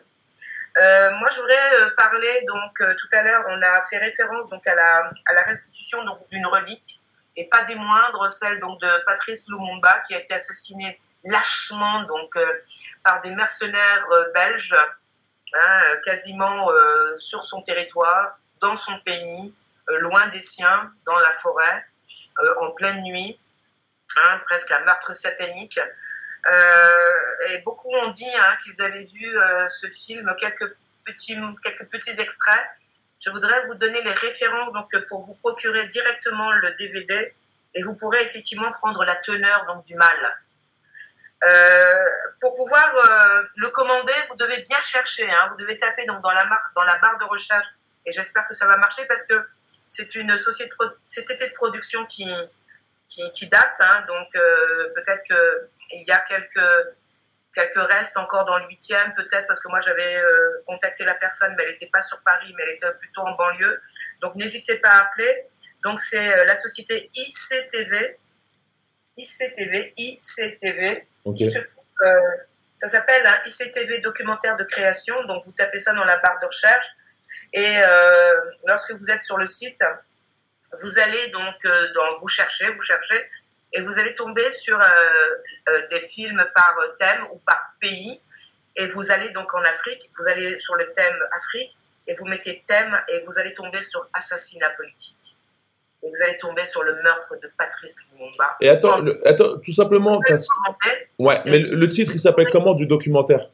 Euh, 0.77 1.11
moi, 1.15 1.27
je 1.29 1.41
voudrais 1.41 1.81
euh, 1.81 1.89
parler 1.97 2.45
donc 2.47 2.79
euh, 2.81 2.93
tout 2.99 3.07
à 3.11 3.23
l'heure, 3.23 3.43
on 3.49 3.61
a 3.61 3.81
fait 3.89 3.97
référence 3.97 4.47
donc 4.49 4.65
à 4.67 4.75
la 4.75 5.11
à 5.25 5.33
la 5.33 5.41
restitution 5.41 5.97
d'une 6.31 6.45
relique 6.45 7.01
et 7.35 7.49
pas 7.49 7.63
des 7.63 7.75
moindres, 7.75 8.29
celle 8.29 8.59
donc 8.59 8.79
de 8.79 9.05
Patrice 9.05 9.49
Lumumba 9.49 9.99
qui 10.07 10.13
a 10.13 10.19
été 10.19 10.35
assassiné 10.35 10.99
lâchement 11.25 12.03
donc 12.03 12.37
euh, 12.37 12.61
par 13.03 13.21
des 13.21 13.31
mercenaires 13.31 14.07
belges, 14.33 14.77
hein, 15.53 15.81
quasiment 16.05 16.69
sur 17.17 17.43
son 17.43 17.61
territoire, 17.63 18.37
dans 18.59 18.75
son 18.75 18.97
pays, 18.99 19.55
loin 19.87 20.27
des 20.27 20.41
siens, 20.41 20.93
dans 21.05 21.19
la 21.19 21.31
forêt, 21.31 21.85
en 22.59 22.71
pleine 22.71 23.01
nuit, 23.03 23.39
presque 24.45 24.71
un 24.71 24.81
meurtre 24.81 25.13
satanique. 25.13 25.79
Euh, 26.47 27.49
et 27.49 27.61
beaucoup 27.61 27.89
ont 27.89 28.09
dit 28.09 28.25
hein, 28.35 28.57
qu'ils 28.63 28.81
avaient 28.81 29.03
vu 29.03 29.37
euh, 29.37 29.69
ce 29.69 29.87
film, 29.87 30.27
quelques 30.39 30.75
petits, 31.05 31.37
quelques 31.63 31.89
petits 31.89 32.19
extraits. 32.19 32.65
Je 33.23 33.29
voudrais 33.29 33.65
vous 33.67 33.75
donner 33.75 34.01
les 34.01 34.11
références 34.11 34.73
donc, 34.73 34.89
pour 35.07 35.21
vous 35.21 35.35
procurer 35.35 35.87
directement 35.87 36.51
le 36.53 36.71
DVD 36.75 37.35
et 37.75 37.83
vous 37.83 37.95
pourrez 37.95 38.21
effectivement 38.23 38.71
prendre 38.71 39.03
la 39.05 39.15
teneur 39.17 39.65
donc, 39.67 39.85
du 39.85 39.95
mal. 39.95 40.39
Euh, 41.43 42.05
pour 42.39 42.53
pouvoir 42.55 42.93
le 43.55 43.69
commander, 43.69 44.13
vous 44.29 44.37
devez 44.37 44.61
bien 44.61 44.79
chercher. 44.81 45.29
Hein, 45.29 45.47
vous 45.51 45.57
devez 45.57 45.77
taper 45.77 46.05
donc 46.05 46.21
dans 46.21 46.31
la, 46.31 46.43
dans 46.75 46.83
la 46.83 46.97
barre 46.99 47.19
de 47.19 47.25
recherche 47.25 47.65
et 48.05 48.11
j'espère 48.11 48.47
que 48.47 48.55
ça 48.55 48.65
va 48.65 48.77
marcher 48.77 49.05
parce 49.05 49.25
que 49.27 49.47
c'est 49.87 50.15
une 50.15 50.35
société 50.37 50.73
de, 50.79 51.45
de 51.45 51.53
production 51.53 52.03
qui, 52.05 52.25
qui, 53.11 53.31
qui 53.33 53.47
date. 53.49 53.77
Hein, 53.79 54.05
donc 54.07 54.27
euh, 54.35 54.89
peut-être 54.95 55.23
que 55.29 55.69
il 55.93 56.07
y 56.07 56.11
a 56.11 56.19
quelques 56.19 56.87
quelques 57.53 57.87
restes 57.87 58.17
encore 58.17 58.45
dans 58.45 58.57
le 58.59 58.67
huitième, 58.67 59.13
peut-être 59.13 59.45
parce 59.47 59.61
que 59.61 59.69
moi 59.69 59.79
j'avais 59.81 60.15
euh, 60.15 60.63
contacté 60.65 61.03
la 61.03 61.15
personne, 61.15 61.53
mais 61.57 61.63
elle 61.63 61.71
n'était 61.71 61.89
pas 61.91 62.01
sur 62.01 62.21
Paris, 62.23 62.53
mais 62.57 62.63
elle 62.63 62.75
était 62.75 62.93
plutôt 62.99 63.21
en 63.21 63.35
banlieue. 63.35 63.81
Donc 64.21 64.35
n'hésitez 64.35 64.77
pas 64.79 64.89
à 64.89 65.01
appeler. 65.03 65.45
Donc 65.83 65.99
c'est 65.99 66.33
euh, 66.33 66.45
la 66.45 66.53
société 66.53 67.09
ICTV, 67.13 68.19
ICTV, 69.17 69.93
ICTV. 69.97 71.07
Okay. 71.25 71.45
Euh, 72.03 72.15
ça 72.75 72.87
s'appelle 72.87 73.29
ICTV 73.45 73.99
documentaire 73.99 74.55
de 74.57 74.63
création. 74.63 75.21
Donc 75.25 75.43
vous 75.45 75.51
tapez 75.51 75.77
ça 75.77 75.93
dans 75.93 76.05
la 76.05 76.17
barre 76.17 76.39
de 76.39 76.45
recherche 76.45 76.85
et 77.53 77.75
lorsque 78.65 78.91
vous 78.93 79.11
êtes 79.11 79.23
sur 79.23 79.37
le 79.37 79.45
site, 79.45 79.83
vous 80.81 80.99
allez 80.99 81.27
donc 81.31 81.55
dans 81.95 82.19
vous 82.19 82.27
cherchez, 82.27 82.69
vous 82.71 82.81
cherchez 82.81 83.21
et 83.73 83.81
vous 83.81 83.99
allez 83.99 84.15
tomber 84.15 84.49
sur 84.51 84.79
euh, 84.79 84.85
euh, 85.69 85.87
des 85.91 86.01
films 86.01 86.43
par 86.53 86.75
thème 86.97 87.25
ou 87.31 87.39
par 87.39 87.73
pays. 87.79 88.21
Et 88.75 88.87
vous 88.87 89.11
allez 89.11 89.29
donc 89.31 89.53
en 89.53 89.63
Afrique, 89.63 90.01
vous 90.17 90.27
allez 90.27 90.59
sur 90.59 90.75
le 90.75 90.91
thème 90.93 91.19
Afrique 91.33 91.77
et 92.07 92.13
vous 92.15 92.25
mettez 92.25 92.63
thème 92.65 92.97
et 93.09 93.19
vous 93.25 93.37
allez 93.37 93.53
tomber 93.53 93.81
sur 93.81 94.07
assassinat 94.13 94.69
politique. 94.77 95.37
Et 96.03 96.09
vous 96.09 96.23
allez 96.23 96.37
tomber 96.37 96.65
sur 96.65 96.83
le 96.83 96.95
meurtre 97.03 97.35
de 97.41 97.51
Patrice 97.57 98.07
Lumumba. 98.11 98.55
Et 98.61 98.69
attends, 98.69 98.99
le, 98.99 99.21
attends 99.27 99.59
tout 99.59 99.73
simplement. 99.73 100.19
Parce... 100.27 100.47
Ouais, 101.19 101.41
mais 101.45 101.59
le, 101.59 101.75
le 101.75 101.87
titre, 101.87 102.13
il 102.15 102.19
s'appelle 102.19 102.49
comment 102.49 102.73
du 102.73 102.87
documentaire? 102.87 103.49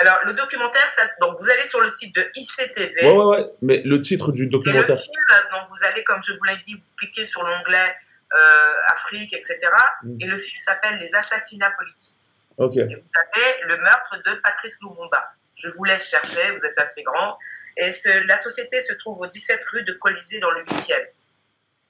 Alors, 0.00 0.18
le 0.24 0.32
documentaire, 0.32 0.88
ça, 0.88 1.02
donc 1.20 1.38
vous 1.38 1.50
allez 1.50 1.64
sur 1.64 1.80
le 1.82 1.90
site 1.90 2.14
de 2.16 2.30
ICTV. 2.34 3.02
Ouais, 3.02 3.12
ouais, 3.12 3.24
ouais. 3.24 3.46
Mais 3.60 3.82
le 3.84 4.00
titre 4.00 4.32
du 4.32 4.46
documentaire. 4.46 4.88
Et 4.88 4.92
le 4.92 4.96
film, 4.96 5.14
donc 5.52 5.68
vous 5.68 5.84
allez, 5.84 6.02
comme 6.04 6.22
je 6.22 6.32
vous 6.32 6.44
l'ai 6.44 6.56
dit, 6.58 6.74
vous 6.74 6.96
cliquez 6.96 7.24
sur 7.24 7.42
l'onglet 7.42 7.96
euh, 8.32 8.72
Afrique, 8.88 9.34
etc. 9.34 9.58
Mm. 10.02 10.16
Et 10.20 10.26
le 10.26 10.36
film 10.38 10.58
s'appelle 10.58 10.98
Les 11.00 11.14
assassinats 11.14 11.72
politiques. 11.72 12.18
Okay. 12.56 12.80
Et 12.80 12.84
vous 12.84 12.92
avez 12.92 13.62
le 13.64 13.76
meurtre 13.78 14.16
de 14.24 14.34
Patrice 14.36 14.80
Lumumba. 14.82 15.32
Je 15.54 15.68
vous 15.68 15.84
laisse 15.84 16.08
chercher, 16.08 16.50
vous 16.52 16.64
êtes 16.64 16.78
assez 16.78 17.02
grand. 17.02 17.38
Et 17.76 17.92
ce, 17.92 18.26
la 18.26 18.38
société 18.38 18.80
se 18.80 18.94
trouve 18.94 19.18
au 19.18 19.26
17 19.26 19.62
rue 19.72 19.82
de 19.84 19.92
Colisée 19.94 20.40
dans 20.40 20.50
le 20.50 20.64
8e. 20.64 20.94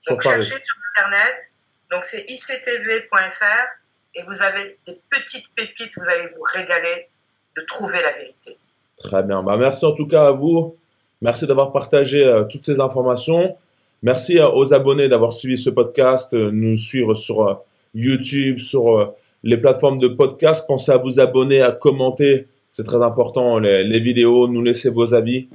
Donc 0.08 0.22
cherchez 0.22 0.58
sur 0.58 0.76
Internet. 0.96 1.52
Donc 1.90 2.04
c'est 2.04 2.24
ictv.fr 2.28 3.66
et 4.14 4.22
vous 4.24 4.42
avez 4.42 4.78
des 4.86 5.00
petites 5.08 5.54
pépites, 5.54 5.92
vous 5.96 6.08
allez 6.08 6.28
vous 6.28 6.42
régaler 6.42 7.10
de 7.56 7.62
trouver 7.66 7.98
la 8.02 8.18
vérité. 8.18 8.56
Très 8.98 9.22
bien. 9.22 9.42
Bah, 9.42 9.56
merci 9.56 9.84
en 9.84 9.92
tout 9.92 10.06
cas 10.06 10.28
à 10.28 10.32
vous. 10.32 10.76
Merci 11.22 11.46
d'avoir 11.46 11.72
partagé 11.72 12.24
euh, 12.24 12.44
toutes 12.44 12.64
ces 12.64 12.80
informations. 12.80 13.56
Merci 14.02 14.40
aux 14.40 14.72
abonnés 14.72 15.08
d'avoir 15.08 15.32
suivi 15.32 15.58
ce 15.58 15.68
podcast, 15.68 16.32
euh, 16.32 16.50
nous 16.50 16.76
suivre 16.76 17.14
sur 17.14 17.46
euh, 17.46 17.54
YouTube, 17.94 18.58
sur 18.58 18.98
euh, 18.98 19.06
les 19.42 19.58
plateformes 19.58 19.98
de 19.98 20.08
podcast. 20.08 20.64
Pensez 20.66 20.92
à 20.92 20.96
vous 20.96 21.20
abonner, 21.20 21.60
à 21.60 21.72
commenter, 21.72 22.46
c'est 22.70 22.84
très 22.84 23.02
important, 23.02 23.58
les, 23.58 23.84
les, 23.84 24.00
vidéos, 24.00 24.48
nous 24.48 24.62
laisser 24.62 24.88
vos 24.88 25.12
avis. 25.12 25.48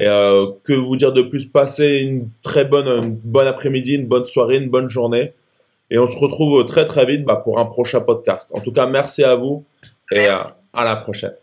Et 0.00 0.06
euh, 0.06 0.46
que 0.64 0.72
vous 0.72 0.96
dire 0.96 1.12
de 1.12 1.22
plus? 1.22 1.46
Passez 1.46 1.98
une 1.98 2.28
très 2.42 2.64
bonne, 2.64 2.88
une 2.88 3.14
bonne 3.14 3.46
après-midi, 3.46 3.94
une 3.94 4.06
bonne 4.06 4.24
soirée, 4.24 4.56
une 4.56 4.70
bonne 4.70 4.88
journée. 4.88 5.32
Et 5.90 5.98
on 5.98 6.08
se 6.08 6.16
retrouve 6.16 6.66
très 6.66 6.86
très 6.86 7.06
vite 7.06 7.24
bah, 7.24 7.36
pour 7.36 7.60
un 7.60 7.66
prochain 7.66 8.00
podcast. 8.00 8.50
En 8.54 8.60
tout 8.60 8.72
cas, 8.72 8.86
merci 8.86 9.22
à 9.22 9.36
vous 9.36 9.64
et 10.10 10.26
à 10.26 10.84
la 10.84 10.96
prochaine. 10.96 11.34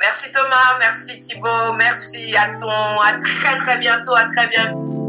Merci 0.00 0.32
Thomas, 0.32 0.78
merci 0.78 1.20
Thibaut, 1.20 1.74
merci 1.78 2.34
à 2.34 2.56
ton, 2.58 2.70
à 2.70 3.18
très 3.20 3.58
très 3.58 3.78
bientôt, 3.78 4.14
à 4.14 4.24
très 4.24 4.48
bientôt. 4.48 4.99